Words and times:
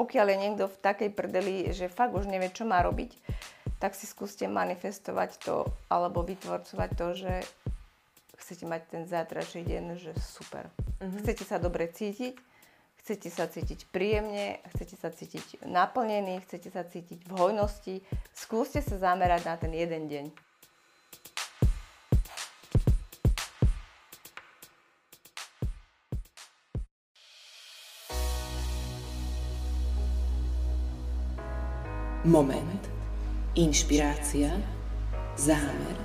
pokiaľ 0.00 0.26
je 0.32 0.38
niekto 0.40 0.64
v 0.64 0.80
takej 0.80 1.10
prdeli, 1.12 1.68
že 1.76 1.92
fakt 1.92 2.16
už 2.16 2.24
nevie, 2.24 2.48
čo 2.48 2.64
má 2.64 2.80
robiť, 2.80 3.20
tak 3.76 3.92
si 3.92 4.08
skúste 4.08 4.48
manifestovať 4.48 5.30
to 5.44 5.68
alebo 5.92 6.24
vytvorcovať 6.24 6.90
to, 6.96 7.06
že 7.20 7.32
chcete 8.40 8.64
mať 8.64 8.82
ten 8.88 9.02
zajtrajší 9.04 9.60
deň, 9.68 9.84
že 10.00 10.16
super. 10.16 10.72
Mm-hmm. 11.04 11.20
Chcete 11.20 11.44
sa 11.44 11.60
dobre 11.60 11.92
cítiť, 11.92 12.32
chcete 13.04 13.28
sa 13.28 13.44
cítiť 13.44 13.92
príjemne, 13.92 14.64
chcete 14.72 14.96
sa 14.96 15.12
cítiť 15.12 15.68
naplnený, 15.68 16.40
chcete 16.48 16.72
sa 16.72 16.80
cítiť 16.80 17.28
v 17.28 17.32
hojnosti. 17.36 18.00
Skúste 18.32 18.80
sa 18.80 18.96
zamerať 18.96 19.44
na 19.44 19.54
ten 19.60 19.72
jeden 19.76 20.08
deň. 20.08 20.49
Moment. 32.30 32.86
Inšpirácia. 33.58 34.54
Zámer. 35.34 35.98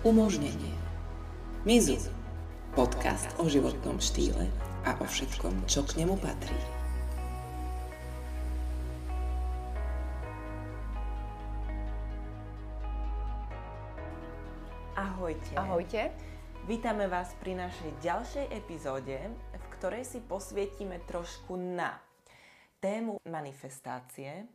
Umožnenie. 0.00 0.72
Mizu. 1.68 2.00
Podcast 2.72 3.36
o 3.36 3.44
životnom 3.52 4.00
štýle 4.00 4.48
a 4.88 4.96
o 4.96 5.04
všetkom, 5.04 5.68
čo 5.68 5.84
k 5.84 6.00
nemu 6.00 6.16
patrí. 6.24 6.56
Ahojte. 14.96 15.52
Ahojte. 15.52 16.16
Vítame 16.64 17.12
vás 17.12 17.36
pri 17.44 17.60
našej 17.60 17.92
ďalšej 18.00 18.46
epizóde, 18.56 19.20
v 19.52 19.64
ktorej 19.76 20.08
si 20.08 20.24
posvietime 20.24 20.96
trošku 21.04 21.60
na 21.60 22.00
tému 22.80 23.20
manifestácie, 23.28 24.48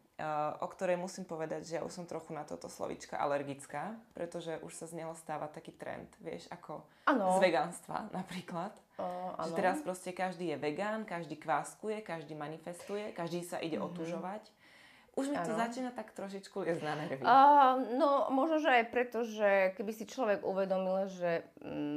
o 0.61 0.67
ktorej 0.69 1.01
musím 1.01 1.25
povedať, 1.25 1.65
že 1.65 1.73
ja 1.77 1.81
už 1.81 1.89
som 1.89 2.05
trochu 2.05 2.37
na 2.37 2.45
toto 2.45 2.69
slovička 2.69 3.17
alergická, 3.17 3.97
pretože 4.13 4.61
už 4.61 4.69
sa 4.69 4.85
z 4.85 5.01
neho 5.01 5.17
stáva 5.17 5.49
taký 5.49 5.73
trend, 5.73 6.05
vieš, 6.21 6.45
ako 6.53 6.85
ano. 7.09 7.33
z 7.37 7.49
vegánstva 7.49 8.13
napríklad. 8.13 8.77
O, 9.01 9.33
že 9.49 9.57
teraz 9.57 9.81
proste 9.81 10.13
každý 10.13 10.53
je 10.53 10.57
vegán, 10.61 11.01
každý 11.01 11.41
kváskuje, 11.41 12.05
každý 12.05 12.37
manifestuje, 12.37 13.09
každý 13.17 13.41
sa 13.41 13.57
ide 13.57 13.81
mm-hmm. 13.81 13.89
otužovať. 13.89 14.43
Už 15.17 15.29
mi 15.29 15.37
ano. 15.37 15.49
to 15.49 15.53
začína 15.57 15.89
tak 15.93 16.13
trošičku 16.13 16.61
liesť 16.61 16.83
na 16.85 16.93
nervy. 16.97 17.21
Uh, 17.21 17.97
no, 17.97 18.29
možno, 18.33 18.61
že 18.61 18.69
aj 18.69 18.85
preto, 18.93 19.25
že 19.25 19.73
keby 19.77 19.91
si 19.93 20.05
človek 20.05 20.45
uvedomil, 20.45 21.09
že 21.09 21.45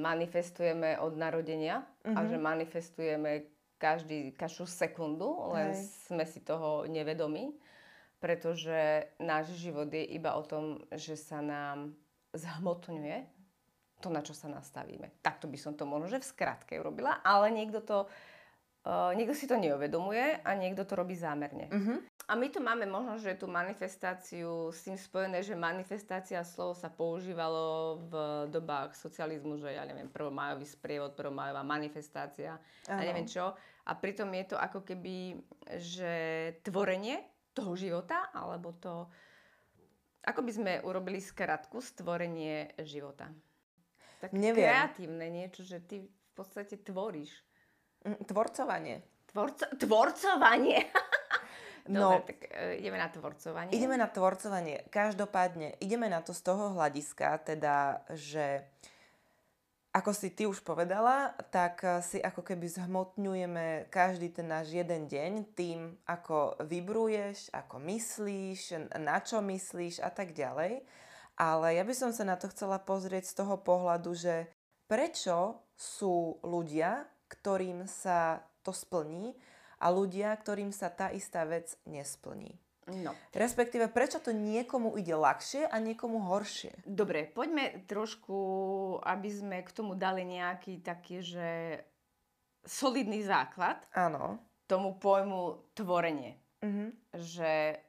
manifestujeme 0.01 1.01
od 1.01 1.17
narodenia 1.21 1.85
mm-hmm. 1.85 2.17
a 2.17 2.19
mhm. 2.25 2.29
že 2.33 2.37
manifestujeme 2.41 3.31
každý, 3.77 4.33
každú 4.33 4.65
sekundu, 4.65 5.53
len 5.53 5.77
Hej. 5.77 6.09
sme 6.09 6.25
si 6.25 6.41
toho 6.41 6.89
nevedomí 6.89 7.53
pretože 8.27 9.07
náš 9.23 9.55
život 9.55 9.87
je 9.87 10.03
iba 10.03 10.35
o 10.35 10.43
tom, 10.43 10.83
že 10.91 11.15
sa 11.15 11.39
nám 11.39 11.95
zhmotňuje 12.35 13.23
to, 14.03 14.11
na 14.11 14.19
čo 14.19 14.35
sa 14.35 14.51
nastavíme. 14.51 15.23
Takto 15.23 15.47
by 15.47 15.55
som 15.55 15.79
to 15.79 15.87
možno, 15.87 16.11
že 16.11 16.27
v 16.27 16.31
skratke 16.35 16.75
urobila, 16.75 17.23
ale 17.23 17.55
niekto 17.55 17.79
to 17.87 18.11
Uh, 18.87 19.11
niekto 19.19 19.35
si 19.35 19.51
to 19.51 19.59
neuvedomuje 19.59 20.47
a 20.47 20.55
niekto 20.55 20.87
to 20.87 20.95
robí 20.95 21.19
zámerne. 21.19 21.67
Uh-huh. 21.75 21.99
A 22.31 22.39
my 22.39 22.47
tu 22.55 22.63
máme 22.63 22.87
možno, 22.87 23.19
že 23.19 23.35
tú 23.35 23.51
manifestáciu 23.51 24.71
s 24.71 24.87
tým 24.87 24.95
spojené, 24.95 25.43
že 25.43 25.59
manifestácia 25.59 26.39
slovo 26.47 26.71
sa 26.71 26.87
používalo 26.87 27.99
v 28.07 28.13
dobách 28.47 28.95
socializmu, 28.95 29.59
že 29.59 29.75
ja 29.75 29.83
neviem, 29.83 30.07
prvomajový 30.07 30.63
sprievod, 30.71 31.19
prvomajová 31.19 31.67
manifestácia 31.67 32.63
uh-huh. 32.63 32.95
a 32.95 33.03
neviem 33.03 33.27
čo. 33.27 33.59
A 33.91 33.93
pritom 33.99 34.31
je 34.31 34.55
to 34.55 34.57
ako 34.63 34.87
keby, 34.87 35.35
že 35.83 36.15
tvorenie 36.63 37.19
toho 37.57 37.73
života, 37.73 38.29
alebo 38.37 38.77
to... 38.77 39.09
Ako 40.27 40.45
by 40.45 40.53
sme 40.53 40.73
urobili 40.85 41.23
skratku 41.23 41.81
stvorenie 41.81 42.77
života? 42.85 43.31
Tak 44.21 44.35
Neviem. 44.37 44.69
kreatívne 44.69 45.27
niečo, 45.33 45.63
že 45.65 45.81
ty 45.81 46.05
v 46.05 46.33
podstate 46.35 46.77
tvoríš. 46.77 47.31
Mm, 48.05 48.27
tvorcovanie. 48.29 48.97
Tvorco, 49.33 49.65
tvorcovanie. 49.81 50.81
No, 51.87 52.19
Dobre, 52.19 52.35
tak 52.35 52.51
e, 52.51 52.83
ideme 52.83 52.99
na 52.99 53.07
tvorcovanie. 53.07 53.71
Ideme 53.71 53.95
na 53.95 54.11
tvorcovanie. 54.11 54.91
Každopádne, 54.91 55.79
ideme 55.79 56.11
na 56.11 56.19
to 56.19 56.35
z 56.35 56.43
toho 56.43 56.75
hľadiska, 56.75 57.47
teda, 57.47 58.03
že 58.11 58.67
ako 59.97 60.13
si 60.13 60.29
ty 60.29 60.45
už 60.45 60.61
povedala, 60.61 61.33
tak 61.49 61.81
eh, 61.81 62.05
si 62.05 62.21
ako 62.21 62.45
keby 62.45 62.69
zhmotňujeme 62.69 63.89
každý 63.89 64.29
ten 64.29 64.53
náš 64.53 64.77
jeden 64.77 65.09
deň 65.09 65.57
tým, 65.57 65.97
ako 66.05 66.61
vybruješ, 66.61 67.49
ako 67.57 67.81
myslíš, 67.81 68.93
na 69.01 69.25
čo 69.25 69.41
myslíš 69.41 70.05
a 70.05 70.13
tak 70.13 70.37
ďalej. 70.37 70.85
Ale 71.37 71.67
ja 71.77 71.85
by 71.85 71.95
som 71.97 72.13
sa 72.13 72.25
na 72.29 72.37
to 72.37 72.49
chcela 72.53 72.81
pozrieť 72.81 73.29
z 73.29 73.45
toho 73.45 73.61
pohľadu, 73.61 74.13
že 74.17 74.49
prečo 74.89 75.61
sú 75.77 76.41
ľudia, 76.41 77.05
ktorým 77.29 77.85
sa 77.85 78.41
to 78.65 78.73
splní 78.73 79.37
a 79.77 79.93
ľudia, 79.93 80.33
ktorým 80.33 80.73
sa 80.73 80.89
tá 80.89 81.13
istá 81.13 81.45
vec 81.45 81.77
nesplní. 81.85 82.66
No. 82.87 83.11
Respektíve, 83.35 83.91
prečo 83.91 84.23
to 84.23 84.31
niekomu 84.31 84.95
ide 84.95 85.19
ľahšie 85.19 85.67
a 85.67 85.77
niekomu 85.83 86.23
horšie? 86.31 86.87
Dobre, 86.87 87.27
poďme 87.27 87.83
trošku, 87.83 88.39
aby 89.03 89.27
sme 89.27 89.57
k 89.67 89.71
tomu 89.75 89.99
dali 89.99 90.23
nejaký 90.23 90.87
taký, 90.87 91.19
že 91.19 91.83
solidný 92.63 93.27
základ. 93.27 93.83
Áno. 93.91 94.39
Tomu 94.71 94.99
pojmu 95.03 95.75
tvorenie. 95.75 96.39
Uh-huh. 96.63 96.95
Že, 97.11 97.83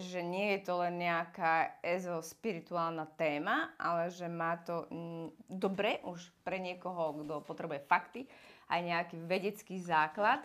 že 0.00 0.20
nie 0.24 0.56
je 0.56 0.60
to 0.64 0.80
len 0.80 0.96
nejaká 0.96 1.84
ezo-spirituálna 1.84 3.12
téma, 3.20 3.76
ale 3.76 4.08
že 4.08 4.32
má 4.32 4.56
to 4.64 4.88
m, 4.88 5.28
dobre 5.44 6.00
už 6.08 6.32
pre 6.40 6.56
niekoho, 6.56 7.20
kto 7.20 7.44
potrebuje 7.44 7.84
fakty, 7.84 8.24
aj 8.72 8.80
nejaký 8.80 9.16
vedecký 9.28 9.76
základ 9.76 10.40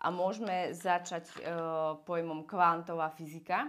a 0.00 0.08
môžeme 0.08 0.72
začať 0.72 1.28
e, 1.28 1.32
pojmom 2.08 2.48
kvantová 2.48 3.12
fyzika, 3.12 3.68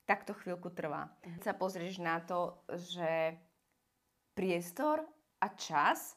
tak 0.04 0.20
to 0.25 0.34
chvíľku 0.34 0.70
trvá. 0.72 1.04
Uh-huh. 1.04 1.37
Sa 1.44 1.53
pozrieš 1.53 2.00
na 2.00 2.25
to, 2.25 2.64
že 2.72 3.37
priestor 4.32 5.04
a 5.38 5.48
čas 5.53 6.16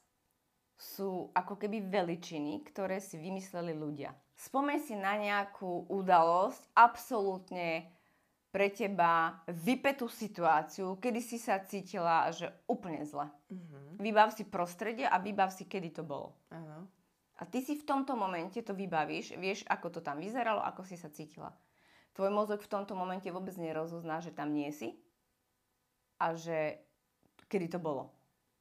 sú 0.78 1.34
ako 1.36 1.58
keby 1.60 1.82
veličiny, 1.90 2.64
ktoré 2.72 3.02
si 3.02 3.18
vymysleli 3.20 3.74
ľudia. 3.76 4.16
Spomeň 4.38 4.78
si 4.86 4.94
na 4.94 5.18
nejakú 5.18 5.90
udalosť, 5.90 6.62
absolútne 6.78 7.90
pre 8.54 8.70
teba 8.70 9.42
vypetú 9.50 10.06
situáciu, 10.06 10.98
kedy 11.02 11.20
si 11.26 11.42
sa 11.42 11.58
cítila, 11.62 12.30
že 12.30 12.54
úplne 12.70 13.02
zle. 13.02 13.28
Uh-huh. 13.50 13.98
Vybav 13.98 14.30
si 14.34 14.46
prostredie 14.46 15.10
a 15.10 15.18
vybav 15.18 15.50
si, 15.50 15.66
kedy 15.66 15.90
to 15.90 16.04
bolo. 16.06 16.38
Uh-huh. 16.54 16.86
A 17.38 17.44
ty 17.46 17.66
si 17.66 17.78
v 17.78 17.86
tomto 17.86 18.18
momente 18.18 18.62
to 18.62 18.74
vybavíš, 18.78 19.38
vieš, 19.38 19.62
ako 19.70 19.98
to 19.98 20.00
tam 20.02 20.22
vyzeralo, 20.22 20.62
ako 20.62 20.86
si 20.86 20.98
sa 20.98 21.10
cítila. 21.10 21.54
Tvoj 22.18 22.34
mozog 22.34 22.66
v 22.66 22.72
tomto 22.72 22.98
momente 22.98 23.30
vôbec 23.30 23.54
nerozozná, 23.62 24.22
že 24.26 24.34
tam 24.34 24.54
nie 24.54 24.74
si 24.74 24.98
a 26.18 26.34
že 26.34 26.82
kedy 27.46 27.78
to 27.78 27.80
bolo. 27.82 28.10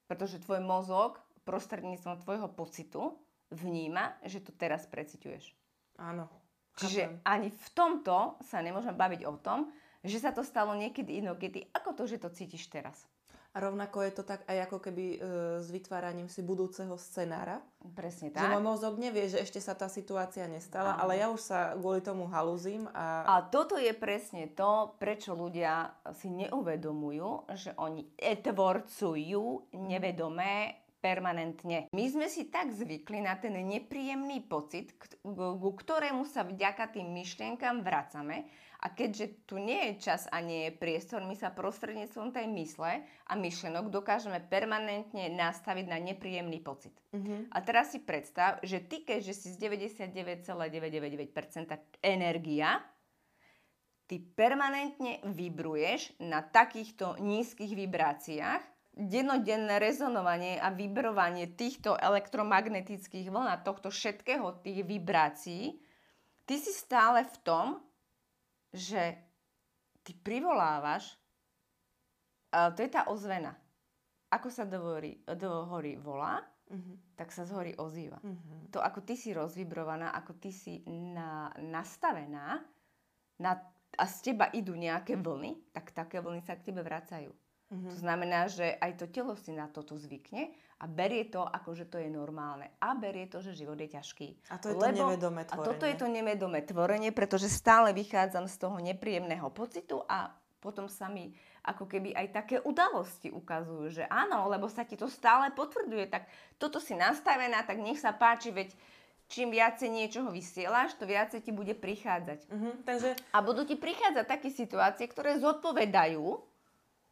Pretože 0.09 0.45
tvoj 0.45 0.61
mozog 0.61 1.21
prostredníctvom 1.49 2.21
tvojho 2.21 2.49
pocitu 2.53 3.17
vníma, 3.49 4.21
že 4.29 4.45
to 4.45 4.53
teraz 4.53 4.85
preciťuješ. 4.85 5.66
Áno. 5.99 6.29
Čiže 6.77 7.03
chápem. 7.09 7.21
ani 7.25 7.49
v 7.49 7.69
tomto 7.73 8.37
sa 8.45 8.61
nemôžeme 8.61 8.93
baviť 8.93 9.21
o 9.25 9.35
tom, 9.41 9.73
že 10.05 10.21
sa 10.21 10.31
to 10.31 10.45
stalo 10.45 10.77
niekedy 10.77 11.19
inokedy, 11.19 11.67
ako 11.73 11.97
to, 11.97 12.03
že 12.05 12.21
to 12.23 12.29
cítiš 12.31 12.69
teraz. 12.69 13.09
A 13.57 13.65
rovnako 13.65 14.05
je 14.05 14.13
to 14.13 14.21
tak 14.21 14.45
aj 14.53 14.69
ako 14.69 14.85
keby 14.85 15.17
e, 15.17 15.19
s 15.65 15.73
vytváraním 15.73 16.29
si 16.29 16.45
budúceho 16.45 16.93
scenára. 17.01 17.65
Presne 17.97 18.29
tak. 18.29 18.45
Že 18.45 18.53
môj 18.53 18.65
mozog 18.69 19.01
nevie, 19.01 19.33
že 19.33 19.41
ešte 19.41 19.65
sa 19.65 19.73
tá 19.73 19.89
situácia 19.89 20.45
nestala, 20.45 20.93
Áno. 20.93 21.09
ale 21.09 21.25
ja 21.25 21.33
už 21.33 21.41
sa 21.41 21.73
kvôli 21.73 22.05
tomu 22.05 22.29
halúzim. 22.29 22.85
A... 22.93 23.25
a 23.25 23.35
toto 23.49 23.81
je 23.81 23.97
presne 23.97 24.53
to, 24.53 24.93
prečo 25.01 25.33
ľudia 25.33 25.89
si 26.21 26.29
neuvedomujú, 26.29 27.49
že 27.57 27.73
oni 27.81 28.05
etvorcujú 28.21 29.73
nevedomé 29.73 30.85
permanentne. 31.07 31.87
My 31.95 32.05
sme 32.11 32.27
si 32.27 32.51
tak 32.51 32.75
zvykli 32.75 33.23
na 33.23 33.39
ten 33.39 33.55
nepríjemný 33.55 34.43
pocit, 34.51 34.99
ku 35.23 35.71
ktorému 35.71 36.27
sa 36.27 36.43
vďaka 36.43 36.91
tým 36.91 37.15
myšlienkam 37.15 37.87
vracame, 37.87 38.51
a 38.77 38.93
keďže 38.93 39.49
tu 39.49 39.57
nie 39.57 39.89
je 39.89 40.05
čas 40.05 40.29
a 40.29 40.45
nie 40.45 40.69
je 40.69 40.77
priestor, 40.77 41.25
my 41.25 41.33
sa 41.33 41.49
prostredníctvom 41.51 42.31
tej 42.31 42.47
mysle 42.61 43.03
a 43.03 43.33
myšlenok 43.33 43.89
dokážeme 43.89 44.37
permanentne 44.47 45.33
nastaviť 45.33 45.87
na 45.89 45.97
nepríjemný 45.97 46.61
pocit. 46.61 46.93
Uh-huh. 47.17 47.49
A 47.51 47.59
teraz 47.65 47.97
si 47.97 48.05
predstav, 48.05 48.61
že 48.61 48.85
ty, 48.85 49.03
keďže 49.03 49.33
si 49.33 49.49
z 49.57 49.59
99,999% 50.13 52.05
energia, 52.05 52.85
ty 54.07 54.21
permanentne 54.21 55.25
vibruješ 55.25 56.13
na 56.23 56.45
takýchto 56.45 57.17
nízkych 57.19 57.73
vibráciách, 57.73 58.76
denodenné 58.97 59.77
rezonovanie 59.77 60.57
a 60.57 60.73
vibrovanie 60.73 61.53
týchto 61.53 62.01
elektromagnetických 62.01 63.29
vln 63.29 63.53
a 63.53 63.61
tohto 63.61 63.93
všetkého 63.93 64.65
tých 64.65 64.89
vibrácií, 64.89 65.77
ty 66.49 66.55
si 66.57 66.73
stále 66.73 67.29
v 67.29 67.37
tom, 67.45 67.67
že 68.73 69.21
ty 70.01 70.17
privolávaš, 70.17 71.13
to 72.49 72.81
je 72.81 72.89
tá 72.89 73.05
ozvena. 73.13 73.53
Ako 74.33 74.49
sa 74.49 74.65
do, 74.65 74.81
hory, 74.81 75.21
do 75.37 75.69
hory 75.69 76.01
volá, 76.01 76.41
uh-huh. 76.73 76.97
tak 77.15 77.31
sa 77.31 77.45
z 77.45 77.53
hory 77.53 77.73
ozýva. 77.77 78.19
Uh-huh. 78.25 78.73
To, 78.75 78.81
ako 78.81 79.05
ty 79.05 79.15
si 79.15 79.37
rozvibrovaná, 79.37 80.17
ako 80.17 80.41
ty 80.41 80.51
si 80.51 80.81
na, 80.89 81.53
nastavená 81.61 82.65
na, 83.39 83.53
a 83.95 84.05
z 84.09 84.33
teba 84.33 84.49
idú 84.57 84.73
nejaké 84.73 85.21
vlny, 85.21 85.71
tak 85.77 85.93
také 85.93 86.19
vlny 86.25 86.43
sa 86.43 86.57
k 86.57 86.73
tebe 86.73 86.81
vracajú. 86.81 87.31
Uh-huh. 87.67 87.91
To 87.91 87.97
znamená, 87.99 88.47
že 88.47 88.79
aj 88.79 89.03
to 89.03 89.07
telo 89.11 89.35
si 89.35 89.51
na 89.51 89.67
toto 89.67 89.99
zvykne 89.99 90.55
a 90.79 90.85
berie 90.87 91.27
to, 91.27 91.43
ako 91.43 91.75
že 91.75 91.91
to 91.91 91.99
je 91.99 92.07
normálne. 92.07 92.71
A 92.79 92.95
berie 92.95 93.27
to, 93.27 93.43
že 93.43 93.59
život 93.59 93.75
je 93.81 93.91
ťažký. 93.91 94.55
A 94.55 94.61
to 94.63 94.71
je 94.71 94.77
Lebo, 94.79 94.87
to 94.87 95.03
nevedomé 95.03 95.43
tvorenie. 95.43 95.65
A 95.65 95.69
toto 95.75 95.85
je 95.89 95.97
to 95.99 96.07
nevedomé 96.07 96.61
tvorenie, 96.63 97.11
pretože 97.11 97.51
stále 97.51 97.91
vychádzam 97.91 98.47
z 98.47 98.57
toho 98.61 98.77
nepríjemného 98.79 99.51
pocitu 99.51 99.99
a 100.07 100.31
potom 100.63 100.87
sa 100.87 101.11
mi 101.11 101.35
ako 101.67 101.91
keby 101.91 102.15
aj 102.15 102.27
také 102.31 102.57
udalosti 102.63 103.35
ukazujú, 103.35 104.03
že 104.03 104.05
áno, 104.07 104.47
lebo 104.47 104.71
sa 104.71 104.87
ti 104.87 104.95
to 104.95 105.11
stále 105.11 105.51
potvrdzuje, 105.51 106.07
tak 106.07 106.31
toto 106.63 106.79
si 106.79 106.95
nastavená, 106.95 107.67
tak 107.67 107.83
nech 107.83 107.99
sa 107.99 108.15
páči, 108.15 108.55
veď 108.55 108.71
čím 109.27 109.51
viacej 109.51 109.91
niečoho 109.91 110.31
vysielaš, 110.31 110.95
to 110.95 111.07
viacej 111.07 111.43
ti 111.43 111.51
bude 111.51 111.75
prichádzať. 111.75 112.47
Uh-huh, 112.47 112.75
takže... 112.87 113.19
A 113.35 113.43
budú 113.43 113.67
ti 113.67 113.75
prichádzať 113.75 114.27
také 114.27 114.49
situácie, 114.55 115.11
ktoré 115.11 115.43
zodpovedajú 115.43 116.39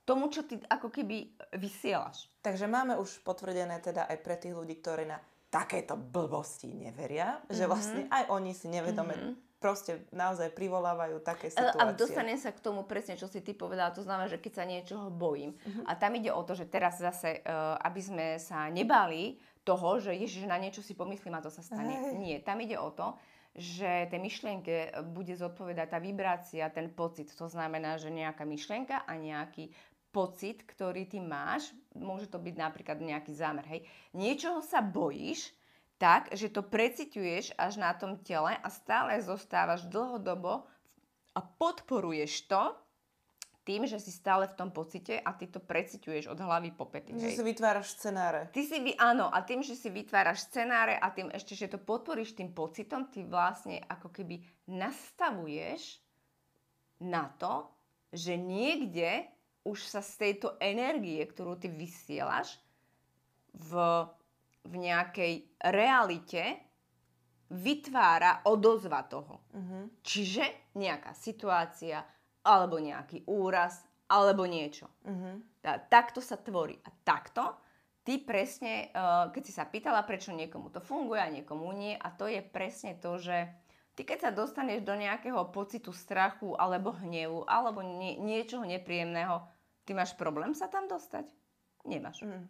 tomu, 0.04 0.28
čo 0.28 0.44
ty 0.44 0.60
ako 0.68 0.92
keby 0.92 1.32
vysielaš. 1.56 2.28
Takže 2.44 2.68
máme 2.68 3.00
už 3.00 3.24
potvrdené 3.24 3.80
teda 3.80 4.04
aj 4.08 4.18
pre 4.20 4.36
tých 4.36 4.52
ľudí, 4.52 4.80
ktorí 4.80 5.08
na 5.08 5.18
takéto 5.48 5.96
blbosti 5.96 6.70
neveria, 6.72 7.40
mm-hmm. 7.40 7.54
že 7.56 7.64
mhm. 7.64 7.70
vlastne 7.70 8.02
aj 8.12 8.24
oni 8.28 8.52
si 8.52 8.66
nevedome 8.68 9.16
mm-hmm 9.16 9.44
proste 9.64 10.04
naozaj 10.12 10.52
privolávajú 10.52 11.24
také 11.24 11.48
situácie. 11.48 11.80
A 11.80 11.96
dostanem 11.96 12.36
sa 12.36 12.52
k 12.52 12.60
tomu 12.60 12.84
presne, 12.84 13.16
čo 13.16 13.24
si 13.24 13.40
ty 13.40 13.56
povedala, 13.56 13.96
to 13.96 14.04
znamená, 14.04 14.28
že 14.28 14.36
keď 14.36 14.52
sa 14.60 14.68
niečoho 14.68 15.08
bojím. 15.08 15.56
Uh-huh. 15.56 15.88
A 15.88 15.96
tam 15.96 16.12
ide 16.20 16.28
o 16.28 16.44
to, 16.44 16.52
že 16.52 16.68
teraz 16.68 17.00
zase, 17.00 17.40
uh, 17.40 17.80
aby 17.80 18.00
sme 18.04 18.26
sa 18.36 18.68
nebali 18.68 19.40
toho, 19.64 20.04
že 20.04 20.12
ježiš, 20.12 20.44
na 20.44 20.60
niečo 20.60 20.84
si 20.84 20.92
pomyslím 20.92 21.40
a 21.40 21.40
to 21.40 21.48
sa 21.48 21.64
stane. 21.64 21.96
Uh-huh. 21.96 22.20
Nie, 22.20 22.44
tam 22.44 22.60
ide 22.60 22.76
o 22.76 22.92
to, 22.92 23.16
že 23.56 24.12
tej 24.12 24.20
myšlienke 24.20 25.00
bude 25.16 25.32
zodpovedať 25.32 25.96
tá 25.96 25.98
vibrácia, 26.02 26.68
ten 26.68 26.92
pocit. 26.92 27.32
To 27.40 27.48
znamená, 27.48 27.96
že 27.96 28.12
nejaká 28.12 28.44
myšlienka 28.44 29.08
a 29.08 29.12
nejaký 29.16 29.72
pocit, 30.14 30.62
ktorý 30.62 31.10
ty 31.10 31.18
máš, 31.18 31.74
môže 31.98 32.30
to 32.30 32.38
byť 32.38 32.54
napríklad 32.54 33.02
nejaký 33.02 33.34
zámer, 33.34 33.66
hej, 33.66 33.80
niečoho 34.14 34.62
sa 34.62 34.78
bojíš, 34.78 35.50
tak, 35.98 36.30
že 36.30 36.50
to 36.50 36.62
preciťuješ 36.62 37.58
až 37.58 37.82
na 37.82 37.90
tom 37.94 38.22
tele 38.22 38.54
a 38.54 38.68
stále 38.70 39.18
zostávaš 39.18 39.86
dlhodobo 39.90 40.66
a 41.34 41.40
podporuješ 41.42 42.46
to 42.46 42.62
tým, 43.64 43.88
že 43.88 43.96
si 43.96 44.12
stále 44.12 44.44
v 44.44 44.54
tom 44.60 44.68
pocite 44.68 45.16
a 45.16 45.32
ty 45.32 45.48
to 45.48 45.56
preciťuješ 45.56 46.28
od 46.28 46.36
hlavy 46.36 46.76
po 46.76 46.84
pety. 46.84 47.16
Že 47.16 47.40
si 47.40 47.44
vytváraš 47.44 47.96
scenáre. 47.96 48.52
Ty 48.52 48.60
si, 48.60 48.76
áno, 49.00 49.32
a 49.32 49.40
tým, 49.40 49.64
že 49.64 49.72
si 49.72 49.88
vytváraš 49.88 50.44
scenáre 50.52 51.00
a 51.00 51.08
tým 51.08 51.32
ešte, 51.32 51.56
že 51.56 51.72
to 51.72 51.80
podporíš 51.80 52.36
tým 52.36 52.52
pocitom, 52.52 53.08
ty 53.08 53.24
vlastne 53.24 53.80
ako 53.88 54.12
keby 54.12 54.44
nastavuješ 54.68 56.04
na 57.00 57.32
to, 57.40 57.72
že 58.12 58.36
niekde 58.36 59.26
už 59.64 59.78
sa 59.88 60.04
z 60.04 60.12
tejto 60.20 60.60
energie, 60.60 61.24
ktorú 61.24 61.56
ty 61.56 61.72
vysielaš 61.72 62.60
v, 63.56 63.72
v 64.68 64.74
nejakej 64.76 65.34
realite, 65.64 66.60
vytvára 67.48 68.44
odozva 68.48 69.04
toho. 69.04 69.44
Uh-huh. 69.52 69.88
Čiže 70.04 70.74
nejaká 70.76 71.12
situácia, 71.16 72.04
alebo 72.44 72.76
nejaký 72.76 73.24
úraz, 73.28 73.84
alebo 74.08 74.44
niečo. 74.44 74.88
Uh-huh. 75.04 75.40
Tá, 75.64 75.80
takto 75.80 76.20
sa 76.20 76.36
tvorí. 76.36 76.76
A 76.84 76.90
takto 77.04 77.56
ty 78.04 78.20
presne, 78.20 78.92
uh, 78.92 79.32
keď 79.32 79.42
si 79.44 79.52
sa 79.52 79.64
pýtala, 79.64 80.04
prečo 80.04 80.34
niekomu 80.34 80.68
to 80.68 80.84
funguje 80.84 81.20
a 81.24 81.32
niekomu 81.32 81.72
nie, 81.72 81.96
a 81.96 82.12
to 82.12 82.28
je 82.28 82.44
presne 82.44 83.00
to, 83.00 83.16
že 83.16 83.48
ty 83.96 84.04
keď 84.04 84.28
sa 84.28 84.30
dostaneš 84.34 84.84
do 84.84 84.92
nejakého 84.92 85.40
pocitu 85.54 85.94
strachu, 85.94 86.52
alebo 86.58 86.92
hnevu, 86.92 87.48
alebo 87.48 87.80
nie, 87.80 88.20
niečoho 88.20 88.68
nepríjemného, 88.68 89.53
Ty 89.84 89.92
máš 89.92 90.16
problém 90.16 90.56
sa 90.56 90.68
tam 90.72 90.88
dostať? 90.88 91.28
Nemáš. 91.84 92.24
Mm. 92.24 92.48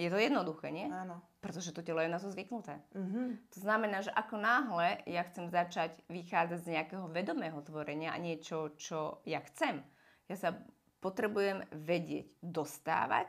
Je 0.00 0.08
to 0.08 0.16
jednoduché, 0.16 0.72
nie? 0.72 0.88
Áno. 0.88 1.20
Pretože 1.44 1.76
to 1.76 1.84
telo 1.84 2.00
je 2.00 2.08
na 2.08 2.16
to 2.16 2.32
zvyknuté. 2.32 2.80
Mm-hmm. 2.96 3.52
To 3.52 3.58
znamená, 3.60 4.00
že 4.00 4.12
ako 4.12 4.36
náhle 4.40 5.04
ja 5.04 5.24
chcem 5.28 5.52
začať 5.52 5.92
vychádzať 6.08 6.60
z 6.64 6.72
nejakého 6.72 7.04
vedomého 7.12 7.60
tvorenia 7.60 8.16
a 8.16 8.22
niečo, 8.22 8.72
čo 8.80 9.20
ja 9.28 9.44
chcem, 9.44 9.84
ja 10.30 10.36
sa 10.36 10.56
potrebujem 11.04 11.64
vedieť 11.72 12.28
dostávať 12.44 13.28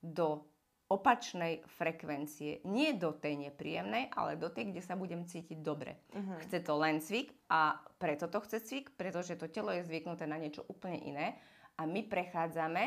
do 0.00 0.42
opačnej 0.88 1.60
frekvencie. 1.68 2.64
Nie 2.64 2.96
do 2.96 3.12
tej 3.12 3.36
nepríjemnej, 3.50 4.08
ale 4.16 4.40
do 4.40 4.48
tej, 4.48 4.72
kde 4.72 4.80
sa 4.80 4.96
budem 4.96 5.28
cítiť 5.28 5.60
dobre. 5.60 6.00
Uh-huh. 6.16 6.40
Chce 6.40 6.64
to 6.64 6.74
len 6.80 7.04
cvik 7.04 7.36
a 7.52 7.76
preto 8.00 8.24
to 8.32 8.40
chce 8.40 8.64
cvik, 8.64 8.96
pretože 8.96 9.36
to 9.36 9.52
telo 9.52 9.68
je 9.76 9.84
zvyknuté 9.84 10.24
na 10.24 10.40
niečo 10.40 10.64
úplne 10.64 10.96
iné 11.04 11.36
a 11.78 11.82
my 11.86 12.02
prechádzame 12.04 12.84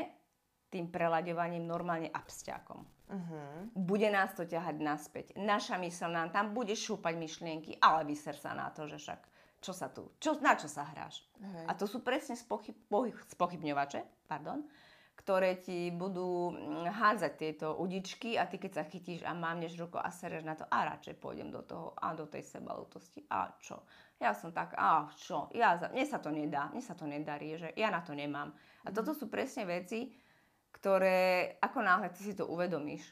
tým 0.71 0.87
prelaďovaním 0.87 1.67
normálne 1.67 2.07
absťákom. 2.11 2.79
Uh-huh. 3.11 3.67
Bude 3.75 4.07
nás 4.07 4.31
to 4.31 4.47
ťahať 4.47 4.75
naspäť. 4.79 5.25
Naša 5.35 5.75
mysl 5.83 6.07
nám 6.07 6.31
tam 6.31 6.55
bude 6.55 6.71
šúpať 6.71 7.19
myšlienky, 7.19 7.75
ale 7.83 8.07
vyser 8.07 8.39
sa 8.39 8.55
na 8.55 8.71
to, 8.71 8.87
že 8.87 8.95
však 8.95 9.19
čo 9.61 9.75
sa 9.75 9.91
tu, 9.91 10.15
čo, 10.17 10.39
na 10.39 10.55
čo 10.55 10.71
sa 10.71 10.87
hráš. 10.87 11.27
Uh-huh. 11.37 11.67
A 11.67 11.75
to 11.75 11.85
sú 11.85 11.99
presne 11.99 12.39
spochyb, 12.39 12.73
spochybňovače, 13.35 14.31
pardon, 14.31 14.63
ktoré 15.21 15.61
ti 15.61 15.93
budú 15.93 16.49
mm, 16.49 16.89
hádzať 16.97 17.33
tieto 17.37 17.77
udičky 17.77 18.41
a 18.41 18.49
ty 18.49 18.57
keď 18.57 18.81
sa 18.81 18.83
chytíš 18.89 19.21
a 19.21 19.37
mávneš 19.37 19.77
ruko 19.77 20.01
a 20.01 20.09
sereš 20.09 20.41
na 20.41 20.57
to 20.57 20.65
a 20.65 20.89
radšej 20.89 21.21
pôjdem 21.21 21.53
do 21.53 21.61
toho 21.61 21.93
a 22.01 22.17
do 22.17 22.25
tej 22.25 22.41
sebalútosti 22.41 23.21
a 23.29 23.53
čo. 23.61 23.85
Ja 24.17 24.33
som 24.33 24.49
tak, 24.49 24.73
a 24.73 25.05
čo, 25.13 25.53
ja, 25.53 25.77
mne 25.77 26.05
sa 26.09 26.17
to 26.17 26.33
nedá, 26.33 26.73
mne 26.73 26.81
sa 26.81 26.97
to 26.97 27.05
nedarí, 27.05 27.53
že 27.53 27.69
ja 27.77 27.93
na 27.93 28.01
to 28.01 28.17
nemám. 28.17 28.49
A 28.81 28.89
toto 28.89 29.13
sú 29.13 29.29
presne 29.29 29.69
veci, 29.69 30.09
ktoré 30.73 31.53
ako 31.61 31.79
náhle 31.85 32.09
ty 32.09 32.25
si 32.25 32.33
to 32.33 32.49
uvedomíš, 32.49 33.05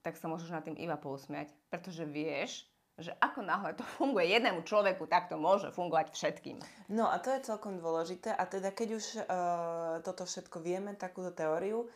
tak 0.00 0.16
sa 0.16 0.32
môžeš 0.32 0.48
nad 0.48 0.64
tým 0.64 0.80
iba 0.80 0.96
pousmiať, 0.96 1.52
pretože 1.68 2.08
vieš, 2.08 2.64
že 3.00 3.16
ako 3.18 3.40
náhle 3.42 3.72
to 3.74 3.84
funguje 3.98 4.28
jednému 4.30 4.62
človeku, 4.62 5.08
tak 5.08 5.32
to 5.32 5.40
môže 5.40 5.72
fungovať 5.72 6.12
všetkým. 6.12 6.60
No 6.92 7.08
a 7.08 7.16
to 7.18 7.32
je 7.32 7.46
celkom 7.48 7.80
dôležité. 7.80 8.32
A 8.32 8.44
teda 8.44 8.70
keď 8.70 8.88
už 8.96 9.04
uh, 9.20 9.24
toto 10.04 10.28
všetko 10.28 10.60
vieme, 10.60 10.94
takúto 10.94 11.32
teóriu, 11.32 11.88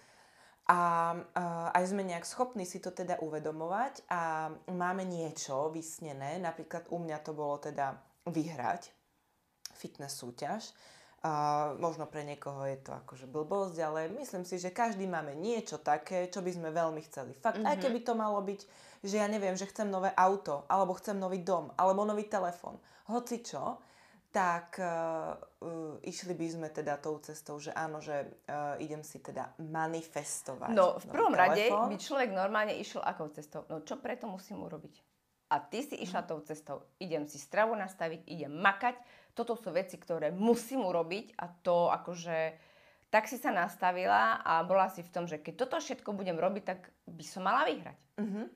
a 0.65 1.13
uh, 1.13 1.77
aj 1.77 1.93
sme 1.93 2.09
nejak 2.09 2.25
schopní 2.25 2.65
si 2.65 2.81
to 2.81 2.89
teda 2.89 3.21
uvedomovať 3.21 4.09
a 4.09 4.49
máme 4.73 5.05
niečo 5.05 5.69
vysnené, 5.69 6.41
napríklad 6.41 6.89
u 6.89 7.05
mňa 7.05 7.21
to 7.21 7.37
bolo 7.37 7.61
teda 7.61 8.01
vyhrať 8.25 8.89
fitness 9.77 10.17
súťaž, 10.17 10.73
a 11.25 11.33
možno 11.81 12.05
pre 12.05 12.21
niekoho 12.21 12.69
je 12.69 12.77
to 12.85 12.93
akože 12.93 13.25
blbosť, 13.25 13.77
ale 13.81 14.13
myslím 14.13 14.45
si, 14.45 14.61
že 14.61 14.69
každý 14.69 15.09
máme 15.09 15.33
niečo 15.33 15.81
také, 15.81 16.29
čo 16.29 16.45
by 16.45 16.53
sme 16.53 16.69
veľmi 16.69 17.01
chceli. 17.09 17.33
Fakt, 17.41 17.57
mm-hmm. 17.57 17.71
aj 17.73 17.77
mhm. 17.81 17.83
keby 17.89 17.99
to 18.05 18.13
malo 18.13 18.39
byť, 18.45 18.61
že 19.01 19.17
ja 19.17 19.25
neviem, 19.25 19.57
že 19.57 19.65
chcem 19.65 19.89
nové 19.89 20.13
auto, 20.13 20.69
alebo 20.69 20.93
chcem 21.01 21.17
nový 21.17 21.41
dom, 21.41 21.73
alebo 21.81 22.05
nový 22.05 22.29
telefón, 22.29 22.77
hoci 23.09 23.41
čo, 23.41 23.81
tak 24.35 24.83
uh, 24.83 25.39
uh, 25.63 25.95
išli 26.03 26.35
by 26.35 26.47
sme 26.51 26.69
teda 26.69 26.99
tou 26.99 27.23
cestou, 27.23 27.57
že 27.63 27.71
áno, 27.71 28.03
že 28.03 28.27
uh, 28.51 28.75
idem 28.83 29.01
si 29.07 29.23
teda 29.23 29.55
manifestovať. 29.63 30.75
No, 30.75 30.99
v 30.99 31.07
prvom 31.07 31.31
rade 31.31 31.71
by 31.71 31.95
človek 31.95 32.35
normálne 32.35 32.75
išiel 32.75 33.01
akou 33.01 33.31
cestou? 33.31 33.63
No, 33.71 33.87
čo 33.87 33.97
preto 34.03 34.27
musím 34.27 34.67
urobiť? 34.67 35.15
A 35.55 35.63
ty 35.63 35.87
si 35.87 35.95
išla 36.03 36.27
mm. 36.27 36.29
tou 36.29 36.43
cestou. 36.43 36.83
Idem 36.99 37.31
si 37.31 37.39
stravu 37.39 37.79
nastaviť, 37.79 38.27
idem 38.27 38.51
makať. 38.51 38.99
Toto 39.35 39.59
sú 39.59 39.75
veci, 39.75 39.99
ktoré 39.99 40.31
musím 40.31 40.87
urobiť 40.87 41.35
a 41.43 41.51
to 41.51 41.91
akože 41.91 42.55
tak 43.15 43.31
si 43.31 43.39
sa 43.39 43.55
nastavila 43.55 44.43
a 44.43 44.67
bola 44.67 44.91
si 44.91 44.99
v 45.07 45.13
tom, 45.15 45.31
že 45.31 45.39
keď 45.39 45.55
toto 45.55 45.79
všetko 45.79 46.19
budem 46.19 46.35
robiť, 46.35 46.63
tak 46.67 46.91
by 47.07 47.23
som 47.23 47.47
mala 47.47 47.63
vyhrať. 47.63 47.99
Mm-hmm. 48.19 48.47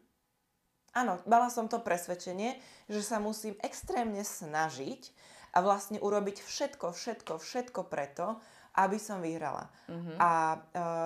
Áno, 0.99 1.23
mala 1.31 1.47
som 1.47 1.71
to 1.71 1.79
presvedčenie, 1.79 2.59
že 2.91 3.07
sa 3.07 3.23
musím 3.23 3.55
extrémne 3.63 4.27
snažiť 4.27 5.15
a 5.55 5.63
vlastne 5.63 6.03
urobiť 6.03 6.43
všetko, 6.43 6.91
všetko, 6.91 7.39
všetko 7.39 7.81
preto, 7.87 8.43
aby 8.75 8.99
som 8.99 9.23
vyhrala. 9.23 9.71
Mm-hmm. 9.87 10.17
A 10.19 10.31
uh, 10.59 10.59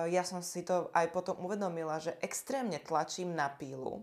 ja 0.09 0.25
som 0.25 0.41
si 0.41 0.65
to 0.65 0.89
aj 0.89 1.13
potom 1.13 1.37
uvedomila, 1.45 2.01
že 2.01 2.17
extrémne 2.25 2.81
tlačím 2.81 3.37
na 3.37 3.53
pílu, 3.53 4.01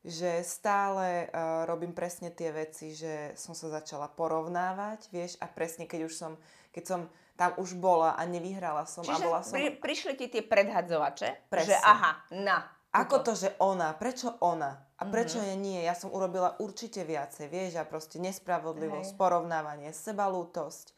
že 0.00 0.40
stále 0.40 1.28
uh, 1.28 1.68
robím 1.68 1.92
presne 1.92 2.32
tie 2.32 2.48
veci, 2.50 2.96
že 2.96 3.36
som 3.36 3.52
sa 3.52 3.68
začala 3.68 4.08
porovnávať, 4.08 5.12
vieš, 5.12 5.36
a 5.40 5.46
presne 5.48 5.84
keď 5.84 6.08
už 6.08 6.14
som, 6.16 6.32
keď 6.72 6.84
som 6.84 7.00
tam 7.36 7.56
už 7.56 7.76
bola 7.76 8.16
a 8.16 8.22
nevyhrala 8.24 8.84
som 8.88 9.04
Čiže 9.04 9.20
a 9.20 9.26
bola 9.28 9.40
som... 9.44 9.56
Pri, 9.56 9.76
prišli 9.76 10.12
ti 10.16 10.26
tie 10.32 10.40
predhadzovače, 10.44 11.52
presne. 11.52 11.72
že 11.72 11.76
aha, 11.84 12.12
na, 12.32 12.64
ako 12.90 13.16
to, 13.22 13.32
že 13.38 13.54
ona? 13.62 13.94
Prečo 13.94 14.34
ona? 14.42 14.74
A 14.98 15.06
prečo 15.06 15.38
mm-hmm. 15.38 15.54
je 15.54 15.62
nie? 15.62 15.80
Ja 15.86 15.94
som 15.94 16.10
urobila 16.10 16.58
určite 16.58 17.06
viacej, 17.06 17.46
vieš, 17.46 17.78
a 17.78 17.86
proste 17.86 18.18
nespravodlivosť, 18.18 19.14
Hej. 19.14 19.18
porovnávanie, 19.18 19.94
sebalútosť. 19.94 20.90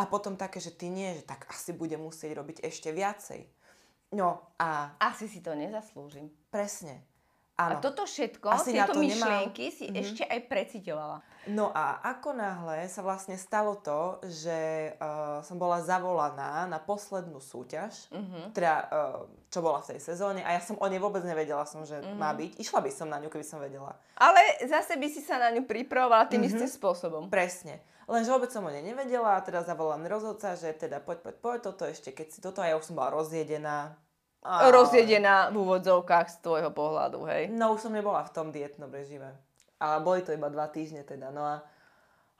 A 0.00 0.08
potom 0.08 0.40
také, 0.40 0.56
že 0.56 0.72
ty 0.72 0.88
nie, 0.88 1.12
že 1.20 1.28
tak 1.28 1.44
asi 1.52 1.76
bude 1.76 2.00
musieť 2.00 2.32
robiť 2.40 2.64
ešte 2.64 2.96
viacej. 2.96 3.44
No 4.16 4.40
a... 4.56 4.96
Asi 4.96 5.28
si 5.28 5.44
to 5.44 5.52
nezaslúžim. 5.52 6.32
Presne. 6.48 7.04
Áno. 7.52 7.76
A 7.76 7.84
toto 7.84 8.08
všetko, 8.08 8.48
Asi 8.48 8.72
tieto 8.72 8.96
myšlienky 8.96 9.68
nemá... 9.68 9.76
si 9.76 9.84
mm-hmm. 9.84 10.02
ešte 10.02 10.22
aj 10.24 10.40
precitovala. 10.48 11.18
No 11.52 11.68
a 11.74 12.00
ako 12.00 12.32
náhle 12.32 12.86
sa 12.88 13.04
vlastne 13.04 13.36
stalo 13.36 13.76
to, 13.76 14.22
že 14.24 14.94
uh, 14.96 15.44
som 15.44 15.60
bola 15.60 15.84
zavolaná 15.84 16.64
na 16.64 16.78
poslednú 16.80 17.42
súťaž, 17.44 18.08
mm-hmm. 18.08 18.56
teda 18.56 18.74
uh, 18.88 19.28
čo 19.52 19.60
bola 19.60 19.84
v 19.84 19.94
tej 19.94 20.00
sezóne 20.00 20.40
a 20.40 20.54
ja 20.54 20.62
som 20.64 20.80
o 20.80 20.86
nej 20.88 21.02
vôbec 21.02 21.20
nevedela 21.28 21.68
som, 21.68 21.84
že 21.84 22.00
mm-hmm. 22.00 22.16
má 22.16 22.32
byť. 22.32 22.50
Išla 22.56 22.80
by 22.80 22.90
som 22.94 23.10
na 23.12 23.20
ňu, 23.20 23.28
keby 23.28 23.44
som 23.44 23.60
vedela. 23.60 24.00
Ale 24.16 24.40
zase 24.64 24.96
by 24.96 25.08
si 25.12 25.20
sa 25.20 25.36
na 25.36 25.52
ňu 25.52 25.68
pripravovala 25.68 26.30
tým 26.32 26.46
mm-hmm. 26.46 26.56
istým 26.56 26.70
spôsobom. 26.72 27.28
Presne. 27.28 27.84
Lenže 28.08 28.34
vôbec 28.34 28.50
som 28.50 28.66
o 28.66 28.70
nej 28.70 28.82
nevedela 28.82 29.38
a 29.38 29.44
teda 29.44 29.62
zavolám 29.62 30.02
rozhodca, 30.10 30.58
že 30.58 30.74
teda 30.74 30.98
poď, 30.98 31.22
poď, 31.22 31.36
poď, 31.38 31.58
toto 31.70 31.82
ešte, 31.86 32.10
keď 32.10 32.26
si 32.28 32.38
toto, 32.42 32.58
a 32.58 32.70
ja 32.70 32.74
už 32.74 32.90
som 32.90 32.98
bola 32.98 33.14
rozjedená, 33.14 33.94
a... 34.42 34.70
rozjedená 34.70 35.54
v 35.54 35.62
úvodzovkách 35.62 36.26
z 36.28 36.36
tvojho 36.42 36.70
pohľadu, 36.74 37.22
hej? 37.30 37.46
No 37.54 37.78
už 37.78 37.86
som 37.86 37.94
nebola 37.94 38.26
v 38.26 38.34
tom 38.34 38.50
dietnom 38.50 38.90
režime. 38.90 39.38
Ale 39.78 40.02
boli 40.02 40.22
to 40.22 40.34
iba 40.34 40.50
dva 40.50 40.66
týždne 40.70 41.06
teda. 41.06 41.30
No 41.30 41.42
a 41.42 41.62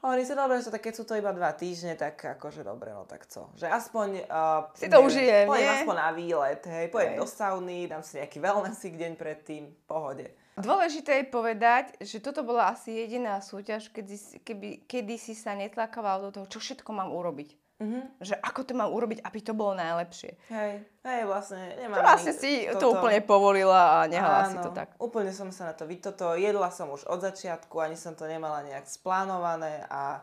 hovorím 0.02 0.26
si, 0.26 0.35
dobre, 0.35 0.59
že 0.62 0.71
keď 0.71 0.92
sú 0.94 1.04
to 1.06 1.14
iba 1.14 1.30
dva 1.30 1.54
týždne, 1.54 1.94
tak 1.94 2.18
akože 2.18 2.66
dobre, 2.66 2.90
no 2.90 3.06
tak 3.06 3.26
co. 3.26 3.50
Že 3.54 3.66
aspoň... 3.71 4.09
Uh, 4.26 4.71
si 4.75 4.90
to 4.90 4.99
užijem, 5.02 5.47
nie? 5.47 5.66
aspoň 5.66 5.97
na 5.99 6.11
výlet, 6.11 6.62
hej. 6.66 6.87
Pojem 6.90 7.18
do 7.18 7.26
sauny, 7.26 7.87
dám 7.87 8.02
si 8.02 8.18
nejaký 8.18 8.38
wellnessik 8.42 8.94
deň 8.99 9.12
predtým, 9.14 9.71
pohode. 9.87 10.26
Dôležité 10.59 11.25
je 11.25 11.32
povedať, 11.32 11.97
že 12.02 12.21
toto 12.21 12.44
bola 12.44 12.76
asi 12.76 12.92
jediná 12.92 13.40
súťaž, 13.40 13.88
kedy, 13.88 14.44
keby, 14.44 14.71
kedy 14.85 15.14
si 15.16 15.32
sa 15.32 15.56
netlakával 15.56 16.28
do 16.28 16.30
toho, 16.30 16.47
čo 16.50 16.59
všetko 16.61 16.92
mám 16.92 17.09
urobiť. 17.09 17.62
Mm-hmm. 17.82 18.02
Že 18.22 18.34
ako 18.38 18.60
to 18.62 18.72
mám 18.78 18.94
urobiť, 18.94 19.26
aby 19.26 19.38
to 19.42 19.52
bolo 19.58 19.74
najlepšie. 19.74 20.38
Hej, 20.54 20.86
hej, 21.02 21.20
vlastne 21.26 21.74
nemám 21.82 21.98
to 21.98 22.06
vlastne 22.06 22.32
si 22.38 22.70
toto. 22.70 22.78
to 22.78 22.86
úplne 22.94 23.18
povolila 23.26 23.98
a 23.98 24.06
nehala 24.06 24.46
Áno, 24.46 24.50
si 24.54 24.56
to 24.62 24.70
tak. 24.70 24.94
úplne 25.02 25.34
som 25.34 25.50
sa 25.50 25.70
na 25.70 25.74
to 25.74 25.82
vytoto, 25.90 26.38
jedla 26.38 26.70
som 26.70 26.94
už 26.94 27.10
od 27.10 27.18
začiatku, 27.18 27.74
ani 27.82 27.98
som 27.98 28.14
to 28.14 28.30
nemala 28.30 28.62
nejak 28.62 28.86
splánované 28.86 29.82
a 29.90 30.22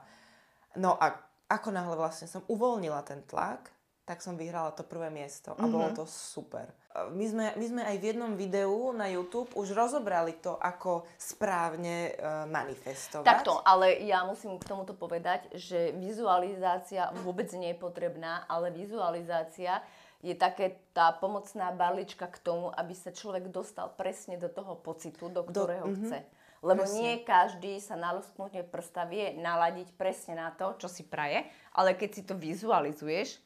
no 0.80 0.96
a 0.96 1.20
ako 1.52 1.76
náhle 1.76 2.00
vlastne 2.00 2.30
som 2.32 2.46
uvoľnila 2.48 3.04
ten 3.04 3.20
tlak, 3.28 3.74
tak 4.10 4.26
som 4.26 4.34
vyhrala 4.34 4.74
to 4.74 4.82
prvé 4.82 5.14
miesto 5.14 5.54
a 5.54 5.62
mm-hmm. 5.62 5.70
bolo 5.70 5.88
to 5.94 6.10
super. 6.10 6.66
My 7.14 7.26
sme, 7.30 7.46
my 7.54 7.66
sme 7.70 7.82
aj 7.86 7.98
v 8.02 8.08
jednom 8.10 8.34
videu 8.34 8.90
na 8.98 9.06
YouTube 9.06 9.54
už 9.54 9.78
rozobrali 9.78 10.34
to, 10.42 10.58
ako 10.58 11.06
správne 11.14 12.18
uh, 12.18 12.50
manifestovať. 12.50 13.30
Takto, 13.30 13.62
ale 13.62 14.02
ja 14.02 14.26
musím 14.26 14.58
k 14.58 14.66
tomuto 14.66 14.98
povedať, 14.98 15.54
že 15.54 15.94
vizualizácia 15.94 17.14
vôbec 17.22 17.54
nie 17.54 17.70
je 17.70 17.78
potrebná, 17.78 18.50
ale 18.50 18.74
vizualizácia 18.74 19.86
je 20.26 20.34
také 20.34 20.82
tá 20.90 21.14
pomocná 21.14 21.70
barlička 21.70 22.26
k 22.34 22.42
tomu, 22.42 22.74
aby 22.74 22.98
sa 22.98 23.14
človek 23.14 23.54
dostal 23.54 23.94
presne 23.94 24.42
do 24.42 24.50
toho 24.50 24.74
pocitu, 24.74 25.30
do 25.30 25.46
ktorého 25.46 25.86
do, 25.86 25.94
chce. 26.02 26.26
Mm-hmm. 26.26 26.66
Lebo 26.66 26.84
presne. 26.84 26.98
nie 26.98 27.14
každý 27.22 27.78
sa 27.78 27.94
na 27.94 28.18
lusknutie 28.18 28.66
prsta 28.66 29.06
vie 29.06 29.38
naladiť 29.38 29.94
presne 29.94 30.42
na 30.42 30.50
to, 30.50 30.74
čo 30.82 30.90
si 30.90 31.06
praje, 31.06 31.46
ale 31.78 31.94
keď 31.94 32.10
si 32.10 32.22
to 32.26 32.34
vizualizuješ, 32.34 33.40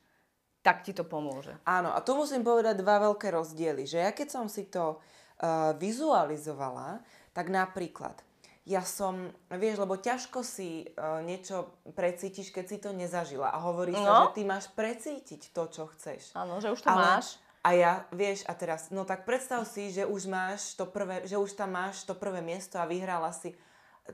tak 0.63 0.87
ti 0.87 0.95
to 0.95 1.03
pomôže. 1.03 1.51
Áno, 1.67 1.91
a 1.91 1.99
tu 1.99 2.15
musím 2.15 2.41
povedať 2.41 2.79
dva 2.79 3.03
veľké 3.11 3.29
rozdiely. 3.35 3.83
Že 3.83 3.97
ja 3.99 4.11
keď 4.15 4.27
som 4.31 4.45
si 4.47 4.65
to 4.71 4.97
uh, 4.97 5.75
vizualizovala, 5.75 7.03
tak 7.35 7.51
napríklad 7.51 8.15
ja 8.63 8.79
som, 8.79 9.27
vieš, 9.51 9.83
lebo 9.83 9.99
ťažko 9.99 10.39
si 10.39 10.87
uh, 10.95 11.19
niečo 11.19 11.83
precítiš, 11.91 12.47
keď 12.55 12.65
si 12.65 12.77
to 12.79 12.95
nezažila. 12.95 13.51
A 13.51 13.59
hovorí 13.59 13.91
no. 13.91 13.99
sa, 13.99 14.11
že 14.31 14.39
ty 14.39 14.41
máš 14.47 14.71
precítiť 14.71 15.51
to, 15.51 15.67
čo 15.67 15.83
chceš. 15.91 16.31
Áno, 16.31 16.63
že 16.63 16.71
už 16.71 16.79
to 16.79 16.87
Ale, 16.87 17.19
máš. 17.19 17.43
A 17.63 17.75
ja, 17.75 18.07
vieš, 18.15 18.47
a 18.47 18.55
teraz, 18.55 18.87
no 18.91 19.03
tak 19.03 19.27
predstav 19.27 19.67
si, 19.67 19.91
že 19.91 20.07
už 20.07 20.31
máš 20.31 20.79
to 20.79 20.87
prvé, 20.87 21.27
že 21.27 21.35
už 21.35 21.59
tam 21.59 21.75
máš 21.75 22.07
to 22.07 22.15
prvé 22.15 22.39
miesto 22.39 22.79
a 22.79 22.87
vyhrala 22.87 23.35
si 23.35 23.55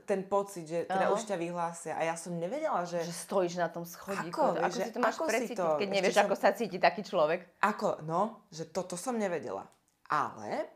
ten 0.06 0.22
pocit, 0.22 0.70
že 0.70 0.78
teda 0.86 1.10
uh-huh. 1.10 1.18
už 1.18 1.26
ťa 1.26 1.36
vyhlásia. 1.36 1.92
A 1.98 2.06
ja 2.06 2.14
som 2.14 2.38
nevedela, 2.38 2.86
že... 2.86 3.02
Že 3.02 3.16
stojíš 3.26 3.54
na 3.58 3.66
tom 3.66 3.82
schodíku. 3.82 4.38
Ako, 4.38 4.62
ako 4.62 4.70
že, 4.70 4.82
si 4.86 4.90
to 4.94 5.00
máš 5.02 5.16
precítiť, 5.18 5.56
to, 5.58 5.66
keď 5.82 5.88
nevieš, 5.90 6.14
som... 6.14 6.24
ako 6.30 6.36
sa 6.38 6.50
cíti 6.54 6.78
taký 6.78 7.02
človek? 7.02 7.40
Ako, 7.58 8.06
no, 8.06 8.46
že 8.54 8.70
toto 8.70 8.94
som 8.94 9.18
nevedela. 9.18 9.66
Ale 10.06 10.70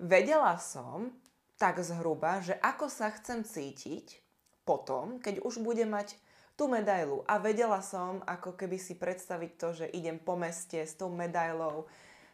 vedela 0.00 0.56
som 0.56 1.12
tak 1.60 1.82
zhruba, 1.84 2.40
že 2.40 2.56
ako 2.64 2.88
sa 2.88 3.12
chcem 3.12 3.44
cítiť 3.44 4.24
potom, 4.64 5.20
keď 5.20 5.44
už 5.44 5.60
budem 5.60 5.92
mať 5.92 6.16
tú 6.56 6.72
medailu. 6.72 7.22
A 7.28 7.36
vedela 7.36 7.84
som, 7.84 8.24
ako 8.24 8.56
keby 8.56 8.80
si 8.80 8.96
predstaviť 8.96 9.50
to, 9.60 9.68
že 9.84 9.86
idem 9.92 10.16
po 10.16 10.40
meste 10.40 10.80
s 10.80 10.96
tou 10.96 11.12
medailou, 11.12 11.84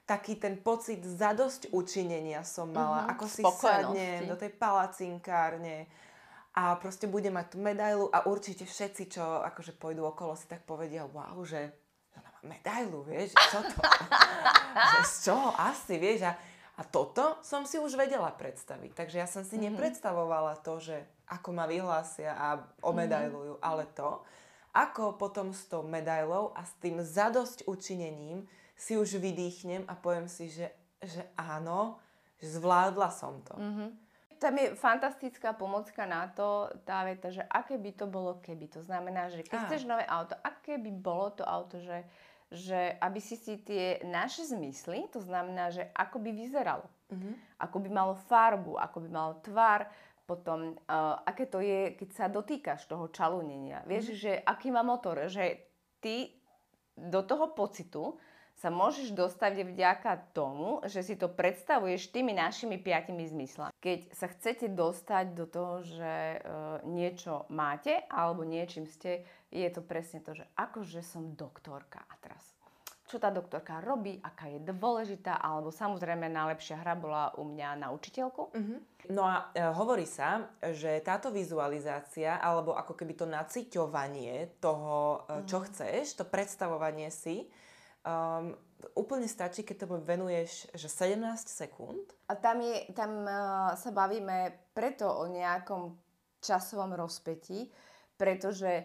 taký 0.04 0.36
ten 0.36 0.60
pocit 0.60 1.00
zadosť 1.00 1.72
učinenia 1.72 2.44
som 2.44 2.68
mala, 2.68 3.04
uh-huh. 3.04 3.12
ako 3.16 3.24
si 3.24 3.40
sadnem 3.40 4.28
do 4.28 4.36
tej 4.36 4.52
palacinkárne 4.52 5.88
a 6.54 6.76
proste 6.78 7.10
bude 7.10 7.32
mať 7.34 7.56
tú 7.56 7.58
medailu 7.58 8.06
a 8.14 8.30
určite 8.30 8.62
všetci, 8.62 9.18
čo 9.18 9.24
akože 9.42 9.74
pôjdu 9.74 10.06
okolo, 10.06 10.38
si 10.38 10.46
tak 10.46 10.62
povedia, 10.62 11.02
wow, 11.02 11.34
že 11.42 11.72
ona 12.14 12.30
má 12.30 12.40
medailu, 12.54 13.02
vieš, 13.02 13.34
čo 13.50 13.58
to? 13.58 13.80
že 14.94 15.00
z 15.02 15.14
čoho 15.26 15.50
asi, 15.58 15.98
vieš, 15.98 16.30
a, 16.30 16.38
a 16.78 16.82
toto 16.86 17.42
som 17.42 17.66
si 17.66 17.80
už 17.80 17.98
vedela 17.98 18.30
predstaviť, 18.30 18.94
takže 18.94 19.16
ja 19.18 19.26
som 19.26 19.42
si 19.42 19.58
mm-hmm. 19.58 19.74
nepredstavovala 19.74 20.62
to, 20.62 20.78
že 20.78 20.96
ako 21.26 21.50
ma 21.50 21.66
vyhlásia 21.66 22.36
a 22.38 22.62
omedailujú, 22.86 23.58
mm-hmm. 23.58 23.66
ale 23.66 23.90
to, 23.90 24.22
ako 24.70 25.18
potom 25.18 25.50
s 25.50 25.66
tou 25.66 25.82
medailou 25.82 26.54
a 26.54 26.62
s 26.62 26.70
tým 26.78 27.02
zadosť 27.02 27.66
učinením 27.66 28.46
si 28.74 28.98
už 28.98 29.22
vydýchnem 29.22 29.86
a 29.86 29.94
poviem 29.94 30.26
si, 30.26 30.50
že, 30.50 30.70
že 30.98 31.22
áno, 31.38 31.98
že 32.42 32.58
zvládla 32.58 33.08
som 33.14 33.38
to. 33.46 33.54
Mm-hmm. 33.54 33.88
Tam 34.42 34.54
je 34.60 34.76
fantastická 34.76 35.56
pomocka 35.56 36.04
na 36.04 36.28
to, 36.28 36.68
tá 36.84 37.06
veta, 37.06 37.32
že 37.32 37.40
aké 37.48 37.80
by 37.80 37.90
to 37.96 38.04
bolo 38.10 38.42
keby. 38.42 38.68
To 38.76 38.82
znamená, 38.84 39.32
že 39.32 39.46
keď 39.46 39.70
chceš 39.70 39.88
nové 39.88 40.04
auto, 40.04 40.36
aké 40.42 40.76
by 40.76 40.90
bolo 40.90 41.32
to 41.32 41.44
auto, 41.46 41.80
že, 41.80 42.04
že 42.52 42.98
aby 43.00 43.20
si 43.22 43.40
si 43.40 43.56
tie 43.62 44.02
naše 44.04 44.44
zmysly, 44.44 45.08
to 45.08 45.22
znamená, 45.22 45.72
že 45.72 45.88
ako 45.96 46.20
by 46.20 46.30
vyzeralo. 46.34 46.84
Mm-hmm. 47.08 47.34
Ako 47.62 47.76
by 47.78 47.88
malo 47.88 48.14
farbu, 48.28 48.76
ako 48.76 48.98
by 49.06 49.08
malo 49.08 49.32
tvar, 49.40 49.88
potom 50.24 50.76
uh, 50.88 51.20
aké 51.24 51.48
to 51.48 51.60
je, 51.64 51.96
keď 51.96 52.08
sa 52.12 52.26
dotýkaš 52.28 52.84
toho 52.84 53.08
čalunenia. 53.08 53.80
Vieš, 53.88 54.04
mm-hmm. 54.12 54.22
že 54.24 54.32
aký 54.44 54.68
má 54.74 54.84
motor, 54.84 55.24
že 55.30 55.72
ty 56.04 56.36
do 56.92 57.24
toho 57.24 57.56
pocitu 57.56 58.18
sa 58.54 58.70
môžeš 58.70 59.10
dostať 59.12 59.66
vďaka 59.66 60.32
tomu, 60.32 60.80
že 60.86 61.02
si 61.02 61.14
to 61.18 61.26
predstavuješ 61.26 62.14
tými 62.14 62.32
našimi 62.32 62.78
piatimi 62.78 63.26
zmyslami. 63.26 63.74
Keď 63.82 64.14
sa 64.14 64.30
chcete 64.30 64.70
dostať 64.70 65.34
do 65.34 65.44
toho, 65.44 65.82
že 65.82 66.12
e, 66.14 66.38
niečo 66.86 67.44
máte 67.50 68.06
alebo 68.08 68.46
niečím 68.46 68.86
ste, 68.86 69.26
je 69.50 69.68
to 69.70 69.82
presne 69.82 70.22
to, 70.22 70.34
že 70.38 70.46
akože 70.54 71.02
som 71.02 71.34
doktorka 71.34 72.02
a 72.06 72.14
teraz 72.22 72.54
čo 73.04 73.20
tá 73.20 73.28
doktorka 73.28 73.84
robí, 73.84 74.16
aká 74.18 74.48
je 74.50 74.58
dôležitá, 74.64 75.36
alebo 75.36 75.68
samozrejme 75.68 76.24
najlepšia 76.24 76.80
hra 76.80 76.96
bola 76.96 77.30
u 77.36 77.44
mňa 77.44 77.86
na 77.86 77.88
učiteľku. 77.92 78.42
Uh-huh. 78.50 78.80
No 79.12 79.22
a 79.28 79.52
e, 79.52 79.60
hovorí 79.60 80.08
sa, 80.08 80.48
že 80.72 81.04
táto 81.04 81.28
vizualizácia, 81.28 82.40
alebo 82.40 82.72
ako 82.72 82.96
keby 82.96 83.12
to 83.14 83.28
naciťovanie 83.28 84.58
toho, 84.58 85.22
uh-huh. 85.22 85.44
čo 85.44 85.62
chceš, 85.68 86.16
to 86.18 86.24
predstavovanie 86.24 87.12
si, 87.12 87.44
um, 88.04 88.54
úplne 88.94 89.26
stačí, 89.26 89.64
keď 89.64 89.88
tomu 89.88 90.00
venuješ 90.00 90.68
že 90.76 90.88
17 90.88 91.18
sekúnd. 91.48 92.04
A 92.28 92.36
tam, 92.36 92.60
je, 92.60 92.88
tam 92.92 93.24
uh, 93.24 93.72
sa 93.74 93.90
bavíme 93.90 94.70
preto 94.76 95.08
o 95.08 95.24
nejakom 95.26 95.96
časovom 96.44 96.92
rozpetí, 96.92 97.72
pretože 98.20 98.84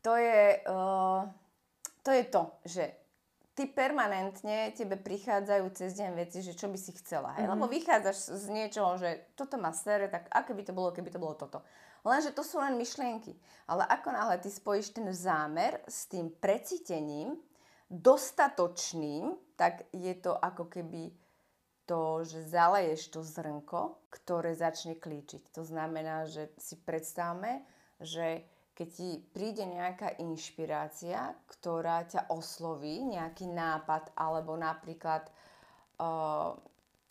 to 0.00 0.16
je, 0.16 0.60
uh, 0.64 1.28
to 2.00 2.10
je 2.10 2.24
to, 2.32 2.42
že 2.64 2.84
ty 3.56 3.64
permanentne 3.64 4.76
tebe 4.76 5.00
prichádzajú 5.00 5.64
cez 5.72 5.96
deň 5.96 6.10
veci, 6.12 6.44
že 6.44 6.52
čo 6.52 6.68
by 6.68 6.76
si 6.76 6.92
chcela. 7.00 7.32
Mm-hmm. 7.36 7.50
Lebo 7.56 7.64
vychádzaš 7.68 8.16
z 8.36 8.46
niečoho, 8.52 9.00
že 9.00 9.32
toto 9.32 9.56
má 9.56 9.72
sere, 9.72 10.12
tak 10.12 10.28
aké 10.28 10.52
by 10.52 10.62
to 10.62 10.76
bolo, 10.76 10.92
keby 10.92 11.08
to 11.08 11.20
bolo 11.20 11.32
toto. 11.32 11.64
Lenže 12.06 12.36
to 12.36 12.46
sú 12.46 12.62
len 12.62 12.78
myšlienky. 12.78 13.34
Ale 13.66 13.82
ako 13.82 14.14
náhle 14.14 14.36
ty 14.38 14.52
spojíš 14.52 14.94
ten 14.94 15.08
zámer 15.10 15.82
s 15.90 16.06
tým 16.06 16.30
precítením, 16.30 17.34
dostatočným, 17.86 19.34
tak 19.54 19.86
je 19.94 20.14
to 20.18 20.34
ako 20.34 20.66
keby 20.68 21.14
to, 21.86 22.26
že 22.26 22.50
zaleješ 22.50 23.14
to 23.14 23.22
zrnko, 23.22 24.02
ktoré 24.10 24.58
začne 24.58 24.98
klíčiť. 24.98 25.54
To 25.54 25.62
znamená, 25.62 26.26
že 26.26 26.50
si 26.58 26.74
predstavme, 26.82 27.62
že 28.02 28.42
keď 28.76 28.88
ti 28.92 29.08
príde 29.32 29.64
nejaká 29.64 30.20
inšpirácia, 30.20 31.32
ktorá 31.48 32.04
ťa 32.04 32.28
osloví, 32.28 33.06
nejaký 33.06 33.48
nápad, 33.48 34.12
alebo 34.18 34.58
napríklad 34.58 35.30
uh, 35.96 36.52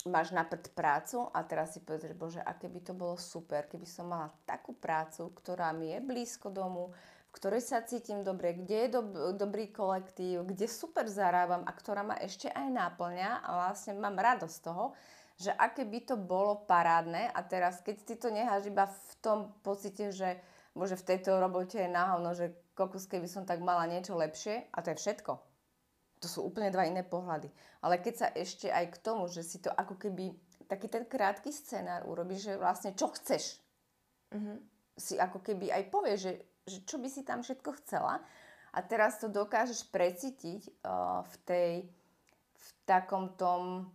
máš 0.06 0.30
napred 0.30 0.62
prácu 0.70 1.26
a 1.34 1.42
teraz 1.42 1.74
si 1.74 1.82
povieš, 1.82 2.14
bože, 2.14 2.38
aké 2.38 2.70
by 2.70 2.80
to 2.86 2.94
bolo 2.94 3.18
super, 3.18 3.66
keby 3.66 3.88
som 3.88 4.12
mala 4.12 4.30
takú 4.46 4.76
prácu, 4.78 5.34
ktorá 5.34 5.74
mi 5.74 5.90
je 5.90 5.98
blízko 5.98 6.54
domu, 6.54 6.94
ktorej 7.36 7.60
sa 7.60 7.84
cítim 7.84 8.24
dobre, 8.24 8.56
kde 8.56 8.88
je 8.88 8.88
dob- 8.96 9.36
dobrý 9.36 9.68
kolektív, 9.68 10.48
kde 10.48 10.64
super 10.64 11.04
zarábam 11.04 11.68
a 11.68 11.72
ktorá 11.76 12.00
ma 12.00 12.16
ešte 12.16 12.48
aj 12.48 12.72
náplňa 12.72 13.44
a 13.44 13.48
vlastne 13.60 14.00
mám 14.00 14.16
radosť 14.16 14.56
z 14.56 14.64
toho, 14.64 14.96
že 15.36 15.52
aké 15.52 15.84
by 15.84 16.00
to 16.08 16.16
bolo 16.16 16.64
parádne 16.64 17.28
a 17.28 17.40
teraz 17.44 17.84
keď 17.84 17.96
ty 18.08 18.14
to 18.16 18.32
necháš 18.32 18.72
iba 18.72 18.88
v 18.88 19.12
tom 19.20 19.52
pocite, 19.60 20.08
že 20.16 20.40
bože 20.72 20.96
v 20.96 21.06
tejto 21.12 21.36
robote 21.36 21.76
je 21.76 21.92
náhovno, 21.92 22.32
že 22.32 22.56
kokus 22.72 23.04
keby 23.04 23.28
som 23.28 23.44
tak 23.44 23.60
mala 23.60 23.84
niečo 23.84 24.16
lepšie 24.16 24.72
a 24.72 24.80
to 24.80 24.96
je 24.96 25.00
všetko. 25.04 25.36
To 26.24 26.26
sú 26.32 26.40
úplne 26.48 26.72
dva 26.72 26.88
iné 26.88 27.04
pohľady. 27.04 27.52
Ale 27.84 28.00
keď 28.00 28.14
sa 28.16 28.28
ešte 28.32 28.72
aj 28.72 28.96
k 28.96 29.00
tomu, 29.04 29.28
že 29.28 29.44
si 29.44 29.60
to 29.60 29.68
ako 29.68 30.00
keby 30.00 30.32
taký 30.64 30.88
ten 30.88 31.04
krátky 31.04 31.52
scenár 31.52 32.08
urobíš, 32.08 32.48
že 32.48 32.54
vlastne 32.56 32.96
čo 32.96 33.12
chceš. 33.12 33.60
Mm-hmm. 34.32 34.56
Si 34.96 35.20
ako 35.20 35.44
keby 35.44 35.68
aj 35.68 35.82
povieš, 35.92 36.20
že 36.24 36.32
že 36.66 36.82
čo 36.82 36.98
by 36.98 37.06
si 37.06 37.22
tam 37.22 37.46
všetko 37.46 37.70
chcela. 37.82 38.18
A 38.76 38.78
teraz 38.82 39.22
to 39.22 39.30
dokážeš 39.30 39.88
precítiť 39.88 40.84
uh, 40.84 41.22
v 41.22 41.34
tej, 41.46 41.72
v 42.52 42.66
takom 42.84 43.32
tom, 43.38 43.88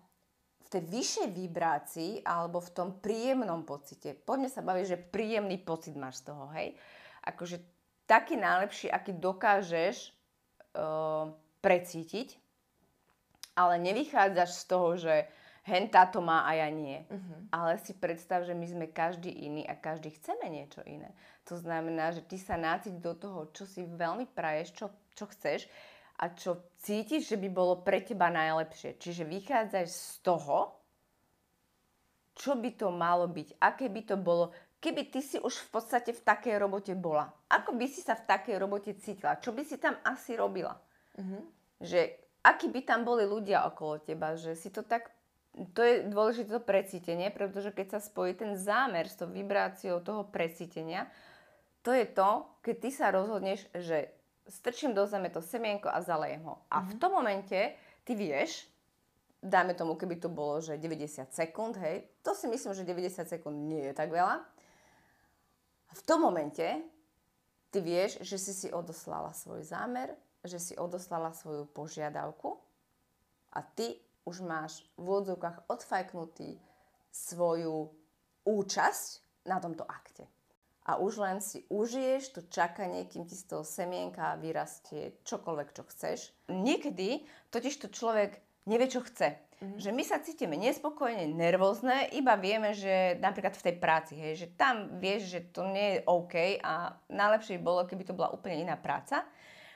v 0.66 0.68
tej 0.72 0.84
vyššej 0.88 1.28
vibrácii 1.36 2.12
alebo 2.26 2.64
v 2.64 2.74
tom 2.74 2.90
príjemnom 2.98 3.68
pocite. 3.68 4.16
Poďme 4.16 4.50
sa 4.50 4.66
baviť, 4.66 4.86
že 4.88 4.98
príjemný 4.98 5.62
pocit 5.62 5.94
máš 5.94 6.24
z 6.24 6.34
toho, 6.34 6.50
hej. 6.56 6.74
Akože 7.28 7.62
taký 8.10 8.40
najlepší, 8.40 8.90
aký 8.90 9.14
dokážeš 9.20 10.16
uh, 10.74 11.30
precítiť, 11.62 12.40
ale 13.54 13.78
nevychádzaš 13.84 14.50
z 14.50 14.64
toho, 14.66 14.90
že 14.98 15.30
hen 15.62 15.90
táto 15.94 16.22
má 16.22 16.42
a 16.46 16.58
ja 16.58 16.70
nie. 16.74 17.06
Uh-huh. 17.06 17.40
Ale 17.54 17.78
si 17.82 17.94
predstav, 17.94 18.46
že 18.46 18.58
my 18.58 18.66
sme 18.66 18.86
každý 18.90 19.30
iný 19.30 19.62
a 19.66 19.78
každý 19.78 20.10
chceme 20.18 20.50
niečo 20.50 20.82
iné. 20.90 21.14
To 21.50 21.58
znamená, 21.58 22.14
že 22.14 22.26
ty 22.26 22.42
sa 22.42 22.58
náciť 22.58 22.98
do 22.98 23.14
toho, 23.14 23.50
čo 23.54 23.70
si 23.70 23.86
veľmi 23.86 24.26
praješ, 24.34 24.74
čo, 24.74 24.86
čo 25.14 25.30
chceš 25.30 25.70
a 26.22 26.30
čo 26.34 26.62
cítiš, 26.82 27.34
že 27.34 27.38
by 27.38 27.50
bolo 27.50 27.82
pre 27.82 28.02
teba 28.02 28.30
najlepšie. 28.30 28.98
Čiže 28.98 29.26
vychádzaš 29.26 29.90
z 29.90 30.14
toho, 30.26 30.78
čo 32.38 32.58
by 32.58 32.74
to 32.74 32.90
malo 32.90 33.30
byť, 33.30 33.62
aké 33.62 33.86
by 33.90 34.02
to 34.06 34.16
bolo, 34.18 34.50
keby 34.82 35.14
ty 35.14 35.22
si 35.22 35.38
už 35.38 35.70
v 35.70 35.78
podstate 35.78 36.10
v 36.14 36.22
takej 36.26 36.58
robote 36.58 36.94
bola. 36.98 37.30
Ako 37.54 37.78
by 37.78 37.86
si 37.86 38.02
sa 38.02 38.18
v 38.18 38.26
takej 38.26 38.58
robote 38.58 38.94
cítila? 38.98 39.38
Čo 39.38 39.54
by 39.54 39.62
si 39.62 39.78
tam 39.78 39.94
asi 40.02 40.34
robila? 40.34 40.74
Uh-huh. 41.18 41.42
Že 41.78 42.18
akí 42.42 42.70
by 42.74 42.82
tam 42.82 43.06
boli 43.06 43.30
ľudia 43.30 43.66
okolo 43.70 44.02
teba, 44.02 44.34
že 44.34 44.58
si 44.58 44.74
to 44.74 44.82
tak 44.82 45.10
to 45.52 45.82
je 45.84 46.08
dôležité 46.08 46.48
to 46.48 46.64
precítenie, 46.64 47.28
pretože 47.28 47.76
keď 47.76 47.98
sa 47.98 48.00
spojí 48.00 48.34
ten 48.40 48.56
zámer 48.56 49.12
s 49.12 49.20
tou 49.20 49.28
vibráciou 49.28 50.00
toho 50.00 50.24
precítenia, 50.24 51.12
to 51.84 51.92
je 51.92 52.08
to, 52.08 52.48
keď 52.64 52.76
ty 52.80 52.90
sa 52.94 53.12
rozhodneš, 53.12 53.68
že 53.76 54.14
strčím 54.48 54.96
do 54.96 55.04
zeme 55.06 55.28
to 55.28 55.44
semienko 55.44 55.92
a 55.92 56.00
zalejem 56.00 56.46
ho. 56.46 56.62
A 56.72 56.80
mm-hmm. 56.80 56.88
v 56.88 56.94
mhm. 56.96 57.02
tom 57.02 57.12
momente 57.12 57.60
ty 58.08 58.14
vieš, 58.16 58.72
dáme 59.42 59.74
tomu, 59.74 59.98
keby 59.98 60.22
to 60.22 60.30
bolo, 60.30 60.62
že 60.62 60.78
90 60.78 61.34
sekúnd, 61.34 61.76
hej, 61.82 62.06
to 62.22 62.38
si 62.38 62.46
myslím, 62.48 62.72
že 62.78 62.86
90 62.86 63.26
sekúnd 63.26 63.58
nie 63.68 63.90
je 63.90 63.94
tak 63.98 64.14
veľa. 64.14 64.46
V 65.92 66.02
tom 66.08 66.24
momente 66.24 66.64
ty 67.74 67.80
vieš, 67.84 68.24
že 68.24 68.38
si 68.40 68.54
si 68.56 68.68
odoslala 68.72 69.36
svoj 69.36 69.66
zámer, 69.66 70.16
že 70.46 70.62
si 70.62 70.74
odoslala 70.78 71.36
svoju 71.36 71.68
požiadavku 71.74 72.56
a 73.52 73.60
ty 73.66 74.00
už 74.26 74.46
máš 74.46 74.86
v 74.98 75.10
úvodzovkách 75.10 75.70
odfajknutý 75.70 76.62
svoju 77.12 77.92
účasť 78.46 79.10
na 79.46 79.58
tomto 79.58 79.86
akte 79.86 80.30
a 80.86 80.98
už 80.98 81.22
len 81.22 81.38
si 81.42 81.64
užiješ 81.70 82.24
to 82.34 82.42
čakanie, 82.50 83.06
kým 83.06 83.30
ti 83.30 83.38
z 83.38 83.54
toho 83.54 83.64
semienka 83.64 84.34
vyrastie 84.42 85.14
čokoľvek, 85.22 85.70
čo 85.78 85.84
chceš. 85.86 86.20
Niekedy 86.50 87.22
totiž 87.54 87.86
to 87.86 87.88
človek 87.94 88.42
nevie, 88.66 88.90
čo 88.90 89.06
chce. 89.06 89.38
Mm-hmm. 89.62 89.78
Že 89.78 89.90
my 89.94 90.04
sa 90.04 90.18
cítime 90.26 90.58
nespokojne, 90.58 91.38
nervózne, 91.38 92.10
iba 92.18 92.34
vieme, 92.34 92.74
že 92.74 93.22
napríklad 93.22 93.54
v 93.54 93.66
tej 93.70 93.76
práci, 93.78 94.14
hej, 94.18 94.34
že 94.42 94.48
tam 94.58 94.98
vieš, 94.98 95.38
že 95.38 95.40
to 95.54 95.70
nie 95.70 96.02
je 96.02 96.04
OK 96.10 96.58
a 96.66 96.98
najlepšie 97.14 97.62
by 97.62 97.64
bolo, 97.64 97.86
keby 97.86 98.02
to 98.02 98.18
bola 98.18 98.34
úplne 98.34 98.66
iná 98.66 98.74
práca, 98.74 99.22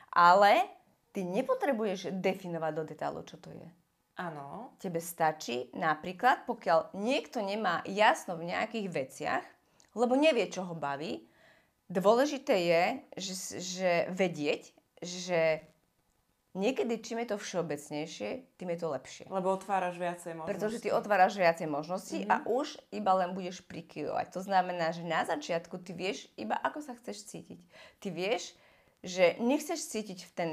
ale 0.09 0.65
ty 1.13 1.21
nepotrebuješ 1.21 2.17
definovať 2.17 2.71
do 2.73 2.83
detailu, 2.89 3.21
čo 3.29 3.37
to 3.37 3.53
je. 3.53 3.69
Áno. 4.15 4.71
Tebe 4.79 5.03
stačí 5.03 5.67
napríklad, 5.75 6.47
pokiaľ 6.47 6.95
niekto 6.95 7.43
nemá 7.43 7.83
jasno 7.83 8.39
v 8.39 8.47
nejakých 8.47 8.87
veciach, 8.87 9.45
lebo 9.95 10.15
nevie, 10.15 10.47
čo 10.47 10.63
ho 10.63 10.75
baví. 10.75 11.27
Dôležité 11.91 12.55
je, 12.65 12.83
že, 13.19 13.33
že 13.61 13.91
vedieť, 14.09 14.73
že 15.03 15.61
niekedy 16.55 17.03
čím 17.03 17.21
je 17.21 17.35
to 17.35 17.37
všeobecnejšie, 17.37 18.29
tým 18.55 18.69
je 18.73 18.79
to 18.79 18.87
lepšie. 18.89 19.25
Lebo 19.27 19.53
otváraš 19.53 19.99
viacej 19.99 20.33
možností. 20.33 20.51
Pretože 20.55 20.77
ty 20.81 20.89
otváraš 20.95 21.35
viacej 21.35 21.67
možností 21.67 22.19
mm-hmm. 22.23 22.33
a 22.33 22.47
už 22.47 22.79
iba 22.95 23.11
len 23.19 23.35
budeš 23.35 23.61
prikyvovať. 23.67 24.31
To 24.31 24.41
znamená, 24.41 24.95
že 24.95 25.03
na 25.03 25.27
začiatku 25.27 25.77
ty 25.83 25.91
vieš 25.91 26.25
iba 26.39 26.55
ako 26.55 26.79
sa 26.81 26.95
chceš 26.97 27.27
cítiť. 27.27 27.59
Ty 27.99 28.07
vieš, 28.15 28.55
že 29.05 29.37
nechceš 29.37 29.79
cítiť 29.85 30.19
v, 30.25 30.31
ten, 30.33 30.49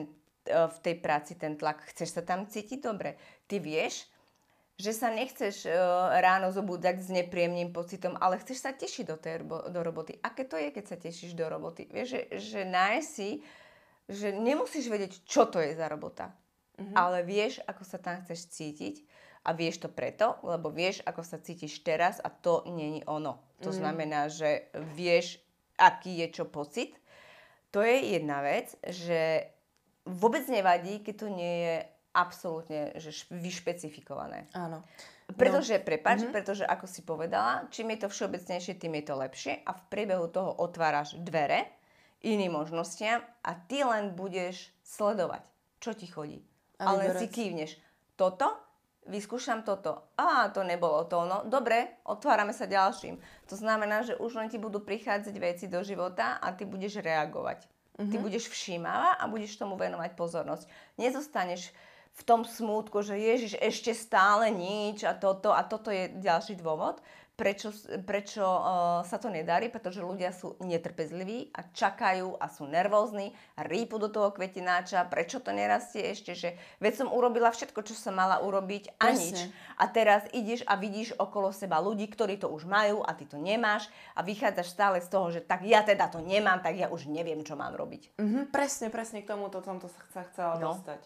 v 0.47 0.77
tej 0.83 0.99
práci 0.99 1.39
ten 1.39 1.55
tlak, 1.55 1.87
chceš 1.95 2.19
sa 2.19 2.23
tam 2.23 2.51
cítiť 2.51 2.83
dobre. 2.83 3.15
Ty 3.47 3.63
vieš, 3.63 4.11
že 4.81 4.91
sa 4.97 5.13
nechceš 5.15 5.69
uh, 5.69 6.17
ráno 6.19 6.51
zobúdať 6.51 6.99
s 6.99 7.09
nepríjemným 7.13 7.71
pocitom, 7.71 8.19
ale 8.19 8.41
chceš 8.43 8.67
sa 8.67 8.75
tešiť 8.75 9.05
do, 9.07 9.17
tej, 9.21 9.45
do 9.47 9.81
roboty. 9.85 10.19
Aké 10.25 10.43
to 10.43 10.59
je, 10.59 10.75
keď 10.75 10.85
sa 10.89 10.97
tešíš 10.99 11.39
do 11.39 11.47
roboty? 11.47 11.87
Vieš, 11.87 12.09
že, 12.09 12.21
že 12.41 12.61
nájsť 12.67 13.07
si, 13.07 13.31
že 14.11 14.35
nemusíš 14.35 14.91
vedieť, 14.91 15.23
čo 15.23 15.47
to 15.47 15.63
je 15.63 15.79
za 15.79 15.87
robota, 15.87 16.35
mm-hmm. 16.81 16.99
ale 16.99 17.23
vieš, 17.23 17.63
ako 17.63 17.83
sa 17.87 18.03
tam 18.03 18.19
chceš 18.27 18.51
cítiť 18.51 19.07
a 19.47 19.55
vieš 19.55 19.87
to 19.87 19.89
preto, 19.93 20.41
lebo 20.43 20.75
vieš, 20.75 21.05
ako 21.07 21.23
sa 21.23 21.39
cítiš 21.39 21.87
teraz 21.87 22.19
a 22.19 22.27
to 22.33 22.67
není 22.67 23.07
ono. 23.07 23.39
To 23.63 23.71
mm-hmm. 23.71 23.79
znamená, 23.79 24.21
že 24.27 24.67
vieš, 24.99 25.39
aký 25.79 26.27
je 26.27 26.43
čo 26.43 26.45
pocit. 26.51 26.99
To 27.71 27.81
je 27.81 28.19
jedna 28.19 28.43
vec, 28.43 28.75
že 28.83 29.53
vôbec 30.07 30.45
nevadí, 30.51 31.01
keď 31.01 31.15
to 31.15 31.29
nie 31.31 31.55
je 31.67 31.77
absolútne 32.13 32.93
že 33.01 33.11
vyšpecifikované. 33.33 34.47
Áno. 34.53 34.85
Pretože, 35.33 35.81
no. 35.81 35.85
prepač, 35.87 36.21
mm-hmm. 36.21 36.35
pretože 36.35 36.65
ako 36.69 36.85
si 36.85 37.01
povedala, 37.01 37.65
čím 37.73 37.97
je 37.97 38.05
to 38.05 38.09
všeobecnejšie, 38.13 38.77
tým 38.77 38.93
je 39.01 39.05
to 39.09 39.15
lepšie 39.17 39.53
a 39.65 39.71
v 39.73 39.83
priebehu 39.89 40.29
toho 40.29 40.53
otváraš 40.61 41.17
dvere 41.17 41.73
iným 42.23 42.55
možnostiam 42.55 43.25
a 43.43 43.51
ty 43.67 43.83
len 43.83 44.15
budeš 44.15 44.71
sledovať, 44.87 45.43
čo 45.83 45.91
ti 45.97 46.07
chodí. 46.07 46.39
A 46.79 46.95
Ale 46.95 47.15
si 47.19 47.27
kývneš. 47.27 47.79
Toto, 48.15 48.47
vyskúšam 49.07 49.67
toto. 49.67 50.15
Á, 50.15 50.51
to 50.55 50.63
nebolo 50.63 51.03
to, 51.11 51.27
no 51.27 51.43
dobre, 51.47 52.03
otvárame 52.07 52.55
sa 52.55 52.71
ďalším. 52.71 53.19
To 53.51 53.55
znamená, 53.59 54.07
že 54.07 54.19
už 54.19 54.39
len 54.39 54.49
ti 54.51 54.59
budú 54.59 54.83
prichádzať 54.83 55.35
veci 55.39 55.67
do 55.67 55.83
života 55.83 56.39
a 56.39 56.55
ty 56.55 56.63
budeš 56.63 57.03
reagovať. 57.03 57.67
Mm-hmm. 57.93 58.09
Ty 58.09 58.17
mhm. 58.17 58.25
budeš 58.25 58.45
všímavá 58.49 59.21
a 59.21 59.25
budeš 59.29 59.61
tomu 59.61 59.77
venovať 59.77 60.17
pozornosť. 60.17 60.65
Nezostaneš 60.97 61.69
v 62.13 62.23
tom 62.29 62.45
smútku, 62.45 63.01
že 63.01 63.17
Ježiš 63.17 63.57
ešte 63.57 63.97
stále 63.97 64.53
nič 64.53 65.01
a 65.05 65.17
toto 65.17 65.53
a 65.53 65.65
toto 65.65 65.89
je 65.89 66.13
ďalší 66.21 66.61
dôvod, 66.61 67.01
prečo, 67.43 67.75
prečo 68.07 68.47
uh, 68.47 69.03
sa 69.03 69.19
to 69.19 69.27
nedarí, 69.27 69.67
pretože 69.67 69.99
ľudia 69.99 70.31
sú 70.31 70.55
netrpezliví 70.63 71.51
a 71.51 71.67
čakajú 71.75 72.39
a 72.39 72.47
sú 72.47 72.71
nervózni 72.71 73.35
a 73.59 73.67
rýpu 73.67 73.99
do 73.99 74.07
toho 74.07 74.31
kvetináča, 74.31 75.11
prečo 75.11 75.43
to 75.43 75.51
nerastie 75.51 76.07
ešte, 76.07 76.39
že 76.39 76.55
veď 76.79 77.03
som 77.03 77.09
urobila 77.11 77.51
všetko, 77.51 77.83
čo 77.83 77.99
som 77.99 78.15
mala 78.15 78.39
urobiť 78.47 78.95
a 79.03 79.11
Presne. 79.11 79.27
nič. 79.27 79.39
A 79.75 79.85
teraz 79.91 80.23
ideš 80.31 80.63
a 80.71 80.79
vidíš 80.79 81.19
okolo 81.19 81.51
seba 81.51 81.83
ľudí, 81.83 82.07
ktorí 82.07 82.39
to 82.39 82.47
už 82.47 82.63
majú 82.63 83.03
a 83.03 83.11
ty 83.19 83.27
to 83.27 83.43
nemáš 83.43 83.91
a 84.15 84.23
vychádzaš 84.23 84.71
stále 84.71 85.03
z 85.03 85.11
toho, 85.11 85.35
že 85.35 85.43
tak 85.43 85.67
ja 85.67 85.83
teda 85.83 86.07
to 86.07 86.23
nemám, 86.23 86.63
tak 86.63 86.79
ja 86.79 86.87
už 86.95 87.11
neviem, 87.11 87.43
čo 87.43 87.59
mám 87.59 87.75
robiť. 87.75 88.23
Mm-hmm, 88.23 88.55
presne, 88.55 88.87
presne 88.95 89.27
k 89.27 89.35
tomuto 89.35 89.59
som 89.67 89.83
to 89.83 89.91
sa 90.15 90.23
chcela 90.31 90.63
no. 90.63 90.71
dostať 90.71 91.03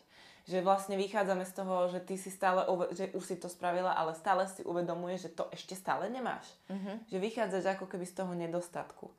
že 0.46 0.62
vlastne 0.62 0.94
vychádzame 0.94 1.42
z 1.42 1.52
toho, 1.58 1.90
že 1.90 1.98
ty 1.98 2.14
si 2.14 2.30
stále, 2.30 2.62
že 2.94 3.10
už 3.18 3.24
si 3.26 3.34
to 3.34 3.50
spravila, 3.50 3.90
ale 3.98 4.14
stále 4.14 4.46
si 4.46 4.62
uvedomuješ, 4.62 5.26
že 5.26 5.30
to 5.34 5.44
ešte 5.50 5.74
stále 5.74 6.06
nemáš. 6.06 6.46
Uh-huh. 6.70 7.02
Že 7.10 7.18
vychádzaš 7.18 7.74
ako 7.74 7.90
keby 7.90 8.06
z 8.06 8.14
toho 8.14 8.32
nedostatku. 8.38 9.10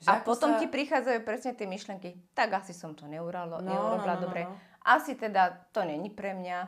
Že 0.00 0.08
a 0.08 0.12
potom 0.24 0.56
sa... 0.56 0.58
ti 0.58 0.66
prichádzajú 0.72 1.20
presne 1.20 1.52
tie 1.52 1.68
myšlenky, 1.68 2.16
tak 2.32 2.56
asi 2.56 2.72
som 2.72 2.96
to 2.96 3.04
neuralo, 3.04 3.60
no, 3.60 3.68
neurobila 3.68 4.16
no, 4.16 4.20
no, 4.20 4.24
dobre. 4.24 4.42
No, 4.48 4.56
no. 4.56 4.60
Asi 4.88 5.12
teda 5.20 5.52
to 5.68 5.84
není 5.84 6.08
pre 6.08 6.32
mňa. 6.32 6.58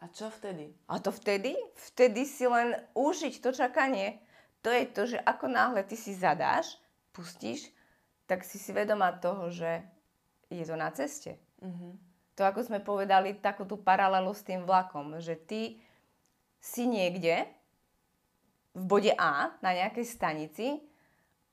A 0.00 0.04
čo 0.12 0.28
vtedy? 0.28 0.76
A 0.88 1.00
to 1.00 1.08
vtedy? 1.08 1.56
Vtedy 1.92 2.28
si 2.28 2.44
len 2.44 2.76
užiť 2.92 3.40
to 3.40 3.56
čakanie. 3.56 4.20
To 4.60 4.68
je 4.68 4.84
to, 4.84 5.02
že 5.16 5.18
ako 5.20 5.48
náhle 5.48 5.80
ty 5.88 5.96
si 5.96 6.12
zadáš, 6.12 6.76
pustíš, 7.16 7.72
tak 8.28 8.44
si 8.44 8.60
si 8.60 8.76
vedomá 8.76 9.16
toho, 9.16 9.48
že 9.48 9.80
je 10.52 10.64
to 10.68 10.76
na 10.76 10.92
ceste. 10.92 11.40
Uh-huh 11.64 11.96
to 12.40 12.48
ako 12.48 12.64
sme 12.64 12.80
povedali, 12.80 13.36
takú 13.36 13.68
tú 13.68 13.76
paralelu 13.76 14.32
s 14.32 14.40
tým 14.40 14.64
vlakom, 14.64 15.20
že 15.20 15.36
ty 15.36 15.76
si 16.56 16.88
niekde 16.88 17.44
v 18.72 18.82
bode 18.88 19.12
A 19.20 19.52
na 19.60 19.76
nejakej 19.76 20.08
stanici 20.08 20.80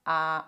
a 0.07 0.47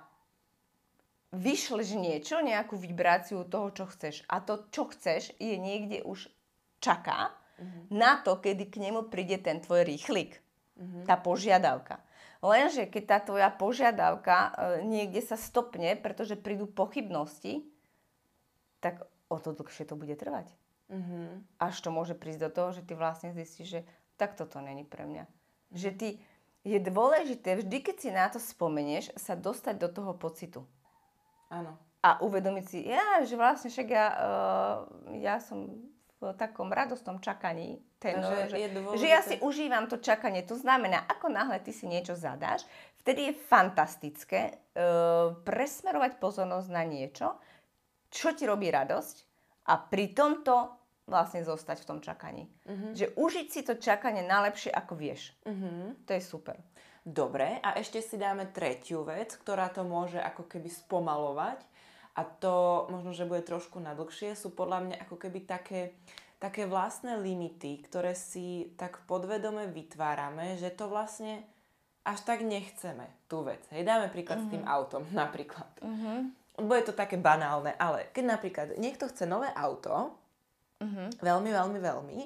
vyšleš 1.36 1.99
niečo, 1.99 2.39
nejakú 2.39 2.80
vibráciu 2.80 3.43
toho, 3.52 3.75
čo 3.75 3.84
chceš. 3.91 4.23
A 4.32 4.39
to, 4.39 4.63
čo 4.71 4.88
chceš, 4.88 5.36
je 5.43 5.60
niekde 5.60 6.08
už 6.08 6.32
čaká 6.80 7.36
mm-hmm. 7.60 7.84
na 7.91 8.23
to, 8.23 8.39
kedy 8.39 8.71
k 8.71 8.80
nemu 8.80 9.12
príde 9.12 9.43
ten 9.43 9.60
tvoj 9.60 9.84
rýchlik. 9.84 10.39
Mm-hmm. 10.80 11.04
Tá 11.04 11.19
požiadavka. 11.19 11.99
Lenže 12.39 12.88
keď 12.88 13.04
tá 13.04 13.17
tvoja 13.19 13.52
požiadavka 13.52 14.38
e, 14.39 14.49
niekde 14.88 15.19
sa 15.19 15.36
stopne, 15.36 15.99
pretože 15.99 16.39
prídu 16.39 16.71
pochybnosti, 16.71 17.67
tak 18.80 19.04
o 19.29 19.37
to 19.37 19.53
dlhšie 19.53 19.85
to 19.85 19.95
bude 19.95 20.13
trvať. 20.17 20.49
Mm-hmm. 20.89 21.61
Až 21.61 21.75
to 21.85 21.89
môže 21.93 22.17
prísť 22.17 22.49
do 22.49 22.49
toho, 22.49 22.69
že 22.73 22.81
ty 22.81 22.97
vlastne 22.97 23.29
zistíš, 23.31 23.79
že 23.79 23.81
tak 24.17 24.33
toto 24.33 24.57
není 24.59 24.81
pre 24.81 25.05
mňa. 25.05 25.23
Mm-hmm. 25.23 25.77
Že 25.77 25.89
ty, 25.95 26.09
je 26.67 26.79
dôležité, 26.81 27.63
vždy 27.63 27.77
keď 27.79 27.95
si 27.95 28.09
na 28.11 28.27
to 28.27 28.41
spomenieš, 28.41 29.15
sa 29.15 29.37
dostať 29.37 29.79
do 29.79 29.87
toho 29.87 30.11
pocitu. 30.17 30.67
Áno. 31.47 31.79
A 31.99 32.19
uvedomiť 32.23 32.65
si, 32.67 32.79
ja, 32.87 33.23
že 33.23 33.35
vlastne 33.35 33.71
však 33.71 33.87
ja, 33.87 34.07
uh, 34.15 34.77
ja 35.19 35.39
som 35.43 35.67
v 36.19 36.35
takom 36.35 36.67
radostnom 36.71 37.19
čakaní. 37.23 37.79
Ten, 37.99 38.23
že, 38.23 38.55
je 38.55 38.67
že 38.95 39.07
ja 39.07 39.19
si 39.19 39.35
užívam 39.43 39.87
to 39.91 39.99
čakanie. 39.99 40.43
To 40.47 40.55
znamená, 40.55 41.03
ako 41.07 41.27
náhle 41.27 41.59
ty 41.59 41.75
si 41.75 41.87
niečo 41.87 42.15
zadáš, 42.15 42.63
vtedy 43.03 43.31
je 43.31 43.39
fantastické 43.47 44.55
uh, 44.55 45.35
presmerovať 45.43 46.19
pozornosť 46.19 46.69
na 46.71 46.83
niečo, 46.87 47.35
čo 48.09 48.33
ti 48.33 48.43
robí 48.49 48.69
radosť 48.73 49.15
a 49.69 49.77
pri 49.77 50.11
tomto 50.17 50.79
vlastne 51.09 51.41
zostať 51.41 51.83
v 51.83 51.87
tom 51.89 51.99
čakaní. 51.99 52.45
Uh-huh. 52.69 52.93
Že 52.93 53.17
užiť 53.17 53.47
si 53.49 53.61
to 53.65 53.81
čakanie 53.81 54.21
najlepšie, 54.21 54.69
ako 54.69 54.93
vieš. 54.93 55.33
Uh-huh. 55.43 55.97
To 56.05 56.11
je 56.13 56.21
super. 56.21 56.61
Dobre, 57.01 57.57
a 57.65 57.73
ešte 57.81 58.05
si 58.05 58.21
dáme 58.21 58.53
tretiu 58.53 59.01
vec, 59.01 59.33
ktorá 59.33 59.73
to 59.73 59.81
môže 59.81 60.21
ako 60.21 60.45
keby 60.45 60.69
spomalovať 60.69 61.57
a 62.13 62.21
to 62.21 62.85
možno, 62.93 63.17
že 63.17 63.25
bude 63.25 63.41
trošku 63.41 63.81
nadlhšie, 63.81 64.37
sú 64.37 64.53
podľa 64.53 64.79
mňa 64.85 64.95
ako 65.07 65.15
keby 65.17 65.49
také, 65.49 65.97
také 66.37 66.69
vlastné 66.69 67.17
limity, 67.17 67.81
ktoré 67.81 68.13
si 68.13 68.77
tak 68.77 69.01
podvedome 69.09 69.65
vytvárame, 69.73 70.59
že 70.61 70.69
to 70.69 70.85
vlastne 70.85 71.41
až 72.05 72.19
tak 72.21 72.45
nechceme, 72.45 73.09
tú 73.25 73.41
vec. 73.41 73.63
Hej, 73.73 73.89
dáme 73.89 74.13
príklad 74.13 74.45
uh-huh. 74.45 74.51
s 74.51 74.53
tým 74.53 74.63
autom 74.69 75.01
napríklad. 75.15 75.71
Uh-huh 75.81 76.29
bude 76.63 76.81
to 76.87 76.93
také 76.93 77.15
banálne, 77.19 77.75
ale 77.79 78.11
keď 78.11 78.23
napríklad 78.25 78.67
niekto 78.79 79.07
chce 79.07 79.25
nové 79.25 79.47
auto, 79.55 80.15
uh-huh. 80.79 81.07
veľmi, 81.19 81.49
veľmi, 81.51 81.79
veľmi, 81.79 82.19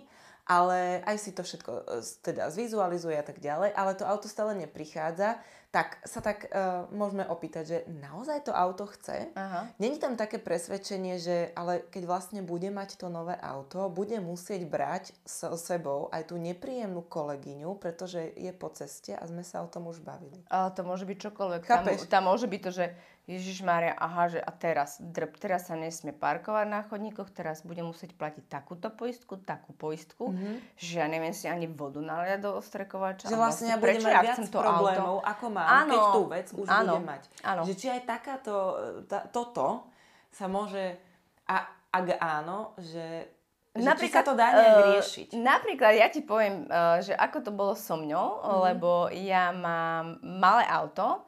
ale 0.48 1.00
aj 1.08 1.18
si 1.20 1.32
to 1.32 1.42
všetko 1.44 1.72
e, 1.72 1.84
teda 2.20 2.52
zvizualizuje 2.52 3.16
a 3.16 3.24
tak 3.24 3.40
ďalej, 3.40 3.72
ale 3.72 3.96
to 3.96 4.04
auto 4.04 4.28
stále 4.28 4.52
neprichádza, 4.60 5.40
tak 5.74 5.98
sa 6.06 6.22
tak 6.22 6.54
uh, 6.54 6.86
môžeme 6.94 7.26
opýtať, 7.26 7.64
že 7.66 7.78
naozaj 7.90 8.46
to 8.46 8.54
auto 8.54 8.86
chce? 8.94 9.34
Aha. 9.34 9.74
Není 9.82 9.98
tam 9.98 10.14
také 10.14 10.38
presvedčenie, 10.38 11.18
že 11.18 11.50
ale 11.58 11.82
keď 11.90 12.06
vlastne 12.06 12.46
bude 12.46 12.70
mať 12.70 13.02
to 13.02 13.10
nové 13.10 13.34
auto, 13.42 13.90
bude 13.90 14.22
musieť 14.22 14.70
brať 14.70 15.18
so 15.26 15.58
sebou 15.58 16.14
aj 16.14 16.30
tú 16.30 16.38
nepríjemnú 16.38 17.02
kolegyňu, 17.10 17.74
pretože 17.82 18.22
je 18.38 18.54
po 18.54 18.70
ceste 18.70 19.18
a 19.18 19.26
sme 19.26 19.42
sa 19.42 19.66
o 19.66 19.68
tom 19.68 19.90
už 19.90 20.06
bavili. 20.06 20.46
Ale 20.54 20.70
to 20.78 20.86
môže 20.86 21.10
byť 21.10 21.18
čokoľvek. 21.18 21.62
Tam, 21.66 21.90
tam 21.90 22.24
môže 22.30 22.46
byť 22.46 22.62
to, 22.62 22.72
že 22.72 22.86
Ježiš 23.24 23.64
Mária, 23.64 23.96
aha, 23.96 24.28
že 24.28 24.40
a 24.44 24.52
teraz 24.52 25.00
drb, 25.00 25.40
teraz 25.40 25.72
sa 25.72 25.80
nesmie 25.80 26.12
parkovať 26.12 26.68
na 26.68 26.84
chodníkoch, 26.84 27.32
teraz 27.32 27.64
budem 27.64 27.88
musieť 27.88 28.20
platiť 28.20 28.52
takúto 28.52 28.92
poistku, 28.92 29.40
takú 29.40 29.72
poistku, 29.72 30.36
mm-hmm. 30.36 30.76
že 30.76 31.00
ja 31.00 31.08
neviem 31.08 31.32
si 31.32 31.48
ani 31.48 31.72
vodu 31.72 32.04
naliať 32.04 32.44
do 32.44 32.60
ostrekovača. 32.60 33.32
Že 33.32 33.40
vlastne 33.40 33.72
ja 33.72 33.80
budem 33.80 34.04
mať 34.04 34.16
viac 34.28 34.44
problémov, 34.52 35.24
auto? 35.24 35.32
ako 35.40 35.46
mám, 35.64 35.88
áno, 35.88 35.94
keď 35.96 36.04
tú 36.12 36.22
vec 36.28 36.48
už 36.52 36.68
áno, 36.68 36.94
budem 37.00 37.08
mať. 37.08 37.24
Áno. 37.48 37.62
Že 37.64 37.74
či 37.80 37.88
aj 37.90 38.02
takáto, 38.04 38.56
tá, 39.08 39.24
toto 39.32 39.88
sa 40.30 40.46
môže, 40.52 41.00
a 41.48 41.66
ak 41.94 42.06
áno, 42.20 42.76
že 42.78 43.32
že 43.74 43.90
napríklad, 43.90 44.22
či 44.22 44.22
sa 44.22 44.30
to 44.30 44.38
dá 44.38 44.48
nejak 44.54 44.78
uh, 44.78 44.86
riešiť? 44.94 45.28
Napríklad 45.34 45.94
ja 45.98 46.06
ti 46.06 46.22
poviem, 46.22 46.70
uh, 46.70 47.02
že 47.02 47.18
ako 47.18 47.38
to 47.42 47.50
bolo 47.50 47.74
so 47.74 47.98
mňou, 47.98 48.28
mm-hmm. 48.38 48.60
lebo 48.70 49.10
ja 49.10 49.50
mám 49.50 50.22
malé 50.22 50.62
auto 50.70 51.26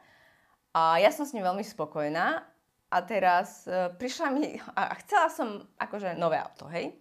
a 0.69 1.02
ja 1.02 1.10
som 1.10 1.26
s 1.26 1.34
ním 1.34 1.41
veľmi 1.41 1.65
spokojná 1.65 2.45
a 2.93 2.98
teraz 3.02 3.65
uh, 3.65 3.89
prišla 3.98 4.28
mi, 4.30 4.62
a 4.78 4.93
chcela 5.02 5.34
som 5.34 5.65
akože 5.82 6.13
nové 6.21 6.38
auto, 6.38 6.69
hej. 6.69 6.93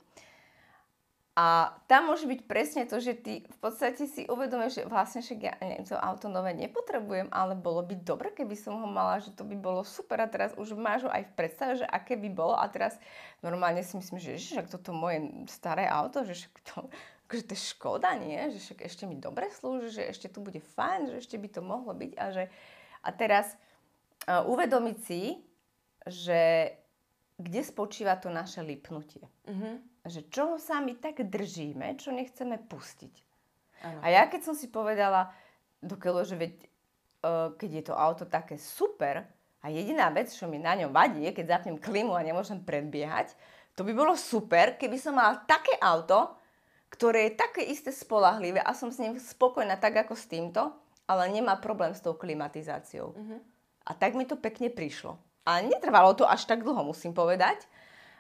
A 1.35 1.75
tam 1.91 2.15
môže 2.15 2.31
byť 2.31 2.47
presne 2.47 2.87
to, 2.87 3.03
že 3.03 3.19
ty 3.19 3.43
v 3.43 3.59
podstate 3.59 4.07
si 4.07 4.23
uvedomíš, 4.31 4.79
že 4.79 4.83
vlastne 4.87 5.19
však 5.19 5.39
ja 5.43 5.59
neviem, 5.59 5.83
to 5.83 5.99
auto 5.99 6.31
nové 6.31 6.55
nepotrebujem, 6.55 7.27
ale 7.35 7.59
bolo 7.59 7.83
by 7.83 7.99
dobre, 8.07 8.31
keby 8.31 8.55
som 8.55 8.79
ho 8.79 8.87
mala, 8.87 9.19
že 9.19 9.35
to 9.35 9.43
by 9.43 9.59
bolo 9.59 9.83
super 9.83 10.23
a 10.23 10.31
teraz 10.31 10.55
už 10.55 10.79
máš 10.79 11.03
ho 11.03 11.11
aj 11.11 11.27
v 11.27 11.35
predstave, 11.35 11.73
že 11.83 11.87
aké 11.91 12.15
by 12.15 12.31
bolo 12.31 12.55
a 12.55 12.63
teraz 12.71 12.95
normálne 13.43 13.83
si 13.83 13.99
myslím, 13.99 14.23
že 14.23 14.39
však 14.39 14.71
toto 14.71 14.95
moje 14.95 15.27
staré 15.51 15.91
auto, 15.91 16.23
že 16.23 16.39
však 16.39 16.55
to, 16.71 16.87
akože 17.27 17.45
to 17.51 17.53
je 17.59 17.63
škoda, 17.67 18.15
nie? 18.15 18.39
Že 18.55 18.59
však 18.71 18.79
ešte 18.87 19.03
mi 19.11 19.19
dobre 19.19 19.51
slúži, 19.51 19.91
že 19.91 20.03
ešte 20.07 20.31
tu 20.31 20.39
bude 20.39 20.63
fajn, 20.63 21.11
že 21.11 21.17
ešte 21.19 21.35
by 21.35 21.49
to 21.51 21.61
mohlo 21.67 21.99
byť 21.99 22.13
a 22.15 22.25
že 22.31 22.45
a 23.05 23.11
teraz 23.11 23.59
uh, 24.31 24.47
uvedomiť 24.47 24.97
si, 25.03 25.43
že 26.07 26.73
kde 27.43 27.61
spočíva 27.67 28.15
to 28.23 28.31
naše 28.31 28.63
lipnutie. 28.63 29.27
Uh-huh. 29.51 29.83
Že 30.05 30.21
čoho 30.29 30.55
sa 30.61 30.85
my 30.85 31.01
tak 31.01 31.25
držíme, 31.25 31.97
čo 31.97 32.13
nechceme 32.13 32.61
pustiť. 32.61 33.15
Ano. 33.85 34.01
A 34.05 34.07
ja 34.13 34.29
keď 34.29 34.53
som 34.53 34.55
si 34.57 34.69
povedala, 34.69 35.33
dokiaľ, 35.81 36.29
že 36.29 36.37
veď, 36.37 36.55
uh, 37.25 37.57
keď 37.57 37.71
je 37.73 37.85
to 37.89 37.95
auto 37.97 38.25
také 38.29 38.61
super 38.61 39.25
a 39.65 39.67
jediná 39.73 40.13
vec, 40.13 40.29
čo 40.29 40.45
mi 40.45 40.61
na 40.61 40.77
ňom 40.77 40.93
vadí, 40.93 41.25
je, 41.25 41.33
keď 41.33 41.61
zapnem 41.61 41.81
klimu 41.81 42.13
a 42.13 42.25
nemôžem 42.25 42.61
predbiehať, 42.61 43.33
to 43.75 43.83
by 43.83 43.97
bolo 43.97 44.15
super, 44.15 44.77
keby 44.77 45.01
som 45.01 45.17
mala 45.17 45.41
také 45.49 45.75
auto, 45.83 46.37
ktoré 46.95 47.27
je 47.27 47.41
také 47.41 47.63
isté 47.67 47.91
spolahlivé 47.91 48.63
a 48.63 48.71
som 48.71 48.87
s 48.93 49.03
ním 49.03 49.19
spokojná 49.19 49.75
tak 49.83 49.99
ako 50.07 50.15
s 50.15 50.31
týmto, 50.31 50.71
ale 51.11 51.27
nemá 51.27 51.59
problém 51.59 51.91
s 51.91 51.99
tou 51.99 52.15
klimatizáciou. 52.15 53.13
Uh-huh. 53.13 53.41
A 53.85 53.93
tak 53.99 54.15
mi 54.15 54.25
to 54.25 54.39
pekne 54.39 54.71
prišlo. 54.71 55.19
A 55.45 55.61
netrvalo 55.61 56.15
to 56.17 56.25
až 56.25 56.47
tak 56.49 56.65
dlho, 56.65 56.87
musím 56.87 57.13
povedať. 57.13 57.67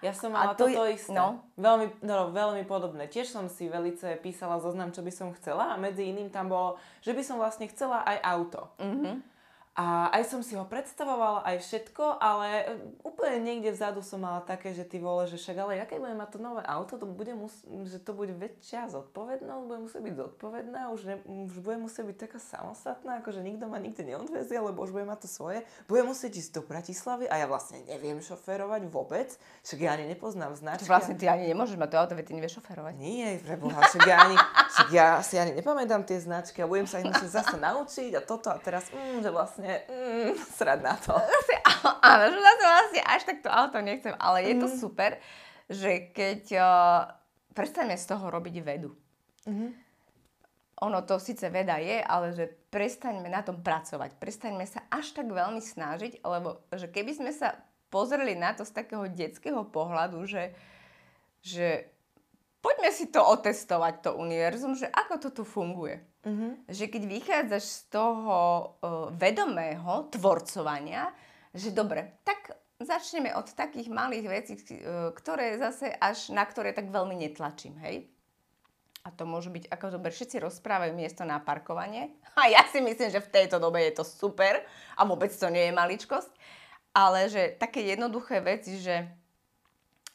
Ja 0.04 0.12
som 0.12 0.36
mala 0.36 0.52
to 0.52 0.68
toto 0.68 0.84
je, 0.84 1.00
isté. 1.00 1.16
No. 1.16 1.40
Veľmi, 1.56 2.04
no, 2.04 2.28
veľmi 2.28 2.68
podobné. 2.68 3.08
Tiež 3.08 3.32
som 3.32 3.48
si 3.48 3.72
velice 3.72 4.20
písala 4.20 4.60
zoznam, 4.60 4.92
čo 4.92 5.00
by 5.00 5.08
som 5.08 5.32
chcela 5.32 5.72
a 5.72 5.80
medzi 5.80 6.04
iným 6.04 6.28
tam 6.28 6.52
bolo, 6.52 6.76
že 7.00 7.16
by 7.16 7.24
som 7.24 7.40
vlastne 7.40 7.64
chcela 7.72 8.04
aj 8.04 8.20
auto. 8.20 8.68
Uh-huh. 8.76 9.24
A 9.74 10.06
aj 10.14 10.30
som 10.30 10.38
si 10.38 10.54
ho 10.54 10.62
predstavovala, 10.62 11.42
aj 11.42 11.66
všetko, 11.66 12.22
ale 12.22 12.46
e, 12.62 12.64
úplne 13.02 13.42
niekde 13.42 13.74
vzadu 13.74 14.06
som 14.06 14.22
mala 14.22 14.38
také, 14.38 14.70
že 14.70 14.86
ty 14.86 15.02
vole, 15.02 15.26
že 15.26 15.34
však 15.34 15.56
ale 15.58 15.82
aké 15.82 15.98
budem 15.98 16.14
mať 16.14 16.30
to 16.30 16.38
nové 16.38 16.62
auto, 16.62 16.94
to 16.94 17.10
bude 17.10 17.34
mus- 17.34 17.66
že 17.90 17.98
to 17.98 18.14
bude 18.14 18.30
väčšia 18.38 18.86
zodpovednosť, 18.94 19.66
bude 19.66 19.80
musieť 19.82 20.02
byť 20.06 20.14
zodpovedná, 20.14 20.80
už, 20.94 21.00
ne, 21.10 21.16
už 21.50 21.58
bude 21.58 21.82
musieť 21.82 22.06
byť 22.06 22.16
taká 22.22 22.38
samostatná, 22.38 23.18
akože 23.18 23.42
nikto 23.42 23.66
ma 23.66 23.82
nikde 23.82 24.06
neodvezie, 24.06 24.62
lebo 24.62 24.78
už 24.78 24.94
bude 24.94 25.10
mať 25.10 25.26
to 25.26 25.28
svoje. 25.42 25.66
Bude 25.90 26.06
musieť 26.06 26.38
ísť 26.38 26.50
do 26.54 26.62
Bratislavy 26.62 27.26
a 27.26 27.34
ja 27.42 27.50
vlastne 27.50 27.82
neviem 27.90 28.22
šoférovať 28.22 28.86
vôbec, 28.86 29.34
však 29.66 29.78
ja 29.82 29.98
ani 29.98 30.06
nepoznám 30.06 30.54
značky. 30.54 30.86
Vlastne 30.86 31.18
ty 31.18 31.26
ani 31.26 31.50
nemôžeš 31.50 31.82
mať 31.82 31.90
to 31.90 31.96
auto, 31.98 32.14
veď 32.14 32.30
ty 32.30 32.32
nevieš 32.38 32.62
šoférovať. 32.62 32.94
Nie, 32.94 33.42
preboha, 33.42 33.82
však 33.90 34.06
ja, 34.06 34.16
ani, 34.22 34.38
však 34.70 34.88
ja 34.94 35.06
si 35.18 35.34
ani 35.34 35.58
nepamätám 35.58 36.06
tie 36.06 36.22
značky 36.22 36.62
a 36.62 36.70
budem 36.70 36.86
sa 36.86 37.02
ich 37.02 37.10
musieť 37.10 37.42
zase 37.42 37.58
naučiť 37.58 38.14
a 38.14 38.20
toto 38.22 38.54
a 38.54 38.58
teraz, 38.62 38.86
mm, 38.94 39.18
že 39.18 39.34
vlastne 39.34 39.63
vlastne 39.64 39.76
mm, 39.88 40.32
srad 40.56 40.80
na 40.84 40.94
to. 41.00 41.16
Áno, 42.04 42.24
že 42.28 42.38
zase 42.38 42.64
vlastne 42.64 43.02
až 43.02 43.22
tak 43.24 43.38
to 43.40 43.48
auto 43.48 43.80
nechcem, 43.80 44.12
ale 44.20 44.44
je 44.44 44.54
to 44.60 44.68
mm. 44.68 44.76
super, 44.76 45.10
že 45.72 46.12
keď 46.12 46.42
uh, 46.60 47.08
prestaneme 47.56 47.96
z 47.96 48.04
toho 48.04 48.28
robiť 48.28 48.56
vedu. 48.60 48.92
Mm-hmm. 49.48 49.70
Ono 50.84 50.98
to 51.06 51.16
síce 51.16 51.48
veda 51.48 51.80
je, 51.80 52.02
ale 52.02 52.36
že 52.36 52.50
prestaňme 52.68 53.30
na 53.30 53.40
tom 53.40 53.64
pracovať. 53.64 54.20
Prestaňme 54.20 54.66
sa 54.68 54.84
až 54.92 55.16
tak 55.16 55.30
veľmi 55.32 55.62
snažiť, 55.62 56.20
lebo 56.20 56.60
že 56.74 56.92
keby 56.92 57.16
sme 57.16 57.32
sa 57.32 57.56
pozreli 57.88 58.36
na 58.36 58.52
to 58.52 58.66
z 58.66 58.74
takého 58.74 59.06
detského 59.06 59.64
pohľadu, 59.70 60.26
že, 60.26 60.52
že 61.40 61.88
poďme 62.58 62.90
si 62.90 63.08
to 63.08 63.22
otestovať, 63.22 64.02
to 64.02 64.10
univerzum, 64.18 64.74
že 64.74 64.90
ako 64.90 65.14
to 65.22 65.28
tu 65.30 65.42
funguje. 65.46 66.02
Uh-huh. 66.24 66.56
Že 66.72 66.84
keď 66.88 67.02
vychádzaš 67.04 67.64
z 67.64 67.80
toho 67.92 68.36
uh, 68.80 69.12
vedomého 69.12 70.08
tvorcovania, 70.08 71.12
že 71.52 71.68
dobre, 71.68 72.16
tak 72.24 72.56
začneme 72.80 73.36
od 73.36 73.52
takých 73.52 73.92
malých 73.92 74.26
vecí, 74.26 74.52
uh, 74.56 75.12
ktoré 75.12 75.60
zase 75.60 75.92
až 75.92 76.32
na 76.32 76.48
ktoré 76.48 76.72
tak 76.72 76.88
veľmi 76.88 77.14
netlačím, 77.14 77.76
hej? 77.84 78.08
A 79.04 79.12
to 79.12 79.28
môže 79.28 79.52
byť, 79.52 79.68
ako 79.68 80.00
dobre, 80.00 80.08
všetci 80.08 80.40
rozprávajú 80.40 80.96
miesto 80.96 81.28
na 81.28 81.36
parkovanie. 81.36 82.16
A 82.40 82.48
ja 82.48 82.64
si 82.72 82.80
myslím, 82.80 83.12
že 83.12 83.20
v 83.20 83.32
tejto 83.32 83.60
dobe 83.60 83.84
je 83.84 84.00
to 84.00 84.04
super 84.04 84.64
a 84.96 85.04
vôbec 85.04 85.28
to 85.28 85.52
nie 85.52 85.68
je 85.68 85.76
maličkosť. 85.76 86.32
Ale 86.96 87.28
že 87.28 87.52
také 87.60 87.84
jednoduché 87.84 88.40
veci, 88.40 88.80
že... 88.80 89.04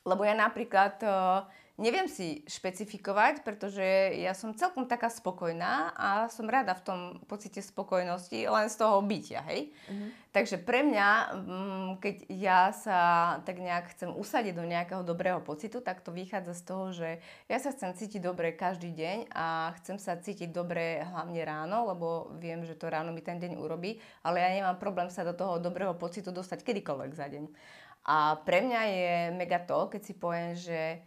Lebo 0.04 0.26
ja 0.26 0.34
napríklad... 0.34 1.00
Uh, 1.06 1.46
Neviem 1.80 2.12
si 2.12 2.44
špecifikovať, 2.44 3.48
pretože 3.48 4.12
ja 4.20 4.36
som 4.36 4.52
celkom 4.52 4.84
taká 4.84 5.08
spokojná 5.08 5.96
a 5.96 6.28
som 6.28 6.44
rada 6.44 6.76
v 6.76 6.84
tom 6.84 7.00
pocite 7.24 7.64
spokojnosti 7.64 8.36
len 8.36 8.68
z 8.68 8.76
toho 8.76 9.00
bytia, 9.00 9.40
hej. 9.48 9.72
Mm-hmm. 9.88 10.10
Takže 10.36 10.60
pre 10.60 10.84
mňa, 10.84 11.08
mm, 11.40 11.90
keď 12.04 12.16
ja 12.36 12.76
sa 12.76 13.00
tak 13.48 13.64
nejak 13.64 13.96
chcem 13.96 14.12
usadiť 14.12 14.60
do 14.60 14.68
nejakého 14.68 15.08
dobrého 15.08 15.40
pocitu, 15.40 15.80
tak 15.80 16.04
to 16.04 16.12
vychádza 16.12 16.54
z 16.54 16.64
toho, 16.68 16.86
že 16.92 17.10
ja 17.48 17.58
sa 17.64 17.72
chcem 17.72 17.96
cítiť 17.96 18.22
dobre 18.28 18.52
každý 18.52 18.92
deň 18.92 19.32
a 19.32 19.72
chcem 19.80 19.96
sa 19.96 20.20
cítiť 20.20 20.52
dobre 20.52 21.00
hlavne 21.00 21.40
ráno, 21.48 21.88
lebo 21.88 22.36
viem, 22.44 22.68
že 22.68 22.76
to 22.76 22.92
ráno 22.92 23.16
mi 23.16 23.24
ten 23.24 23.40
deň 23.40 23.56
urobí, 23.56 24.04
ale 24.22 24.44
ja 24.44 24.52
nemám 24.52 24.76
problém 24.76 25.08
sa 25.08 25.24
do 25.24 25.32
toho 25.32 25.64
dobrého 25.64 25.96
pocitu 25.96 26.36
dostať 26.36 26.60
kedykoľvek 26.62 27.12
za 27.16 27.32
deň. 27.32 27.46
A 28.06 28.42
pre 28.44 28.64
mňa 28.64 28.82
je 28.90 29.14
mega 29.36 29.60
to, 29.64 29.88
keď 29.92 30.02
si 30.04 30.14
poviem, 30.16 30.54
že 30.56 31.04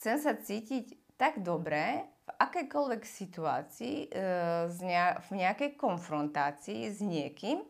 chcem 0.00 0.16
sa 0.16 0.32
cítiť 0.32 0.96
tak 1.20 1.44
dobre 1.44 2.08
v 2.24 2.30
akejkoľvek 2.40 3.02
situácii, 3.04 4.08
e, 4.08 4.18
v 5.20 5.30
nejakej 5.36 5.76
konfrontácii 5.76 6.88
s 6.88 7.04
niekým, 7.04 7.60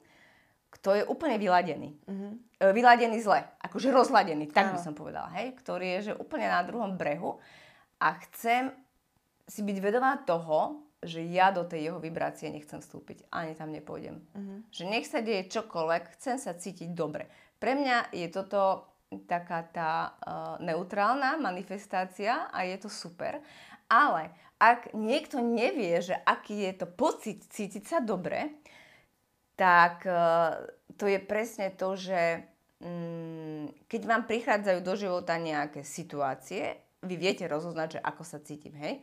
kto 0.71 0.95
je 0.95 1.03
úplne 1.03 1.35
vyladený. 1.35 1.91
Mm-hmm. 2.07 2.33
vyladený 2.71 3.19
zle, 3.19 3.43
akože 3.59 3.91
rozladený, 3.91 4.47
tak 4.55 4.71
by 4.71 4.79
som 4.79 4.95
povedala, 4.95 5.27
hej, 5.43 5.59
ktorý 5.59 5.99
je 5.99 6.01
že 6.13 6.13
úplne 6.15 6.47
na 6.47 6.63
druhom 6.63 6.95
brehu 6.95 7.43
a 7.99 8.15
chcem 8.31 8.71
si 9.51 9.67
byť 9.67 9.77
vedomá 9.83 10.23
toho, 10.23 10.87
že 11.03 11.27
ja 11.27 11.51
do 11.51 11.67
tej 11.67 11.91
jeho 11.91 11.99
vibrácie 11.99 12.53
nechcem 12.53 12.79
vstúpiť, 12.79 13.27
ani 13.35 13.59
tam 13.59 13.75
nepôjdem. 13.75 14.23
Mm-hmm. 14.23 14.59
Že 14.71 14.85
nech 14.87 15.07
sa 15.11 15.19
deje 15.25 15.51
čokoľvek, 15.51 16.15
chcem 16.15 16.39
sa 16.39 16.55
cítiť 16.55 16.95
dobre. 16.95 17.27
Pre 17.59 17.73
mňa 17.75 18.15
je 18.15 18.29
toto 18.31 18.90
taká 19.27 19.67
tá 19.75 19.93
uh, 20.15 20.57
neutrálna 20.63 21.35
manifestácia 21.43 22.47
a 22.55 22.63
je 22.63 22.77
to 22.79 22.87
super. 22.87 23.43
Ale 23.91 24.31
ak 24.63 24.95
niekto 24.95 25.43
nevie, 25.43 25.99
že 25.99 26.15
aký 26.15 26.71
je 26.71 26.73
to 26.79 26.87
pocit 26.87 27.43
cítiť 27.51 27.85
sa 27.85 27.99
dobre, 27.99 28.55
tak 29.59 30.07
uh, 30.07 30.63
to 30.95 31.11
je 31.11 31.19
presne 31.19 31.75
to, 31.75 31.99
že 31.99 32.47
um, 32.79 33.67
keď 33.91 34.01
vám 34.07 34.23
prichádzajú 34.31 34.79
do 34.85 34.95
života 34.95 35.35
nejaké 35.37 35.83
situácie, 35.83 36.79
vy 37.03 37.15
viete 37.19 37.49
rozoznať, 37.51 37.99
že 37.99 38.01
ako 38.05 38.23
sa 38.23 38.39
cítim, 38.39 38.77
hej? 38.77 39.03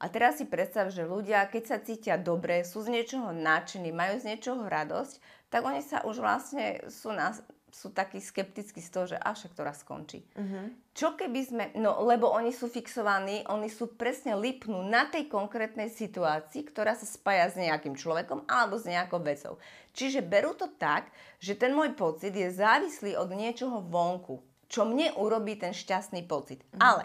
A 0.00 0.08
teraz 0.08 0.40
si 0.40 0.48
predstav, 0.48 0.88
že 0.88 1.04
ľudia, 1.04 1.44
keď 1.44 1.62
sa 1.68 1.76
cítia 1.76 2.16
dobre, 2.16 2.64
sú 2.64 2.80
z 2.80 2.88
niečoho 2.88 3.36
nadšení, 3.36 3.92
majú 3.92 4.16
z 4.16 4.32
niečoho 4.32 4.64
radosť, 4.64 5.20
tak 5.52 5.60
oni 5.60 5.84
sa 5.84 6.00
už 6.08 6.24
vlastne 6.24 6.80
sú 6.88 7.12
na, 7.12 7.36
sú 7.70 7.94
takí 7.94 8.18
skeptickí 8.18 8.82
z 8.82 8.90
toho, 8.90 9.04
že 9.06 9.16
a 9.18 9.30
však 9.32 9.54
to 9.54 9.62
raz 9.62 9.80
skončí. 9.82 10.26
Uh-huh. 10.34 10.70
Čo 10.92 11.14
keby 11.14 11.40
sme, 11.42 11.64
no 11.78 12.02
lebo 12.04 12.30
oni 12.30 12.50
sú 12.50 12.66
fixovaní, 12.66 13.46
oni 13.46 13.70
sú 13.70 13.94
presne 13.94 14.34
lipnú 14.34 14.82
na 14.86 15.06
tej 15.06 15.30
konkrétnej 15.30 15.88
situácii, 15.88 16.66
ktorá 16.66 16.98
sa 16.98 17.06
spája 17.06 17.54
s 17.54 17.56
nejakým 17.56 17.94
človekom 17.94 18.44
alebo 18.50 18.76
s 18.76 18.86
nejakou 18.86 19.22
vecou. 19.22 19.56
Čiže 19.94 20.26
berú 20.26 20.54
to 20.58 20.70
tak, 20.76 21.08
že 21.38 21.54
ten 21.58 21.72
môj 21.74 21.94
pocit 21.94 22.34
je 22.34 22.50
závislý 22.50 23.14
od 23.16 23.30
niečoho 23.32 23.82
vonku, 23.82 24.42
čo 24.70 24.86
mne 24.86 25.14
urobí 25.18 25.58
ten 25.58 25.70
šťastný 25.70 26.26
pocit. 26.26 26.62
Uh-huh. 26.74 26.82
Ale 26.82 27.02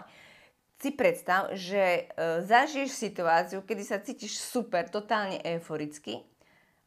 si 0.76 0.92
predstav, 0.92 1.56
že 1.56 2.04
e, 2.04 2.44
zažiješ 2.44 2.92
situáciu, 2.92 3.64
kedy 3.64 3.82
sa 3.82 4.02
cítiš 4.02 4.36
super, 4.36 4.84
totálne 4.92 5.40
euforicky 5.40 6.20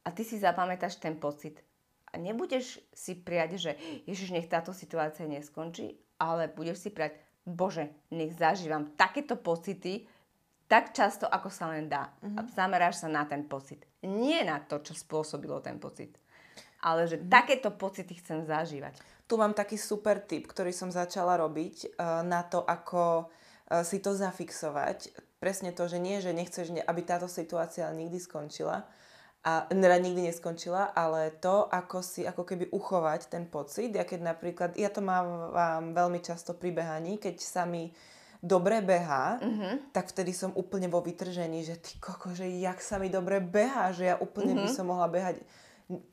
a 0.06 0.14
ty 0.14 0.22
si 0.22 0.38
zapamätáš 0.38 1.02
ten 1.02 1.18
pocit 1.18 1.58
a 2.10 2.16
nebudeš 2.18 2.82
si 2.92 3.14
prijať, 3.16 3.52
že 3.58 3.72
Ježiš, 4.10 4.34
nech 4.34 4.50
táto 4.50 4.74
situácia 4.74 5.30
neskončí, 5.30 5.98
ale 6.20 6.50
budeš 6.52 6.88
si 6.88 6.90
prijať, 6.90 7.18
Bože, 7.48 7.90
nech 8.14 8.36
zažívam 8.38 8.94
takéto 8.94 9.34
pocity 9.40 10.06
tak 10.70 10.94
často, 10.94 11.26
ako 11.26 11.50
sa 11.50 11.74
len 11.74 11.90
dá. 11.90 12.14
Mm-hmm. 12.22 12.38
A 12.38 12.40
zameráš 12.54 13.02
sa 13.02 13.10
na 13.10 13.26
ten 13.26 13.42
pocit. 13.50 13.90
Nie 14.06 14.46
na 14.46 14.62
to, 14.62 14.86
čo 14.86 14.94
spôsobilo 14.94 15.58
ten 15.66 15.82
pocit. 15.82 16.14
Ale 16.86 17.10
že 17.10 17.18
mm-hmm. 17.18 17.34
takéto 17.34 17.74
pocity 17.74 18.14
chcem 18.22 18.46
zažívať. 18.46 18.94
Tu 19.26 19.34
mám 19.34 19.58
taký 19.58 19.82
super 19.82 20.22
tip, 20.22 20.46
ktorý 20.46 20.70
som 20.70 20.94
začala 20.94 21.42
robiť 21.42 21.98
uh, 21.98 22.22
na 22.22 22.46
to, 22.46 22.62
ako 22.62 23.26
uh, 23.26 23.82
si 23.82 23.98
to 23.98 24.14
zafixovať. 24.14 25.10
Presne 25.42 25.74
to, 25.74 25.90
že 25.90 25.98
nie, 25.98 26.22
že 26.22 26.38
nechceš, 26.38 26.70
aby 26.86 27.02
táto 27.02 27.26
situácia 27.26 27.90
nikdy 27.90 28.22
skončila, 28.22 28.86
a 29.40 29.64
teda 29.72 29.96
nikdy 30.04 30.28
neskončila, 30.28 30.92
ale 30.92 31.32
to, 31.40 31.64
ako 31.72 32.04
si 32.04 32.28
ako 32.28 32.44
keby 32.44 32.68
uchovať 32.76 33.32
ten 33.32 33.48
pocit, 33.48 33.96
ja 33.96 34.04
keď 34.04 34.36
napríklad, 34.36 34.70
ja 34.76 34.92
to 34.92 35.00
mám 35.00 35.56
veľmi 35.96 36.20
často 36.20 36.52
pri 36.52 36.76
behaní, 36.76 37.16
keď 37.16 37.40
sa 37.40 37.64
mi 37.64 37.96
dobre 38.44 38.84
behá, 38.84 39.40
mm-hmm. 39.40 39.96
tak 39.96 40.12
vtedy 40.12 40.36
som 40.36 40.52
úplne 40.56 40.92
vo 40.92 41.00
vytržení, 41.00 41.64
že 41.64 41.80
ty 41.80 41.96
koko, 42.00 42.36
že 42.36 42.48
jak 42.48 42.80
sa 42.84 43.00
mi 43.00 43.08
dobre 43.08 43.40
behá, 43.40 43.96
že 43.96 44.12
ja 44.12 44.16
úplne 44.20 44.56
mm-hmm. 44.56 44.68
by 44.68 44.70
mhm. 44.72 44.76
som 44.76 44.86
mohla 44.88 45.08
behať 45.08 45.40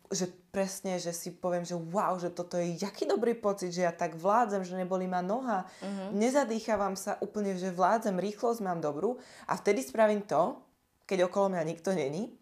že 0.08 0.32
presne, 0.48 0.96
že 0.96 1.12
si 1.12 1.28
poviem, 1.36 1.60
že 1.60 1.76
wow, 1.76 2.16
že 2.16 2.32
toto 2.32 2.56
je 2.56 2.80
jaký 2.80 3.04
dobrý 3.04 3.36
pocit, 3.36 3.76
že 3.76 3.84
ja 3.84 3.92
tak 3.92 4.16
vládzem, 4.16 4.64
že 4.64 4.72
neboli 4.72 5.04
ma 5.04 5.20
noha, 5.20 5.68
mm-hmm. 5.84 6.16
nezadýchavam 6.16 6.96
sa 6.96 7.20
úplne, 7.20 7.52
že 7.60 7.68
vládzem, 7.76 8.16
rýchlosť 8.16 8.64
mám 8.64 8.80
dobrú 8.80 9.20
a 9.44 9.52
vtedy 9.60 9.84
spravím 9.84 10.24
to, 10.24 10.56
keď 11.04 11.28
okolo 11.28 11.52
mňa 11.52 11.62
nikto 11.68 11.92
není, 11.92 12.32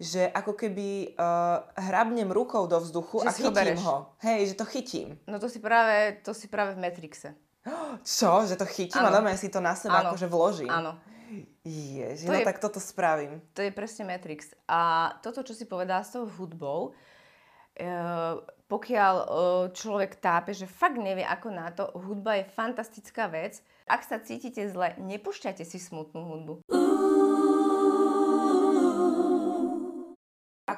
že 0.00 0.26
ako 0.26 0.52
keby 0.58 1.14
uh, 1.14 1.62
hrabnem 1.78 2.26
rukou 2.30 2.66
do 2.66 2.80
vzduchu 2.82 3.22
že 3.22 3.28
a 3.28 3.30
chytím 3.30 3.78
ho, 3.78 3.84
ho. 3.84 3.96
Hej, 4.20 4.52
že 4.52 4.54
to 4.58 4.66
chytím. 4.66 5.08
No 5.30 5.38
to 5.38 5.46
si 5.46 5.62
práve, 5.62 6.18
to 6.26 6.34
si 6.34 6.50
práve 6.50 6.74
v 6.74 6.82
Matrixe. 6.82 7.34
Čo? 8.04 8.44
Že 8.44 8.60
to 8.60 8.66
chytím 8.68 9.00
ano. 9.00 9.08
a 9.08 9.14
normálne 9.16 9.40
si 9.40 9.48
to 9.48 9.62
na 9.62 9.72
seba 9.72 10.04
ano. 10.04 10.12
akože 10.12 10.26
vložím? 10.28 10.68
Áno. 10.68 10.98
Ježi, 11.64 12.28
no 12.28 12.36
je, 12.36 12.44
tak 12.44 12.60
toto 12.60 12.76
spravím. 12.76 13.40
To 13.56 13.64
je 13.64 13.72
presne 13.72 14.04
Matrix. 14.04 14.52
A 14.68 15.14
toto, 15.24 15.40
čo 15.40 15.56
si 15.56 15.64
povedala 15.64 16.04
s 16.04 16.12
tou 16.12 16.28
hudbou, 16.28 16.92
e, 17.72 17.88
pokiaľ 18.68 19.14
e, 19.16 19.26
človek 19.72 20.20
tápe, 20.20 20.52
že 20.52 20.68
fakt 20.68 21.00
nevie 21.00 21.24
ako 21.24 21.48
na 21.48 21.72
to, 21.72 21.88
hudba 21.96 22.36
je 22.36 22.52
fantastická 22.52 23.32
vec. 23.32 23.64
Ak 23.88 24.04
sa 24.04 24.20
cítite 24.20 24.60
zle, 24.68 24.92
nepúšťajte 25.00 25.64
si 25.64 25.80
smutnú 25.80 26.20
hudbu. 26.20 26.54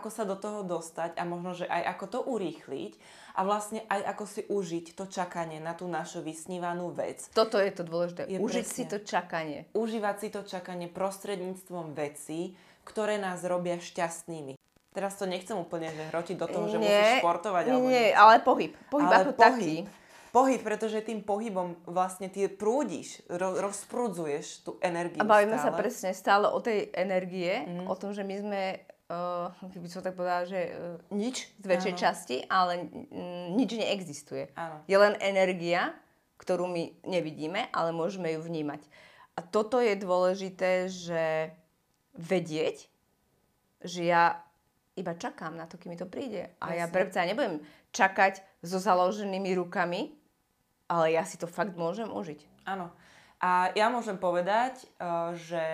Ako 0.06 0.14
sa 0.14 0.22
do 0.22 0.38
toho 0.38 0.62
dostať 0.62 1.18
a 1.18 1.26
možno, 1.26 1.58
že 1.58 1.66
aj 1.66 1.98
ako 1.98 2.04
to 2.06 2.18
urýchliť 2.30 2.94
a 3.34 3.42
vlastne 3.42 3.82
aj 3.90 4.14
ako 4.14 4.24
si 4.30 4.46
užiť 4.46 4.94
to 4.94 5.10
čakanie 5.10 5.58
na 5.58 5.74
tú 5.74 5.90
našu 5.90 6.22
vysnívanú 6.22 6.94
vec. 6.94 7.26
Toto 7.34 7.58
je 7.58 7.74
to 7.74 7.82
dôležité. 7.82 8.30
Je 8.30 8.38
Užiť 8.38 8.66
presne, 8.70 8.78
si 8.78 8.84
to 8.86 9.02
čakanie. 9.02 9.66
Užívať 9.74 10.16
si 10.22 10.28
to 10.30 10.46
čakanie 10.46 10.86
prostredníctvom 10.86 11.98
vecí, 11.98 12.54
ktoré 12.86 13.18
nás 13.18 13.42
robia 13.42 13.82
šťastnými. 13.82 14.54
Teraz 14.94 15.18
to 15.18 15.26
nechcem 15.26 15.58
úplne 15.58 15.90
že 15.90 16.06
hrotiť 16.14 16.36
do 16.38 16.46
toho, 16.46 16.70
že 16.70 16.78
nie, 16.78 16.86
musíš 16.86 17.18
športovať. 17.18 17.64
Alebo 17.66 17.90
nie, 17.90 18.14
niečo. 18.14 18.22
ale 18.22 18.34
pohyb. 18.46 18.72
Pohyb 18.86 19.10
ale 19.10 19.16
ako 19.26 19.32
pohyb. 19.34 19.42
taký. 19.42 19.74
Pohyb, 20.30 20.60
pretože 20.62 21.02
tým 21.02 21.26
pohybom 21.26 21.82
vlastne 21.82 22.30
ty 22.30 22.46
prúdiš, 22.46 23.26
ro- 23.26 23.58
rozprúdzuješ 23.58 24.62
tú 24.62 24.78
energiu 24.78 25.18
A 25.18 25.26
bavíme 25.26 25.58
stále. 25.58 25.66
sa 25.66 25.70
presne 25.74 26.10
stále 26.14 26.46
o 26.46 26.62
tej 26.62 26.94
energie, 26.94 27.66
mm. 27.66 27.90
o 27.90 27.94
tom, 27.98 28.14
že 28.14 28.22
my 28.22 28.36
sme, 28.38 28.62
uh, 29.10 29.50
keby 29.72 29.88
som 29.90 30.02
tak 30.02 30.14
povedala, 30.18 30.46
že 30.46 30.60
uh, 30.70 30.98
nič 31.14 31.50
z 31.58 31.64
väčšej 31.64 31.94
Áno. 31.94 32.00
časti, 32.00 32.36
ale 32.46 32.72
uh, 32.86 33.48
nič 33.54 33.70
neexistuje. 33.74 34.50
Áno. 34.58 34.82
Je 34.86 34.96
len 34.96 35.14
energia, 35.22 35.94
ktorú 36.36 36.68
my 36.68 37.06
nevidíme, 37.06 37.70
ale 37.72 37.94
môžeme 37.94 38.34
ju 38.34 38.40
vnímať. 38.44 38.84
A 39.36 39.44
toto 39.44 39.80
je 39.80 39.96
dôležité, 39.96 40.88
že 40.88 41.52
vedieť, 42.16 42.88
že 43.84 44.08
ja 44.08 44.40
iba 44.96 45.12
čakám 45.12 45.52
na 45.52 45.68
to, 45.68 45.76
kým 45.76 45.92
mi 45.92 46.00
to 46.00 46.08
príde. 46.08 46.48
A 46.58 46.72
Jasne. 46.72 46.80
ja 46.80 46.86
predsa 46.88 47.28
nebudem 47.28 47.60
čakať 47.92 48.40
so 48.64 48.80
založenými 48.80 49.52
rukami, 49.60 50.16
ale 50.88 51.12
ja 51.12 51.22
si 51.28 51.36
to 51.36 51.44
fakt 51.44 51.76
môžem 51.76 52.08
užiť. 52.08 52.64
Áno. 52.64 52.88
A 53.36 53.68
ja 53.76 53.92
môžem 53.92 54.16
povedať, 54.16 54.88
eh, 54.96 55.36
že 55.36 55.64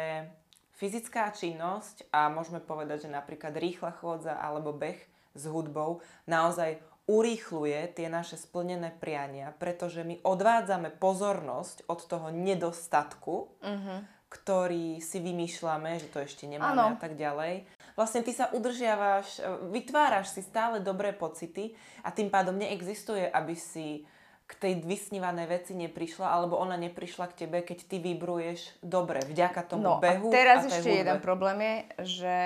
fyzická 0.83 1.31
činnosť 1.31 2.11
a 2.11 2.27
môžeme 2.27 2.59
povedať, 2.59 3.07
že 3.07 3.15
napríklad 3.15 3.55
rýchla 3.55 3.95
chôdza 4.03 4.35
alebo 4.35 4.75
beh 4.75 4.99
s 5.31 5.47
hudbou 5.47 6.03
naozaj 6.27 6.83
urýchluje 7.07 7.95
tie 7.95 8.11
naše 8.11 8.35
splnené 8.35 8.91
priania, 8.91 9.55
pretože 9.63 10.03
my 10.03 10.19
odvádzame 10.27 10.91
pozornosť 10.99 11.87
od 11.87 12.01
toho 12.03 12.35
nedostatku, 12.35 13.35
uh-huh. 13.63 13.99
ktorý 14.27 14.99
si 14.99 15.19
vymýšľame, 15.23 16.03
že 16.03 16.11
to 16.11 16.23
ešte 16.23 16.51
nemáme 16.51 16.79
ano. 16.79 16.95
a 16.95 16.99
tak 16.99 17.15
ďalej. 17.15 17.67
Vlastne 17.95 18.27
ty 18.27 18.35
sa 18.35 18.51
udržiavaš, 18.51 19.39
vytváraš 19.71 20.35
si 20.35 20.43
stále 20.43 20.83
dobré 20.83 21.15
pocity 21.15 21.75
a 22.07 22.11
tým 22.15 22.31
pádom 22.31 22.59
neexistuje, 22.59 23.27
aby 23.29 23.55
si 23.55 24.07
k 24.53 24.55
tej 24.61 24.73
vysnívanej 24.85 25.49
veci 25.49 25.73
neprišla, 25.73 26.29
alebo 26.29 26.61
ona 26.61 26.77
neprišla 26.77 27.33
k 27.33 27.49
tebe, 27.49 27.65
keď 27.65 27.89
ty 27.89 27.97
vybruješ 28.05 28.85
dobre, 28.85 29.25
vďaka 29.25 29.65
tomu 29.65 29.97
no, 29.97 29.97
behu. 29.97 30.29
A 30.29 30.35
teraz 30.37 30.69
a 30.69 30.77
ešte 30.77 30.93
hudbe. 30.93 31.01
jeden 31.01 31.19
problém 31.25 31.59
je, 31.65 31.75
že 32.05 32.37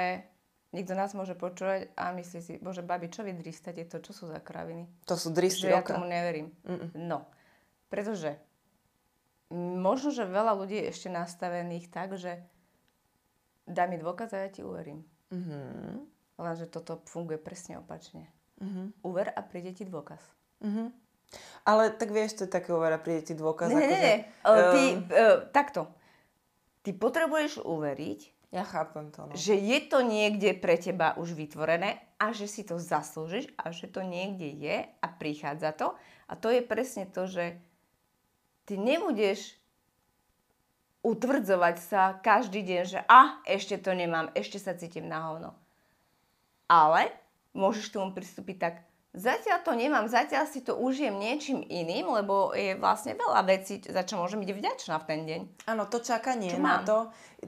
niekto 0.70 0.94
nás 0.94 1.10
môže 1.18 1.34
počúvať 1.34 1.90
a 1.98 2.14
myslí 2.14 2.38
si, 2.38 2.52
bože, 2.62 2.86
babi, 2.86 3.10
čo 3.10 3.26
vy 3.26 3.34
dristate 3.34 3.82
to, 3.90 3.98
čo 3.98 4.14
sú 4.14 4.30
za 4.30 4.38
kraviny? 4.38 4.86
To 5.10 5.18
sú 5.18 5.34
dristy 5.34 5.66
ja 5.66 5.82
tomu 5.82 6.06
neverím. 6.06 6.54
Mm-mm. 6.62 6.94
No, 6.94 7.26
pretože 7.90 8.38
možno, 9.50 10.14
že 10.14 10.30
veľa 10.30 10.54
ľudí 10.54 10.78
je 10.78 10.94
ešte 10.94 11.10
nastavených 11.10 11.90
tak, 11.90 12.14
že 12.14 12.38
daj 13.66 13.86
mi 13.90 13.98
dôkaz 13.98 14.30
a 14.30 14.46
ja 14.46 14.48
ti 14.54 14.62
uverím. 14.62 15.02
Mm-hmm. 15.34 16.14
Lenže 16.38 16.70
toto 16.70 17.02
funguje 17.10 17.42
presne 17.42 17.82
opačne. 17.82 18.30
Mm-hmm. 18.62 18.86
Uver 19.02 19.34
a 19.34 19.40
príde 19.42 19.74
ti 19.74 19.82
dôkaz. 19.82 20.22
Mm-hmm. 20.62 20.86
Ale 21.66 21.90
tak 21.90 22.14
vieš, 22.14 22.38
to 22.38 22.42
je 22.46 22.54
také 22.54 22.70
overá, 22.70 22.94
príde 22.96 23.32
ti 23.32 23.34
dôkaz. 23.34 23.74
Nie, 23.74 23.86
nie, 23.90 23.98
nie. 23.98 24.16
Uh, 24.46 24.70
ty, 24.70 24.82
uh, 25.10 25.42
takto. 25.50 25.90
Ty 26.86 26.94
potrebuješ 26.94 27.66
uveriť, 27.66 28.20
ja 28.54 28.62
chápem 28.62 29.10
to. 29.10 29.26
No. 29.26 29.34
Že 29.34 29.58
je 29.58 29.78
to 29.90 29.98
niekde 30.06 30.54
pre 30.54 30.78
teba 30.78 31.18
už 31.18 31.34
vytvorené 31.34 31.98
a 32.16 32.30
že 32.30 32.46
si 32.46 32.62
to 32.62 32.78
zaslúžiš 32.78 33.50
a 33.58 33.74
že 33.74 33.90
to 33.90 34.06
niekde 34.06 34.46
je 34.46 34.86
a 34.86 35.06
prichádza 35.10 35.74
to. 35.74 35.98
A 36.30 36.38
to 36.38 36.54
je 36.54 36.62
presne 36.62 37.10
to, 37.10 37.26
že 37.26 37.58
ty 38.62 38.78
nebudeš 38.78 39.58
utvrdzovať 41.02 41.76
sa 41.82 42.18
každý 42.18 42.62
deň, 42.66 42.82
že 42.86 43.00
a, 43.06 43.42
ešte 43.46 43.78
to 43.78 43.94
nemám, 43.94 44.30
ešte 44.34 44.58
sa 44.58 44.74
cítim 44.74 45.06
na 45.06 45.22
hovno. 45.26 45.50
Ale 46.66 47.14
môžeš 47.54 47.94
tomu 47.94 48.10
pristúpiť 48.10 48.56
tak, 48.58 48.74
Zatiaľ 49.16 49.64
to 49.64 49.72
nemám, 49.72 50.04
zatiaľ 50.12 50.44
si 50.44 50.60
to 50.60 50.76
užijem 50.76 51.16
niečím 51.16 51.64
iným, 51.64 52.12
lebo 52.12 52.52
je 52.52 52.76
vlastne 52.76 53.16
veľa 53.16 53.48
vecí, 53.48 53.80
za 53.80 54.04
čo 54.04 54.20
môžem 54.20 54.44
byť 54.44 54.50
vďačná 54.52 55.00
v 55.00 55.08
ten 55.08 55.20
deň. 55.24 55.40
Áno, 55.72 55.88
to 55.88 56.04
čakanie 56.04 56.52
čo 56.52 56.60
na 56.60 56.84
mám? 56.84 56.84
to, 56.84 56.98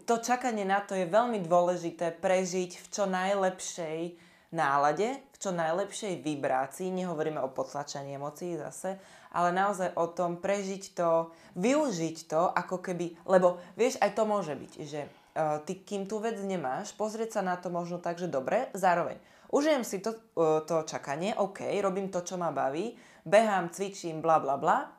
to 0.08 0.16
čakanie 0.24 0.64
na 0.64 0.80
to 0.80 0.96
je 0.96 1.04
veľmi 1.04 1.44
dôležité 1.44 2.16
prežiť 2.24 2.80
v 2.80 2.86
čo 2.88 3.04
najlepšej 3.04 4.00
nálade, 4.48 5.20
v 5.20 5.36
čo 5.36 5.52
najlepšej 5.52 6.24
vibrácii, 6.24 6.88
nehovoríme 6.88 7.36
o 7.44 7.52
potlačení 7.52 8.16
emócií 8.16 8.56
zase, 8.56 8.96
ale 9.36 9.52
naozaj 9.52 9.92
o 10.00 10.08
tom 10.08 10.40
prežiť 10.40 10.96
to, 10.96 11.28
využiť 11.52 12.16
to 12.32 12.48
ako 12.48 12.80
keby, 12.80 13.12
lebo 13.28 13.60
vieš, 13.76 14.00
aj 14.00 14.16
to 14.16 14.24
môže 14.24 14.56
byť, 14.56 14.72
že 14.88 15.04
uh, 15.04 15.60
ty 15.68 15.84
kým 15.84 16.08
tú 16.08 16.16
vec 16.16 16.40
nemáš, 16.40 16.96
pozrieť 16.96 17.36
sa 17.36 17.42
na 17.44 17.60
to 17.60 17.68
možno 17.68 18.00
tak, 18.00 18.16
že 18.16 18.32
dobre, 18.32 18.72
zároveň 18.72 19.20
Užijem 19.48 19.84
si 19.84 20.04
to, 20.04 20.12
e, 20.12 20.64
to 20.68 20.84
čakanie, 20.84 21.32
OK, 21.36 21.64
robím 21.80 22.12
to, 22.12 22.20
čo 22.20 22.36
ma 22.36 22.52
baví, 22.52 22.92
behám, 23.24 23.72
cvičím, 23.72 24.20
bla 24.20 24.38
bla 24.38 24.60
bla, 24.60 24.92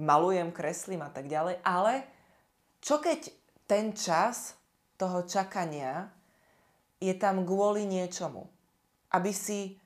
malujem, 0.00 0.52
kreslím 0.52 1.04
a 1.04 1.10
tak 1.12 1.28
ďalej, 1.28 1.60
ale 1.60 2.08
čo 2.80 2.96
keď 2.96 3.28
ten 3.68 3.92
čas 3.92 4.56
toho 4.96 5.28
čakania 5.28 6.08
je 7.00 7.12
tam 7.16 7.44
kvôli 7.44 7.84
niečomu? 7.84 8.48
Aby 9.12 9.36
si 9.36 9.76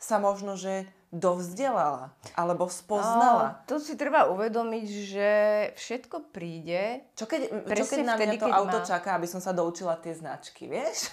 sa 0.00 0.18
možno, 0.18 0.58
že 0.58 0.88
dovzdelala 1.10 2.14
alebo 2.38 2.70
spoznala. 2.70 3.46
No, 3.50 3.58
to 3.66 3.82
si 3.82 3.98
treba 3.98 4.30
uvedomiť, 4.30 4.86
že 4.86 5.30
všetko 5.74 6.30
príde. 6.30 7.02
Čo 7.18 7.26
keď, 7.26 7.66
čo 7.66 7.84
keď 7.86 8.00
na 8.06 8.14
mňa 8.14 8.32
to 8.38 8.46
auto 8.46 8.78
má... 8.78 8.86
čaká, 8.86 9.18
aby 9.18 9.26
som 9.26 9.42
sa 9.42 9.50
doučila 9.50 9.98
tie 9.98 10.14
značky, 10.14 10.70
vieš? 10.70 11.10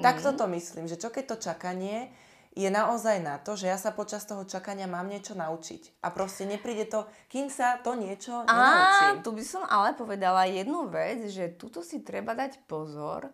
Tak 0.00 0.24
toto 0.24 0.48
myslím, 0.48 0.88
že 0.88 0.96
čo 0.96 1.12
keď 1.12 1.36
to 1.36 1.52
čakanie 1.52 2.08
je 2.56 2.72
naozaj 2.72 3.20
na 3.20 3.36
to, 3.36 3.52
že 3.52 3.68
ja 3.68 3.76
sa 3.76 3.92
počas 3.92 4.24
toho 4.24 4.48
čakania 4.48 4.88
mám 4.88 5.04
niečo 5.04 5.36
naučiť. 5.36 6.00
A 6.00 6.08
proste 6.08 6.48
nepríde 6.48 6.88
to, 6.88 7.04
kým 7.28 7.52
sa 7.52 7.76
to 7.84 7.92
niečo 7.92 8.48
nenaučí. 8.48 9.04
A 9.12 9.20
tu 9.20 9.36
by 9.36 9.44
som 9.44 9.60
ale 9.68 9.92
povedala 9.92 10.48
jednu 10.48 10.88
vec, 10.88 11.28
že 11.28 11.52
tuto 11.52 11.84
si 11.84 12.00
treba 12.00 12.32
dať 12.32 12.64
pozor, 12.64 13.28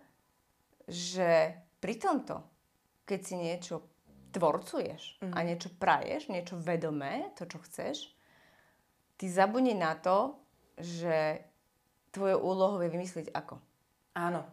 že 0.90 1.54
pri 1.78 1.94
tomto, 2.02 2.42
keď 3.06 3.20
si 3.22 3.34
niečo 3.38 3.91
tvorcuješ 4.32 5.20
mm-hmm. 5.20 5.32
a 5.32 5.38
mhm. 5.38 5.46
niečo 5.46 5.68
praješ, 5.76 6.22
niečo 6.32 6.54
vedomé, 6.58 7.30
to, 7.36 7.44
čo 7.44 7.60
chceš, 7.68 7.96
ty 9.20 9.28
zabudni 9.28 9.76
na 9.76 9.94
to, 9.94 10.34
že 10.80 11.44
tvojou 12.16 12.40
úlohou 12.40 12.80
je 12.80 12.90
vymyslieť 12.90 13.28
ako. 13.36 13.60
Áno 14.16 14.44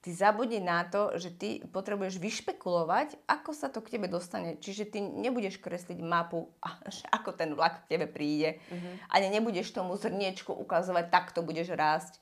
ty 0.00 0.16
zabudni 0.16 0.60
na 0.60 0.84
to, 0.88 1.12
že 1.20 1.30
ty 1.30 1.48
potrebuješ 1.60 2.16
vyšpekulovať, 2.16 3.20
ako 3.28 3.50
sa 3.52 3.68
to 3.68 3.84
k 3.84 3.96
tebe 3.96 4.08
dostane. 4.08 4.56
Čiže 4.56 4.96
ty 4.96 4.98
nebudeš 5.04 5.60
kresliť 5.60 6.00
mapu, 6.00 6.48
ako 7.16 7.36
ten 7.36 7.52
vlak 7.52 7.84
k 7.84 7.96
tebe 7.96 8.08
príde. 8.08 8.58
Uh-huh. 8.72 8.96
Ani 9.12 9.28
nebudeš 9.28 9.76
tomu 9.76 9.94
zrniečku 10.00 10.50
ukazovať, 10.56 11.12
tak 11.12 11.36
to 11.36 11.44
budeš 11.44 11.76
rásť. 11.76 12.16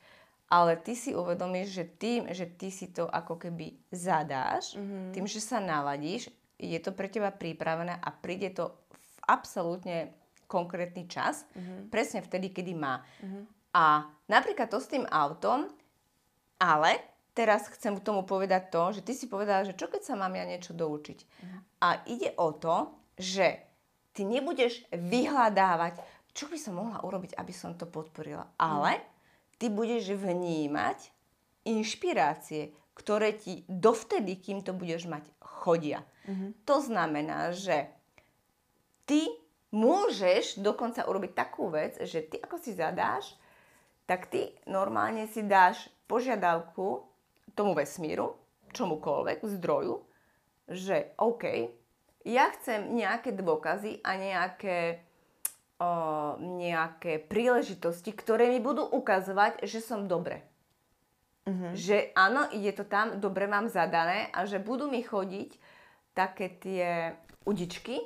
Ale 0.49 0.81
ty 0.81 0.97
si 0.97 1.13
uvedomíš, 1.13 1.77
že 1.77 1.85
tým, 1.85 2.33
že 2.33 2.49
ty 2.49 2.73
si 2.73 2.89
to 2.89 3.05
ako 3.05 3.37
keby 3.37 3.77
zadáš, 3.93 4.75
uh-huh. 4.75 5.13
tým, 5.13 5.29
že 5.29 5.45
sa 5.45 5.61
naladíš, 5.61 6.33
je 6.59 6.79
to 6.83 6.91
pre 6.91 7.07
teba 7.07 7.31
pripravené 7.31 8.03
a 8.03 8.09
príde 8.11 8.51
to 8.51 8.75
v 8.91 9.17
absolútne 9.31 10.11
konkrétny 10.51 11.07
čas, 11.07 11.47
uh-huh. 11.55 11.87
presne 11.93 12.25
vtedy, 12.25 12.51
kedy 12.51 12.75
má. 12.75 13.05
Uh-huh. 13.23 13.45
A 13.77 14.09
napríklad 14.27 14.67
to 14.67 14.83
s 14.83 14.91
tým 14.91 15.07
autom, 15.07 15.71
ale 16.59 16.99
teraz 17.37 17.71
chcem 17.71 17.95
k 17.95 18.03
tomu 18.03 18.27
povedať 18.27 18.75
to, 18.75 18.83
že 18.99 19.05
ty 19.07 19.13
si 19.15 19.31
povedala, 19.31 19.63
že 19.63 19.79
čo 19.79 19.87
keď 19.87 20.03
sa 20.03 20.19
mám 20.19 20.35
ja 20.35 20.43
niečo 20.49 20.75
doučiť. 20.75 21.19
Uh-huh. 21.23 21.61
A 21.85 21.89
ide 22.11 22.35
o 22.35 22.51
to, 22.57 22.91
že 23.15 23.63
ty 24.17 24.27
nebudeš 24.27 24.83
vyhľadávať, 24.91 26.03
čo 26.35 26.51
by 26.51 26.59
som 26.59 26.81
mohla 26.81 26.99
urobiť, 27.07 27.39
aby 27.39 27.55
som 27.55 27.79
to 27.79 27.87
podporila. 27.87 28.51
Ale 28.59 28.99
ty 29.63 29.71
budeš 29.71 30.17
vnímať 30.19 31.15
inšpirácie, 31.69 32.75
ktoré 32.99 33.37
ti 33.39 33.63
dovtedy, 33.71 34.43
kým 34.43 34.67
to 34.67 34.75
budeš 34.75 35.07
mať, 35.07 35.31
chodia. 35.39 36.03
Uh-huh. 36.29 36.53
To 36.69 36.77
znamená, 36.85 37.57
že 37.57 37.89
ty 39.09 39.25
môžeš 39.73 40.61
dokonca 40.61 41.09
urobiť 41.09 41.33
takú 41.33 41.73
vec, 41.73 41.97
že 42.05 42.21
ty 42.21 42.37
ako 42.37 42.61
si 42.61 42.77
zadáš, 42.77 43.33
tak 44.05 44.29
ty 44.29 44.53
normálne 44.69 45.29
si 45.29 45.45
dáš 45.45 45.89
požiadavku 46.09 47.05
tomu 47.53 47.73
vesmíru, 47.77 48.37
čomukoľvek, 48.73 49.45
zdroju, 49.45 50.01
že 50.69 51.17
OK, 51.21 51.73
ja 52.25 52.53
chcem 52.57 52.93
nejaké 52.93 53.33
dôkazy 53.33 54.05
a 54.05 54.11
nejaké, 54.17 55.05
o, 55.81 55.91
nejaké 56.61 57.21
príležitosti, 57.25 58.13
ktoré 58.13 58.53
mi 58.53 58.61
budú 58.61 58.85
ukazovať, 58.85 59.65
že 59.65 59.81
som 59.81 60.09
dobre. 60.09 60.45
Uh-huh. 61.49 61.73
Že 61.73 62.13
áno, 62.13 62.49
ide 62.53 62.77
to 62.77 62.85
tam, 62.85 63.17
dobre 63.21 63.49
mám 63.49 63.73
zadané 63.73 64.29
a 64.37 64.45
že 64.45 64.61
budú 64.61 64.89
mi 64.89 65.01
chodiť 65.01 65.57
také 66.19 66.51
tie 66.59 67.15
udičky, 67.47 68.03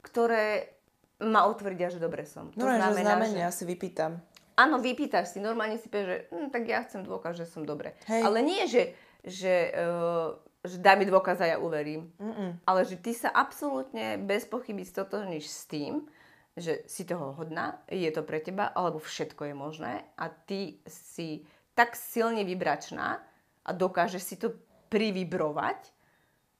ktoré 0.00 0.72
ma 1.20 1.44
utvrdia, 1.44 1.92
že 1.92 2.00
dobre 2.00 2.24
som. 2.24 2.48
To 2.56 2.64
no, 2.64 2.72
znamená, 2.72 2.96
že 2.96 3.04
znamenia 3.04 3.48
že... 3.52 3.56
si 3.60 3.64
vypýtam. 3.68 4.16
Áno, 4.56 4.80
vypýtaš 4.80 5.36
si, 5.36 5.38
normálne 5.44 5.76
si 5.76 5.92
povieš, 5.92 6.08
že 6.08 6.18
hm, 6.32 6.48
tak 6.48 6.62
ja 6.64 6.80
chcem 6.88 7.04
dôkaz, 7.04 7.36
že 7.36 7.44
som 7.44 7.68
dobre. 7.68 7.92
Hej. 8.08 8.24
Ale 8.24 8.40
nie, 8.40 8.64
že, 8.64 8.96
že 9.24 9.72
uh, 9.76 10.36
že 10.60 10.76
daj 10.76 10.96
mi 11.00 11.08
dôkaz 11.08 11.40
a 11.40 11.56
ja 11.56 11.56
uverím. 11.56 12.12
Mm-mm. 12.20 12.60
Ale 12.68 12.84
že 12.84 13.00
ty 13.00 13.16
sa 13.16 13.32
absolútne 13.32 14.20
bez 14.20 14.44
pochyby 14.44 14.84
stotožníš 14.84 15.48
s 15.48 15.64
tým, 15.64 16.04
že 16.52 16.84
si 16.84 17.08
toho 17.08 17.32
hodná, 17.32 17.80
je 17.88 18.10
to 18.12 18.20
pre 18.20 18.44
teba, 18.44 18.68
alebo 18.68 19.00
všetko 19.00 19.48
je 19.48 19.54
možné 19.56 19.92
a 20.20 20.28
ty 20.28 20.82
si 20.84 21.48
tak 21.72 21.96
silne 21.96 22.44
vybračná 22.44 23.24
a 23.64 23.70
dokážeš 23.72 24.22
si 24.22 24.36
to 24.36 24.52
privibrovať, 24.92 25.80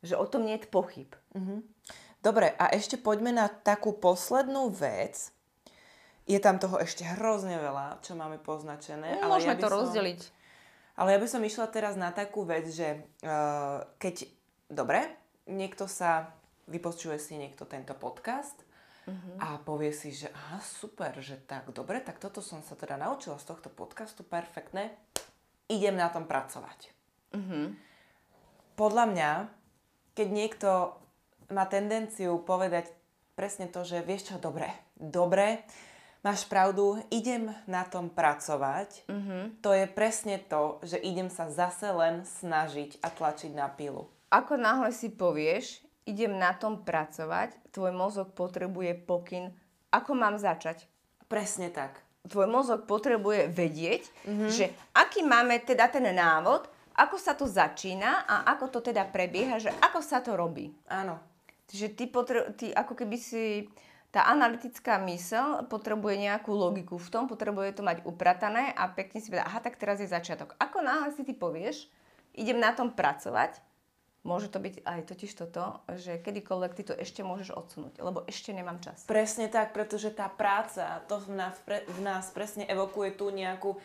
že 0.00 0.16
o 0.16 0.24
tom 0.24 0.48
nie 0.48 0.56
je 0.56 0.68
pochyb. 0.68 1.10
Dobre, 2.20 2.52
a 2.60 2.68
ešte 2.76 3.00
poďme 3.00 3.32
na 3.32 3.48
takú 3.48 3.96
poslednú 3.96 4.68
vec. 4.68 5.32
Je 6.28 6.36
tam 6.36 6.60
toho 6.60 6.76
ešte 6.76 7.00
hrozne 7.02 7.56
veľa, 7.56 8.04
čo 8.04 8.12
máme 8.12 8.36
poznačené. 8.36 9.18
ale 9.24 9.40
Môžeme 9.40 9.56
ja 9.56 9.62
to 9.64 9.68
som... 9.72 9.76
rozdeliť. 9.80 10.20
Ale 11.00 11.16
ja 11.16 11.18
by 11.18 11.28
som 11.32 11.40
išla 11.40 11.66
teraz 11.72 11.96
na 11.96 12.12
takú 12.12 12.44
vec, 12.44 12.68
že 12.68 13.08
uh, 13.24 13.88
keď, 13.96 14.28
dobre, 14.68 15.08
niekto 15.48 15.88
sa, 15.88 16.36
vypočuje 16.68 17.16
si 17.16 17.40
niekto 17.40 17.64
tento 17.64 17.96
podcast 17.96 18.60
uh-huh. 19.08 19.36
a 19.40 19.48
povie 19.64 19.96
si, 19.96 20.12
že 20.12 20.28
aha, 20.28 20.60
super, 20.60 21.16
že 21.24 21.40
tak, 21.40 21.72
dobre, 21.72 22.04
tak 22.04 22.20
toto 22.20 22.44
som 22.44 22.60
sa 22.60 22.76
teda 22.76 23.00
naučila 23.00 23.40
z 23.40 23.48
tohto 23.48 23.72
podcastu, 23.72 24.28
perfektné, 24.28 24.92
idem 25.72 25.96
na 25.96 26.12
tom 26.12 26.28
pracovať. 26.28 26.92
Uh-huh. 27.32 27.72
Podľa 28.76 29.04
mňa, 29.08 29.30
keď 30.14 30.28
niekto 30.28 30.68
má 31.50 31.66
tendenciu 31.66 32.38
povedať 32.42 32.90
presne 33.34 33.66
to, 33.66 33.82
že 33.82 34.04
vieš 34.04 34.30
čo, 34.30 34.36
dobre, 34.36 34.68
dobre, 34.94 35.64
máš 36.20 36.44
pravdu, 36.44 37.00
idem 37.08 37.48
na 37.64 37.88
tom 37.88 38.12
pracovať, 38.12 39.08
Uh-huh. 39.08 39.48
to 39.64 39.72
je 39.72 39.88
presne 39.88 40.36
to, 40.36 40.76
že 40.84 41.00
idem 41.00 41.32
sa 41.32 41.48
zase 41.48 41.88
len 41.88 42.22
snažiť 42.22 43.00
a 43.00 43.08
tlačiť 43.08 43.52
na 43.56 43.72
pilu. 43.72 44.06
Ako 44.30 44.60
náhle 44.60 44.92
si 44.92 45.10
povieš, 45.10 45.82
idem 46.06 46.36
na 46.38 46.54
tom 46.54 46.84
pracovať, 46.84 47.56
tvoj 47.74 47.90
mozog 47.90 48.36
potrebuje 48.36 48.94
pokyn, 49.02 49.50
ako 49.90 50.12
mám 50.14 50.38
začať. 50.38 50.86
Presne 51.26 51.70
tak. 51.72 51.98
Tvoj 52.28 52.46
mozog 52.46 52.84
potrebuje 52.84 53.48
vedieť, 53.48 54.02
že 54.52 54.70
aký 54.92 55.24
máme 55.24 55.56
teda 55.64 55.88
ten 55.88 56.04
návod, 56.04 56.68
ako 56.94 57.16
sa 57.18 57.38
to 57.38 57.46
začína 57.46 58.26
a 58.26 58.50
ako 58.54 58.78
to 58.78 58.90
teda 58.90 59.06
prebieha, 59.08 59.62
že 59.62 59.70
ako 59.82 60.00
sa 60.02 60.22
to 60.22 60.34
robí. 60.34 60.74
Áno. 60.90 61.18
Že 61.70 61.86
ty, 61.94 62.04
potre- 62.10 62.50
ty 62.56 62.66
ako 62.74 62.94
keby 62.98 63.16
si... 63.20 63.70
Tá 64.10 64.26
analytická 64.26 64.98
mysel 65.06 65.70
potrebuje 65.70 66.18
nejakú 66.18 66.50
logiku 66.50 66.98
v 66.98 67.08
tom, 67.14 67.30
potrebuje 67.30 67.78
to 67.78 67.86
mať 67.86 68.02
upratané 68.02 68.74
a 68.74 68.90
pekne 68.90 69.22
si 69.22 69.30
povedať, 69.30 69.46
aha, 69.46 69.62
tak 69.62 69.78
teraz 69.78 70.02
je 70.02 70.10
začiatok. 70.10 70.58
Ako 70.58 70.82
náhle 70.82 71.14
si 71.14 71.22
ty 71.22 71.30
povieš, 71.30 71.86
idem 72.34 72.58
na 72.58 72.74
tom 72.74 72.90
pracovať, 72.90 73.62
môže 74.26 74.50
to 74.50 74.58
byť 74.58 74.82
aj 74.82 75.00
totiž 75.06 75.30
toto, 75.30 75.78
že 75.94 76.18
kedykoľvek 76.26 76.72
ty 76.74 76.82
to 76.90 76.94
ešte 76.98 77.22
môžeš 77.22 77.54
odsunúť, 77.54 78.02
lebo 78.02 78.26
ešte 78.26 78.50
nemám 78.50 78.82
čas. 78.82 79.06
Presne 79.06 79.46
tak, 79.46 79.70
pretože 79.70 80.10
tá 80.10 80.26
práca, 80.26 81.06
to 81.06 81.22
v 81.22 81.30
nás, 81.30 81.54
pre, 81.62 81.86
v 81.86 82.00
nás 82.02 82.34
presne 82.34 82.66
evokuje 82.66 83.14
tú 83.14 83.30
nejakú 83.30 83.78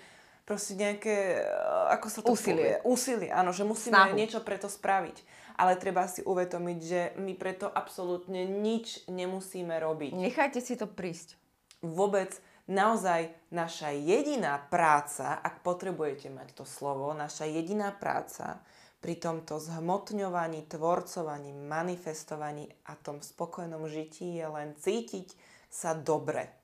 proste 0.45 0.77
nejaké, 0.77 1.41
eh, 1.41 1.93
ako 1.97 2.07
sa 2.07 2.21
to 2.21 2.31
Úsilie. 2.31 2.79
povie? 2.79 2.87
Úsilie, 2.87 3.29
áno, 3.33 3.51
že 3.51 3.65
musíme 3.65 3.97
Snahu. 3.97 4.15
niečo 4.15 4.39
preto 4.45 4.69
spraviť. 4.69 5.17
Ale 5.55 5.79
treba 5.79 6.03
si 6.05 6.19
uvedomiť, 6.19 6.79
že 6.83 7.01
my 7.15 7.31
preto 7.39 7.71
absolútne 7.71 8.43
nič 8.43 9.07
nemusíme 9.07 9.71
robiť. 9.79 10.11
Nechajte 10.11 10.59
si 10.59 10.75
to 10.77 10.85
prísť. 10.85 11.39
vôbec 11.85 12.33
naozaj 12.65 13.29
naša 13.53 13.93
jediná 13.93 14.57
práca, 14.57 15.37
ak 15.37 15.61
potrebujete 15.61 16.33
mať 16.33 16.57
to 16.57 16.65
slovo, 16.65 17.13
naša 17.13 17.45
jediná 17.45 17.93
práca 17.93 18.65
pri 19.05 19.21
tomto 19.21 19.61
zhmotňovaní, 19.61 20.65
tvorcovaní, 20.65 21.53
manifestovaní 21.53 22.65
a 22.89 22.97
tom 22.97 23.21
spokojnom 23.21 23.85
žití 23.85 24.33
je 24.33 24.47
len 24.49 24.73
cítiť 24.73 25.37
sa 25.69 25.93
dobre. 25.93 26.54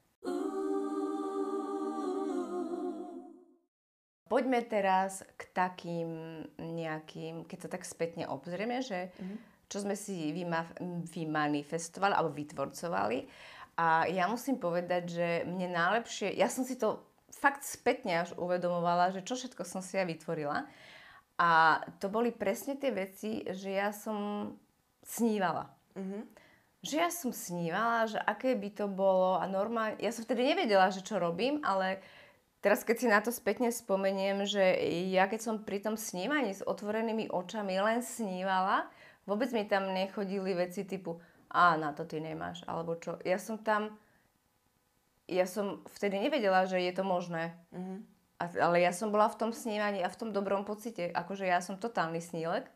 Poďme 4.32 4.64
teraz 4.64 5.28
k 5.36 5.44
takým 5.52 6.08
nejakým, 6.56 7.44
keď 7.44 7.68
sa 7.68 7.70
tak 7.76 7.84
spätne 7.84 8.32
obzrieme, 8.32 8.80
že 8.80 9.12
čo 9.68 9.84
sme 9.84 10.00
si 10.00 10.32
vyma- 10.32 10.72
vymanifestovali 11.12 12.16
alebo 12.16 12.32
vytvorcovali. 12.32 13.28
A 13.76 14.08
ja 14.08 14.32
musím 14.32 14.56
povedať, 14.56 15.04
že 15.12 15.28
mne 15.44 15.76
najlepšie, 15.76 16.32
ja 16.40 16.48
som 16.48 16.64
si 16.64 16.80
to 16.80 17.04
fakt 17.28 17.68
spätne 17.68 18.24
až 18.24 18.32
uvedomovala, 18.40 19.12
že 19.12 19.28
čo 19.28 19.36
všetko 19.36 19.68
som 19.68 19.84
si 19.84 20.00
ja 20.00 20.08
vytvorila. 20.08 20.64
A 21.36 21.82
to 22.00 22.08
boli 22.08 22.32
presne 22.32 22.80
tie 22.80 22.96
veci, 22.96 23.44
že 23.52 23.74
ja 23.74 23.92
som 23.92 24.52
snívala. 25.04 25.72
Že 26.86 26.96
ja 26.96 27.10
som 27.10 27.36
snívala, 27.36 28.08
že 28.08 28.20
aké 28.22 28.56
by 28.56 28.70
to 28.78 28.86
bolo 28.88 29.42
a 29.42 29.46
normálne, 29.50 30.00
ja 30.00 30.14
som 30.14 30.24
vtedy 30.24 30.56
nevedela, 30.56 30.88
že 30.94 31.04
čo 31.04 31.18
robím, 31.18 31.60
ale 31.66 32.00
Teraz 32.62 32.86
keď 32.86 32.96
si 32.98 33.08
na 33.10 33.18
to 33.26 33.34
spätne 33.34 33.74
spomeniem, 33.74 34.46
že 34.46 34.62
ja 35.10 35.26
keď 35.26 35.40
som 35.42 35.56
pri 35.66 35.82
tom 35.82 35.98
snívaní 35.98 36.54
s 36.54 36.62
otvorenými 36.62 37.34
očami 37.34 37.74
len 37.82 38.06
snívala, 38.06 38.86
vôbec 39.26 39.50
mi 39.50 39.66
tam 39.66 39.90
nechodili 39.90 40.54
veci 40.54 40.86
typu 40.86 41.18
a 41.50 41.74
na 41.74 41.90
to 41.92 42.06
ty 42.06 42.22
nemáš, 42.22 42.62
alebo 42.70 42.94
čo. 43.02 43.18
Ja 43.26 43.42
som 43.42 43.58
tam, 43.58 43.98
ja 45.26 45.50
som 45.50 45.82
vtedy 45.98 46.22
nevedela, 46.22 46.70
že 46.70 46.78
je 46.78 46.94
to 46.94 47.02
možné. 47.02 47.58
A, 48.38 48.46
ale 48.58 48.86
ja 48.86 48.94
som 48.94 49.10
bola 49.10 49.26
v 49.30 49.38
tom 49.42 49.52
snívaní 49.54 50.06
a 50.06 50.10
v 50.10 50.18
tom 50.22 50.30
dobrom 50.30 50.62
pocite, 50.62 51.10
akože 51.10 51.50
ja 51.50 51.66
som 51.66 51.82
totálny 51.82 52.22
snílek, 52.22 52.70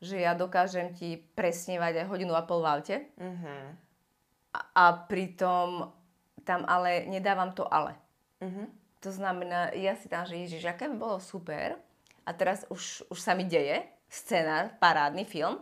že 0.00 0.20
ja 0.20 0.36
dokážem 0.36 0.92
ti 0.92 1.24
presnievať 1.36 2.04
aj 2.04 2.08
hodinu 2.12 2.36
a 2.36 2.44
pol 2.44 2.60
v 2.60 2.68
aute 2.68 2.96
a, 4.52 4.60
a 4.76 4.84
pritom 5.08 5.88
tam 6.44 6.68
ale 6.68 7.08
nedávam 7.08 7.56
to 7.56 7.64
ale. 7.64 7.96
To 9.04 9.10
znamená, 9.12 9.76
ja 9.76 9.96
si 9.96 10.08
tam, 10.08 10.24
že 10.24 10.40
ježiš, 10.40 10.64
aké 10.68 10.88
by 10.88 10.96
bolo 10.96 11.18
super. 11.20 11.76
A 12.26 12.30
teraz 12.34 12.66
už, 12.72 13.06
už 13.12 13.18
sa 13.20 13.36
mi 13.36 13.46
deje 13.46 13.86
scenár, 14.08 14.74
parádny 14.80 15.26
film. 15.26 15.60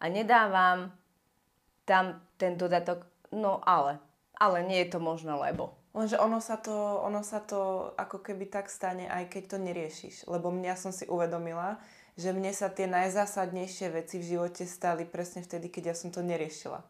A 0.00 0.08
nedávam 0.08 0.90
tam 1.84 2.24
ten 2.40 2.56
dodatok, 2.56 3.04
no 3.34 3.60
ale. 3.62 4.00
Ale 4.40 4.64
nie 4.64 4.80
je 4.86 4.96
to 4.96 4.98
možno, 4.98 5.36
lebo. 5.36 5.76
Lenže 5.90 6.22
ono 6.22 6.38
sa, 6.38 6.56
to, 6.56 7.02
ono 7.02 7.20
sa 7.26 7.42
to 7.42 7.92
ako 7.98 8.22
keby 8.22 8.46
tak 8.46 8.70
stane, 8.70 9.10
aj 9.10 9.26
keď 9.26 9.42
to 9.54 9.56
neriešiš. 9.58 10.30
Lebo 10.30 10.54
mňa 10.54 10.74
som 10.78 10.94
si 10.94 11.04
uvedomila, 11.10 11.82
že 12.14 12.30
mne 12.30 12.54
sa 12.54 12.70
tie 12.70 12.86
najzásadnejšie 12.86 13.90
veci 13.90 14.22
v 14.22 14.28
živote 14.36 14.64
stali 14.70 15.02
presne 15.02 15.42
vtedy, 15.42 15.66
keď 15.66 15.92
ja 15.92 15.94
som 15.98 16.14
to 16.14 16.22
neriešila. 16.22 16.80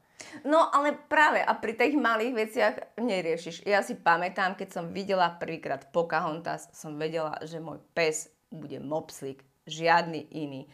No 0.45 0.69
ale 0.73 0.97
práve 0.97 1.41
a 1.41 1.53
pri 1.57 1.77
tých 1.77 1.95
malých 1.97 2.33
veciach 2.37 2.75
neriešiš. 3.01 3.65
Ja 3.65 3.81
si 3.81 3.97
pamätám, 3.97 4.57
keď 4.57 4.69
som 4.71 4.85
videla 4.93 5.37
prvýkrát 5.37 5.89
Pocahontas, 5.93 6.69
som 6.77 6.97
vedela, 7.01 7.37
že 7.45 7.61
môj 7.61 7.81
pes 7.97 8.31
bude 8.51 8.79
mopslík, 8.83 9.43
žiadny 9.69 10.27
iný. 10.35 10.67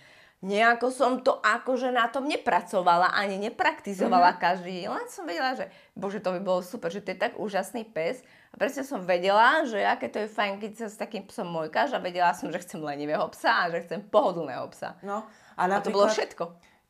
Nejako 0.45 0.93
som 0.93 1.25
to 1.25 1.41
akože 1.41 1.89
na 1.91 2.13
tom 2.13 2.29
nepracovala, 2.29 3.17
ani 3.17 3.41
nepraktizovala 3.41 4.37
mm-hmm. 4.37 4.45
každý 4.45 4.71
deň, 4.85 4.89
len 4.93 5.07
som 5.09 5.25
vedela, 5.25 5.57
že 5.57 5.67
bože, 5.97 6.21
to 6.21 6.29
by 6.37 6.41
bolo 6.45 6.61
super, 6.61 6.93
že 6.93 7.01
to 7.01 7.17
je 7.17 7.19
tak 7.19 7.41
úžasný 7.41 7.89
pes. 7.89 8.21
A 8.53 8.61
presne 8.61 8.85
som 8.85 9.01
vedela, 9.01 9.65
že 9.65 9.81
aké 9.81 10.13
to 10.13 10.21
je 10.21 10.29
fajn, 10.29 10.61
keď 10.61 10.73
sa 10.77 10.87
s 10.93 11.01
takým 11.01 11.25
psom 11.25 11.49
mojkáš 11.49 11.97
a 11.97 12.05
vedela 12.05 12.37
som, 12.37 12.53
že 12.53 12.61
chcem 12.61 12.79
lenivého 12.85 13.25
psa 13.33 13.65
a 13.65 13.71
že 13.73 13.89
chcem 13.89 14.05
pohodlného 14.05 14.69
psa. 14.77 15.01
No, 15.01 15.25
A 15.57 15.81
to 15.81 15.89
bolo 15.89 16.05
všetko. 16.13 16.45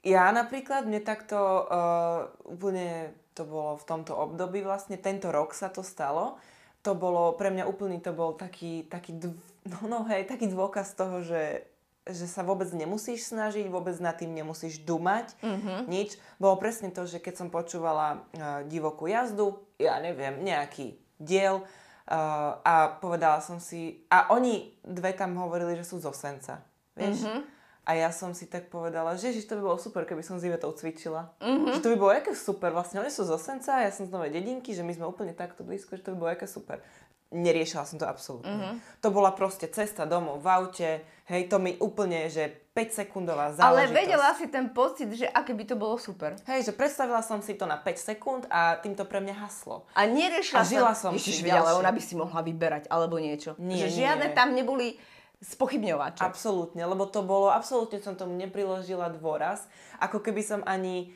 Ja 0.07 0.31
napríklad, 0.31 0.87
mne 0.87 1.03
takto 1.03 1.67
uh, 1.67 2.31
úplne, 2.47 3.11
to 3.35 3.43
bolo 3.43 3.75
v 3.75 3.85
tomto 3.91 4.15
období 4.15 4.63
vlastne, 4.63 4.95
tento 4.95 5.35
rok 5.35 5.51
sa 5.51 5.67
to 5.67 5.83
stalo. 5.83 6.39
To 6.87 6.95
bolo, 6.95 7.35
pre 7.35 7.51
mňa 7.51 7.67
úplný 7.67 7.99
to 7.99 8.15
bol 8.15 8.39
taký, 8.39 8.87
taký, 8.87 9.19
dv, 9.19 9.35
no, 9.67 9.91
no 9.91 9.99
hej, 10.07 10.31
taký 10.31 10.47
dôkaz 10.47 10.95
toho, 10.95 11.27
že, 11.27 11.67
že 12.07 12.31
sa 12.31 12.47
vôbec 12.47 12.71
nemusíš 12.71 13.35
snažiť, 13.35 13.67
vôbec 13.67 13.99
nad 13.99 14.15
tým 14.15 14.31
nemusíš 14.31 14.87
dumať, 14.87 15.35
mm-hmm. 15.43 15.91
nič. 15.91 16.15
Bolo 16.39 16.55
presne 16.63 16.95
to, 16.95 17.03
že 17.03 17.19
keď 17.19 17.43
som 17.43 17.49
počúvala 17.51 18.23
uh, 18.23 18.63
divokú 18.71 19.11
jazdu, 19.11 19.59
ja 19.83 19.99
neviem, 19.99 20.39
nejaký 20.47 20.95
diel, 21.19 21.67
uh, 21.67 22.63
a 22.63 22.95
povedala 23.03 23.43
som 23.43 23.59
si, 23.59 24.07
a 24.07 24.31
oni 24.31 24.71
dve 24.87 25.11
tam 25.19 25.35
hovorili, 25.35 25.75
že 25.75 25.83
sú 25.83 25.99
z 25.99 26.07
Osenca, 26.07 26.63
vieš? 26.95 27.27
Mm-hmm. 27.27 27.56
A 27.87 27.95
ja 27.95 28.11
som 28.11 28.35
si 28.35 28.51
tak 28.51 28.67
povedala, 28.67 29.15
že 29.15 29.31
ježiš, 29.31 29.47
to 29.47 29.55
by 29.55 29.63
bolo 29.63 29.79
super, 29.79 30.03
keby 30.03 30.19
som 30.19 30.43
s 30.43 30.43
Ivetou 30.43 30.75
cvičila. 30.75 31.31
Mm-hmm. 31.39 31.79
Že 31.79 31.81
to 31.87 31.91
by 31.95 31.97
bolo 32.03 32.13
aké 32.19 32.35
super. 32.35 32.75
Vlastne 32.75 32.99
oni 32.99 33.15
sú 33.15 33.23
z 33.23 33.39
Osenca, 33.39 33.79
ja 33.79 33.95
som 33.95 34.03
z 34.03 34.11
Novej 34.11 34.35
dedinky, 34.35 34.75
že 34.75 34.83
my 34.83 34.91
sme 34.91 35.07
úplne 35.07 35.31
takto 35.31 35.63
blízko, 35.63 35.95
že 35.95 36.03
to 36.03 36.11
by 36.11 36.19
bolo 36.19 36.31
aké 36.35 36.51
super. 36.51 36.83
Neriešila 37.31 37.87
som 37.87 37.95
to 37.95 38.07
absolútne. 38.07 38.51
Mm-hmm. 38.51 39.03
To 39.07 39.09
bola 39.15 39.31
proste 39.31 39.71
cesta 39.71 40.03
domov 40.03 40.43
v 40.43 40.47
aute, 40.51 40.91
hej, 41.31 41.47
to 41.47 41.63
mi 41.63 41.79
úplne, 41.79 42.27
že 42.27 42.67
5 42.75 43.07
sekundová 43.07 43.55
záležitosť. 43.55 43.71
Ale 43.71 43.83
vedela 43.89 44.29
si 44.35 44.47
ten 44.51 44.67
pocit, 44.71 45.09
že 45.15 45.27
aké 45.31 45.55
by 45.55 45.65
to 45.65 45.79
bolo 45.79 45.95
super. 45.97 46.35
Hej, 46.45 46.69
že 46.69 46.73
predstavila 46.75 47.23
som 47.23 47.39
si 47.39 47.55
to 47.55 47.71
na 47.71 47.79
5 47.79 47.87
sekúnd 47.99 48.43
a 48.51 48.77
tým 48.83 48.99
to 48.99 49.07
pre 49.07 49.23
mňa 49.23 49.47
haslo. 49.47 49.87
A 49.95 50.05
neriešila 50.11 50.61
A 50.61 50.67
žila 50.67 50.93
som 50.95 51.15
Ježiš, 51.15 51.41
si 51.41 51.47
vedia, 51.47 51.63
ale 51.63 51.79
ona 51.79 51.95
by 51.95 52.03
si 52.03 52.19
mohla 52.19 52.43
vyberať 52.43 52.91
alebo 52.91 53.17
niečo. 53.17 53.55
Nie, 53.63 53.87
že 53.87 54.03
žiadne 54.03 54.31
nie. 54.31 54.37
tam 54.37 54.53
neboli 54.53 54.99
spochybňovače. 55.47 56.27
Absolútne, 56.27 56.83
lebo 56.83 57.07
to 57.07 57.23
bolo, 57.23 57.55
absolútne 57.55 58.03
som 58.03 58.19
tomu 58.19 58.35
nepriložila 58.35 59.15
dôraz, 59.15 59.63
ako 60.03 60.19
keby 60.19 60.43
som 60.43 60.61
ani... 60.67 61.15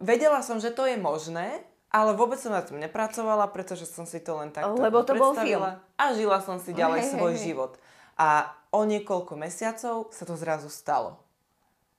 Vedela 0.00 0.40
som, 0.40 0.56
že 0.60 0.72
to 0.72 0.88
je 0.88 0.96
možné, 0.96 1.60
ale 1.92 2.16
vôbec 2.16 2.40
som 2.40 2.52
na 2.52 2.64
tom 2.64 2.80
nepracovala, 2.80 3.50
pretože 3.52 3.84
som 3.84 4.08
si 4.08 4.20
to 4.22 4.38
len 4.38 4.48
takto 4.48 4.80
Lebo 4.80 5.04
to 5.04 5.12
bol 5.16 5.36
film. 5.36 5.76
A 5.96 6.04
žila 6.16 6.40
som 6.40 6.56
si 6.56 6.72
ďalej 6.72 7.00
Hej, 7.04 7.10
svoj 7.16 7.32
hej. 7.36 7.42
život. 7.52 7.72
A 8.16 8.48
o 8.70 8.86
niekoľko 8.86 9.34
mesiacov 9.36 10.08
sa 10.12 10.24
to 10.24 10.36
zrazu 10.38 10.70
stalo. 10.70 11.18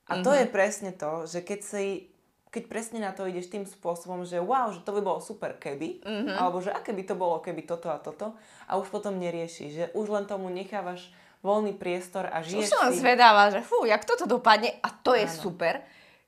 A 0.10 0.18
Mhm. 0.18 0.24
to 0.26 0.32
je 0.34 0.46
presne 0.48 0.92
to, 0.94 1.26
že 1.26 1.42
keď 1.42 1.60
si 1.62 1.86
keď 2.52 2.68
presne 2.68 3.00
na 3.00 3.16
to 3.16 3.24
ideš 3.24 3.48
tým 3.48 3.64
spôsobom, 3.64 4.28
že 4.28 4.36
wow, 4.36 4.76
že 4.76 4.84
to 4.84 4.92
by 4.92 5.00
bolo 5.00 5.24
super 5.24 5.56
keby, 5.56 6.04
Mhm. 6.04 6.36
alebo 6.36 6.60
že 6.60 6.68
aké 6.68 6.92
by 6.92 7.08
to 7.08 7.16
bolo 7.16 7.40
keby 7.40 7.64
toto 7.64 7.88
a 7.88 7.96
toto 7.96 8.36
a 8.68 8.76
už 8.76 8.92
potom 8.92 9.16
neriešiš, 9.16 9.70
že 9.72 9.86
už 9.96 10.12
len 10.12 10.28
tomu 10.28 10.52
nechávaš 10.52 11.16
voľný 11.42 11.74
priestor 11.78 12.30
a 12.30 12.46
žiješ 12.46 12.70
som 12.70 12.90
si... 12.94 13.02
zvedáva, 13.02 13.50
že 13.50 13.66
fú, 13.66 13.86
jak 13.86 14.06
toto 14.06 14.30
dopadne 14.30 14.78
a 14.82 14.90
to 14.94 15.18
je 15.18 15.26
Áno. 15.26 15.38
super, 15.38 15.82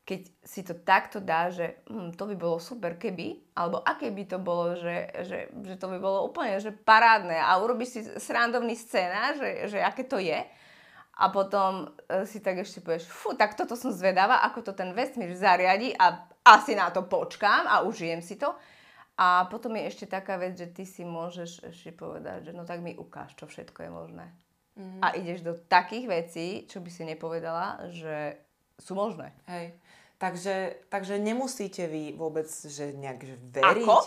keď 0.03 0.21
si 0.43 0.61
to 0.67 0.75
takto 0.75 1.23
dá, 1.23 1.47
že 1.47 1.85
hm, 1.87 2.17
to 2.17 2.27
by 2.27 2.35
bolo 2.35 2.57
super 2.59 2.99
keby, 2.99 3.55
alebo 3.55 3.79
aké 3.79 4.11
by 4.11 4.23
to 4.27 4.37
bolo, 4.41 4.75
že, 4.75 5.09
že, 5.23 5.39
že 5.53 5.75
to 5.79 5.87
by 5.87 5.97
bolo 6.01 6.27
úplne 6.27 6.59
že 6.59 6.75
parádne 6.75 7.39
a 7.39 7.55
urobíš 7.61 7.89
si 7.95 8.01
srandovný 8.19 8.75
scéna, 8.75 9.37
že, 9.39 9.71
že 9.71 9.79
aké 9.79 10.03
to 10.03 10.19
je 10.19 10.43
a 11.13 11.25
potom 11.29 11.93
e, 12.09 12.25
si 12.25 12.41
tak 12.41 12.65
ešte 12.65 12.81
povieš, 12.81 13.05
fú, 13.05 13.37
tak 13.37 13.53
toto 13.53 13.77
som 13.77 13.93
zvedáva, 13.93 14.41
ako 14.49 14.65
to 14.65 14.71
ten 14.73 14.97
vesmír 14.97 15.37
zariadi 15.37 15.93
a 15.93 16.25
asi 16.41 16.73
na 16.73 16.89
to 16.89 17.05
počkám 17.05 17.69
a 17.69 17.85
užijem 17.85 18.19
si 18.19 18.35
to. 18.35 18.49
A 19.13 19.45
potom 19.45 19.77
je 19.77 19.85
ešte 19.85 20.05
taká 20.09 20.41
vec, 20.41 20.57
že 20.57 20.73
ty 20.73 20.89
si 20.89 21.05
môžeš 21.05 21.69
ešte 21.69 21.93
povedať, 21.93 22.49
že 22.49 22.51
no 22.57 22.65
tak 22.65 22.81
mi 22.81 22.97
ukáž, 22.97 23.37
čo 23.37 23.45
všetko 23.45 23.85
je 23.85 23.91
možné. 23.93 24.25
Mhm. 24.73 24.99
A 25.05 25.07
ideš 25.13 25.45
do 25.45 25.53
takých 25.53 26.05
vecí, 26.09 26.47
čo 26.65 26.81
by 26.81 26.89
si 26.89 27.05
nepovedala, 27.05 27.93
že 27.93 28.41
sú 28.81 28.97
možné. 28.97 29.29
Hej. 29.45 29.77
Takže, 30.17 30.87
takže 30.89 31.19
nemusíte 31.19 31.85
vy 31.85 32.15
vôbec 32.15 32.47
že 32.47 32.95
nejak 32.95 33.21
veriť, 33.53 33.85
Ako? 33.85 33.97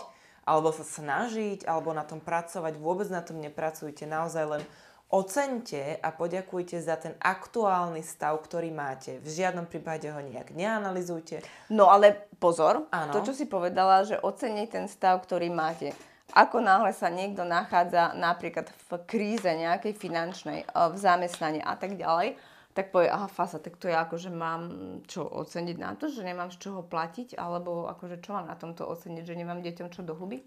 alebo 0.49 0.73
sa 0.73 0.83
snažiť, 0.83 1.63
alebo 1.69 1.93
na 1.93 2.03
tom 2.03 2.19
pracovať. 2.19 2.73
Vôbec 2.81 3.07
na 3.07 3.21
tom 3.21 3.37
nepracujte. 3.37 4.03
Naozaj 4.09 4.43
len 4.47 4.63
oceňte 5.07 6.03
a 6.03 6.09
poďakujte 6.11 6.83
za 6.83 6.99
ten 6.99 7.15
aktuálny 7.23 8.03
stav, 8.03 8.35
ktorý 8.43 8.75
máte. 8.75 9.23
V 9.23 9.29
žiadnom 9.29 9.63
prípade 9.63 10.11
ho 10.11 10.19
nejak 10.19 10.51
neanalizujte. 10.51 11.39
No 11.71 11.87
ale 11.87 12.27
pozor, 12.43 12.91
Áno. 12.91 13.15
to, 13.15 13.23
čo 13.23 13.31
si 13.31 13.47
povedala, 13.47 14.03
že 14.03 14.19
ocení 14.19 14.67
ten 14.67 14.91
stav, 14.91 15.23
ktorý 15.23 15.47
máte. 15.47 15.95
Ako 16.35 16.59
náhle 16.59 16.91
sa 16.91 17.07
niekto 17.07 17.47
nachádza 17.47 18.11
napríklad 18.11 18.67
v 18.67 18.89
kríze 19.07 19.47
nejakej 19.47 19.95
finančnej, 19.95 20.59
eh, 20.63 20.89
v 20.91 20.95
zamestnaní 20.99 21.63
a 21.63 21.79
tak 21.79 21.95
ďalej, 21.95 22.35
tak 22.77 22.93
povie, 22.93 23.09
aha, 23.09 23.25
fasa, 23.25 23.57
tak 23.57 23.73
to 23.81 23.89
je 23.89 23.97
ako, 23.97 24.21
že 24.21 24.29
mám 24.29 24.69
čo 25.09 25.25
oceniť 25.25 25.77
na 25.81 25.97
to, 25.97 26.13
že 26.13 26.21
nemám 26.21 26.53
z 26.53 26.61
čoho 26.61 26.85
platiť, 26.85 27.33
alebo 27.33 27.89
akože 27.89 28.21
čo 28.21 28.37
mám 28.37 28.45
na 28.45 28.53
tomto 28.53 28.85
oceniť, 28.85 29.25
že 29.25 29.33
nemám 29.33 29.65
deťom 29.65 29.89
čo 29.89 30.05
do 30.05 30.13
huby? 30.13 30.45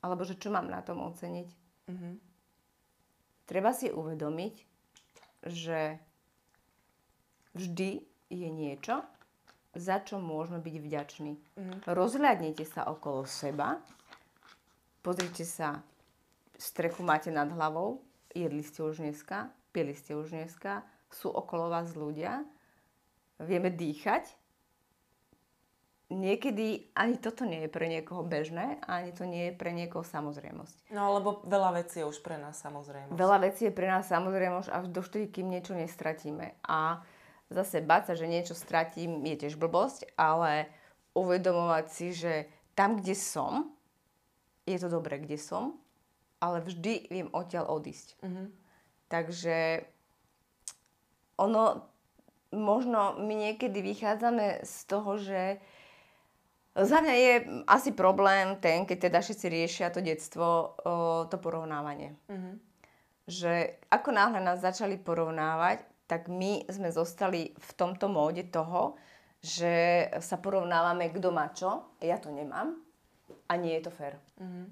Alebo 0.00 0.24
že 0.24 0.40
čo 0.40 0.48
mám 0.48 0.72
na 0.72 0.80
tom 0.80 1.04
oceniť? 1.04 1.48
Mhm. 1.92 2.10
Treba 3.44 3.76
si 3.76 3.92
uvedomiť, 3.92 4.54
že 5.52 6.00
vždy 7.52 7.90
je 8.32 8.48
niečo, 8.48 9.04
za 9.76 10.00
čo 10.00 10.16
môžeme 10.20 10.60
byť 10.60 10.74
vďační. 10.80 11.32
Rozhľadnite 11.84 12.64
sa 12.64 12.88
okolo 12.88 13.24
seba, 13.28 13.80
pozrite 15.02 15.44
sa, 15.46 15.82
strechu 16.58 17.06
máte 17.06 17.30
nad 17.30 17.48
hlavou, 17.48 18.02
jedli 18.34 18.62
ste 18.62 18.82
už 18.82 19.00
dneska, 19.00 19.50
pili 19.72 19.94
ste 19.94 20.18
už 20.18 20.34
dneska, 20.34 20.82
sú 21.08 21.32
okolo 21.32 21.72
vás 21.72 21.94
ľudia, 21.96 22.44
vieme 23.40 23.70
dýchať. 23.70 24.28
Niekedy 26.08 26.96
ani 26.96 27.20
toto 27.20 27.44
nie 27.44 27.68
je 27.68 27.70
pre 27.70 27.84
niekoho 27.84 28.24
bežné, 28.24 28.80
ani 28.88 29.12
to 29.12 29.28
nie 29.28 29.52
je 29.52 29.54
pre 29.60 29.76
niekoho 29.76 30.00
samozrejmosť. 30.00 30.88
No 30.88 31.12
lebo 31.20 31.44
veľa 31.44 31.84
vecí 31.84 32.00
je 32.00 32.08
už 32.08 32.24
pre 32.24 32.40
nás 32.40 32.56
samozrejme. 32.56 33.12
Veľa 33.12 33.44
vecí 33.44 33.68
je 33.68 33.76
pre 33.76 33.84
nás 33.84 34.08
samozrejme 34.08 34.64
už 34.64 34.72
až 34.72 34.88
dovtedy, 34.88 35.28
kým 35.28 35.52
niečo 35.52 35.76
nestratíme. 35.76 36.56
A 36.64 37.04
zase 37.52 37.84
báť 37.84 38.12
sa, 38.12 38.14
že 38.16 38.24
niečo 38.24 38.56
stratím, 38.56 39.20
je 39.20 39.36
tiež 39.36 39.60
blbosť, 39.60 40.08
ale 40.16 40.72
uvedomovať 41.12 41.86
si, 41.92 42.16
že 42.16 42.48
tam, 42.72 42.96
kde 42.96 43.12
som, 43.12 43.68
je 44.68 44.78
to 44.78 44.88
dobré, 44.92 45.16
kde 45.18 45.40
som, 45.40 45.80
ale 46.38 46.60
vždy 46.60 47.08
viem 47.08 47.28
odtiaľ 47.32 47.72
odísť. 47.80 48.20
Mhm. 48.22 48.44
Takže 49.08 49.88
ono, 51.40 51.88
možno 52.52 53.16
my 53.16 53.34
niekedy 53.48 53.80
vychádzame 53.80 54.62
z 54.68 54.76
toho, 54.84 55.16
že 55.16 55.56
za 56.78 56.98
mňa 57.00 57.14
je 57.14 57.32
asi 57.66 57.90
problém 57.90 58.54
ten, 58.62 58.86
keď 58.86 59.10
teda 59.10 59.18
všetci 59.18 59.46
riešia 59.50 59.90
to 59.90 59.98
detstvo, 59.98 60.78
to 61.26 61.36
porovnávanie 61.40 62.14
Mhm. 62.28 62.52
že 63.28 63.76
ako 63.92 64.08
náhle 64.08 64.40
nás 64.40 64.64
začali 64.64 64.96
porovnávať, 64.96 65.84
tak 66.08 66.32
my 66.32 66.64
sme 66.72 66.88
zostali 66.88 67.52
v 67.52 67.70
tomto 67.76 68.08
móde 68.08 68.48
toho, 68.48 68.96
že 69.44 70.08
sa 70.24 70.40
porovnávame, 70.40 71.12
kto 71.12 71.28
má 71.28 71.52
čo, 71.52 71.92
ja 72.00 72.16
to 72.16 72.32
nemám 72.32 72.87
a 73.48 73.52
nie 73.56 73.74
je 73.80 73.82
to 73.88 73.92
fér. 73.92 74.14
Mhm. 74.38 74.70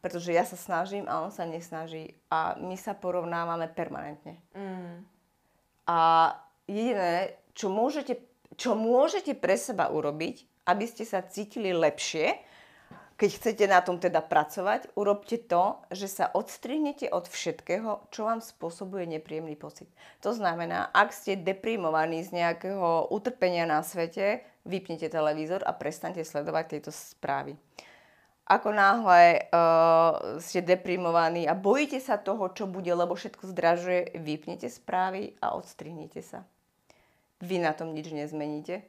Pretože 0.00 0.32
ja 0.32 0.48
sa 0.48 0.56
snažím 0.56 1.04
a 1.04 1.20
on 1.20 1.28
sa 1.28 1.44
nesnaží 1.44 2.16
a 2.32 2.56
my 2.56 2.72
sa 2.80 2.96
porovnávame 2.96 3.68
permanentne. 3.68 4.40
Mhm. 4.56 5.04
A 5.86 5.98
jediné, 6.64 7.36
čo 7.52 7.68
môžete, 7.68 8.16
čo 8.56 8.72
môžete 8.72 9.36
pre 9.36 9.60
seba 9.60 9.92
urobiť, 9.92 10.48
aby 10.64 10.84
ste 10.88 11.04
sa 11.04 11.20
cítili 11.20 11.74
lepšie, 11.74 12.38
keď 13.20 13.30
chcete 13.36 13.64
na 13.68 13.84
tom 13.84 14.00
teda 14.00 14.24
pracovať, 14.24 14.96
urobte 14.96 15.36
to, 15.36 15.76
že 15.92 16.08
sa 16.08 16.32
odstrihnete 16.32 17.12
od 17.12 17.28
všetkého, 17.28 18.08
čo 18.08 18.24
vám 18.24 18.40
spôsobuje 18.40 19.04
nepríjemný 19.04 19.60
pocit. 19.60 19.92
To 20.24 20.32
znamená, 20.32 20.88
ak 20.88 21.12
ste 21.12 21.36
deprimovaní 21.36 22.24
z 22.24 22.40
nejakého 22.40 23.12
utrpenia 23.12 23.68
na 23.68 23.84
svete, 23.84 24.40
vypnite 24.64 25.12
televízor 25.12 25.60
a 25.68 25.76
prestante 25.76 26.24
sledovať 26.24 26.64
tieto 26.72 26.88
správy. 26.88 27.60
Ako 28.50 28.74
náhle 28.74 29.46
uh, 29.46 30.42
ste 30.42 30.58
deprimovaní 30.58 31.46
a 31.46 31.54
bojíte 31.54 32.02
sa 32.02 32.18
toho, 32.18 32.50
čo 32.50 32.66
bude, 32.66 32.90
lebo 32.90 33.14
všetko 33.14 33.46
zdražuje, 33.54 34.18
vypnite 34.18 34.66
správy 34.66 35.38
a 35.38 35.54
odstrihnite 35.54 36.18
sa. 36.18 36.42
Vy 37.38 37.62
na 37.62 37.70
tom 37.70 37.94
nič 37.94 38.10
nezmeníte, 38.10 38.82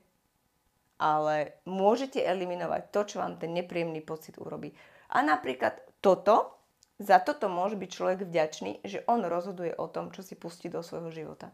ale 0.97 1.61
môžete 1.69 2.25
eliminovať 2.25 2.89
to, 2.89 3.01
čo 3.05 3.15
vám 3.21 3.37
ten 3.37 3.53
nepríjemný 3.53 4.01
pocit 4.01 4.41
urobí. 4.41 4.73
A 5.13 5.21
napríklad 5.21 5.77
toto, 6.01 6.57
za 6.97 7.21
toto 7.21 7.45
môže 7.45 7.77
byť 7.77 7.89
človek 7.89 8.19
vďačný, 8.25 8.81
že 8.81 9.05
on 9.05 9.21
rozhoduje 9.21 9.77
o 9.77 9.85
tom, 9.85 10.09
čo 10.09 10.25
si 10.25 10.33
pustí 10.33 10.73
do 10.73 10.81
svojho 10.81 11.13
života. 11.13 11.53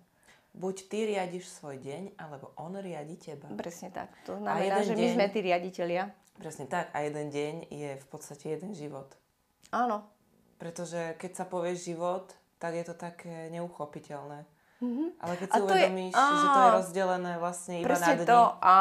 Buď 0.58 0.76
ty 0.90 1.06
riadiš 1.12 1.54
svoj 1.54 1.78
deň, 1.84 2.18
alebo 2.18 2.56
on 2.58 2.80
riadi 2.80 3.20
teba. 3.20 3.52
Presne 3.54 3.94
tak. 3.94 4.10
To 4.26 4.40
znamená, 4.40 4.82
že 4.82 4.96
my 4.96 5.06
deň- 5.06 5.14
sme 5.14 5.26
tí 5.30 5.40
riaditeľia. 5.44 6.04
Presne 6.38 6.66
tak. 6.66 6.94
A 6.94 7.02
jeden 7.02 7.30
deň 7.30 7.54
je 7.70 7.92
v 7.98 8.06
podstate 8.08 8.54
jeden 8.54 8.74
život. 8.74 9.10
Áno. 9.74 10.06
Pretože 10.58 11.18
keď 11.18 11.32
sa 11.34 11.46
povie 11.46 11.74
život, 11.74 12.34
tak 12.58 12.74
je 12.74 12.86
to 12.86 12.94
také 12.94 13.50
neuchopiteľné. 13.54 14.46
Ale 15.18 15.34
keď 15.36 15.48
si 15.50 15.58
to 15.58 15.66
je- 15.66 15.66
uvedomíš, 15.66 16.14
že 16.14 16.48
to 16.48 16.60
je 16.62 16.70
rozdelené 16.78 17.34
vlastne 17.38 17.76
iba 17.82 17.98
na 17.98 18.14
dni. 18.14 18.26
to. 18.26 18.40
A 18.62 18.76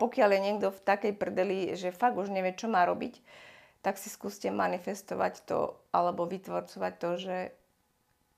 pokiaľ 0.00 0.28
je 0.32 0.40
niekto 0.40 0.68
v 0.72 0.80
takej 0.80 1.12
prdeli, 1.20 1.58
že 1.76 1.92
fakt 1.92 2.16
už 2.16 2.32
nevie, 2.32 2.56
čo 2.56 2.72
má 2.72 2.88
robiť, 2.88 3.20
tak 3.84 4.00
si 4.00 4.08
skúste 4.08 4.48
manifestovať 4.48 5.44
to 5.44 5.76
alebo 5.92 6.24
vytvorcovať 6.24 6.92
to, 6.96 7.10
že 7.20 7.36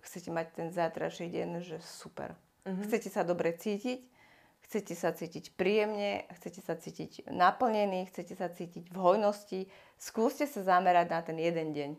chcete 0.02 0.30
mať 0.34 0.46
ten 0.54 0.68
zajtrajší 0.74 1.30
deň, 1.30 1.48
že 1.62 1.78
super. 1.82 2.34
Mhm. 2.66 2.82
Chcete 2.86 3.10
sa 3.10 3.22
dobre 3.22 3.54
cítiť, 3.54 4.02
chcete 4.66 4.94
sa 4.96 5.12
cítiť 5.12 5.54
príjemne, 5.54 6.24
chcete 6.38 6.60
sa 6.64 6.74
cítiť 6.78 7.28
naplnený, 7.28 8.08
chcete 8.08 8.34
sa 8.34 8.48
cítiť 8.48 8.88
v 8.90 8.96
hojnosti. 8.96 9.60
Skúste 9.98 10.48
sa 10.48 10.62
zamerať 10.62 11.06
na 11.10 11.20
ten 11.22 11.38
jeden 11.38 11.74
deň. 11.74 11.90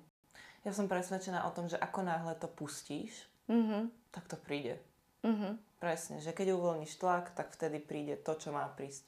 Ja 0.64 0.72
som 0.72 0.88
presvedčená 0.88 1.44
o 1.48 1.52
tom, 1.52 1.68
že 1.68 1.76
ako 1.76 2.08
náhle 2.08 2.34
to 2.40 2.48
pustíš, 2.48 3.28
Mhm. 3.52 3.92
tak 4.12 4.28
to 4.32 4.40
príde. 4.40 4.80
Mhm. 5.24 5.60
Presne, 5.80 6.24
že 6.24 6.32
keď 6.32 6.56
uvoľníš 6.56 6.96
tlak, 6.96 7.36
tak 7.36 7.52
vtedy 7.52 7.84
príde 7.84 8.16
to, 8.16 8.40
čo 8.40 8.56
má 8.56 8.64
prísť. 8.72 9.04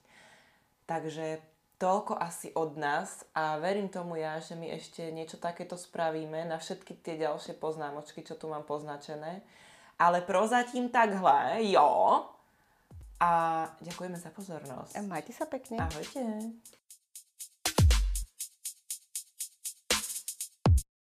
Takže 0.86 1.40
toľko 1.80 2.20
asi 2.20 2.52
od 2.56 2.76
nás 2.76 3.24
a 3.36 3.56
verím 3.60 3.88
tomu 3.88 4.20
ja, 4.20 4.40
že 4.40 4.56
my 4.56 4.68
ešte 4.76 5.08
niečo 5.12 5.40
takéto 5.40 5.80
spravíme 5.80 6.44
na 6.44 6.60
všetky 6.60 7.00
tie 7.00 7.16
ďalšie 7.16 7.56
poznámočky, 7.56 8.24
čo 8.24 8.36
tu 8.36 8.52
mám 8.52 8.68
poznačené. 8.68 9.44
Ale 9.96 10.20
prozatím 10.28 10.92
takhle, 10.92 11.64
jo. 11.72 12.24
A 13.20 13.30
ďakujeme 13.80 14.20
za 14.20 14.30
pozornosť. 14.32 15.00
Majte 15.08 15.32
sa 15.32 15.48
pekne. 15.48 15.80
Ahojte. 15.80 16.22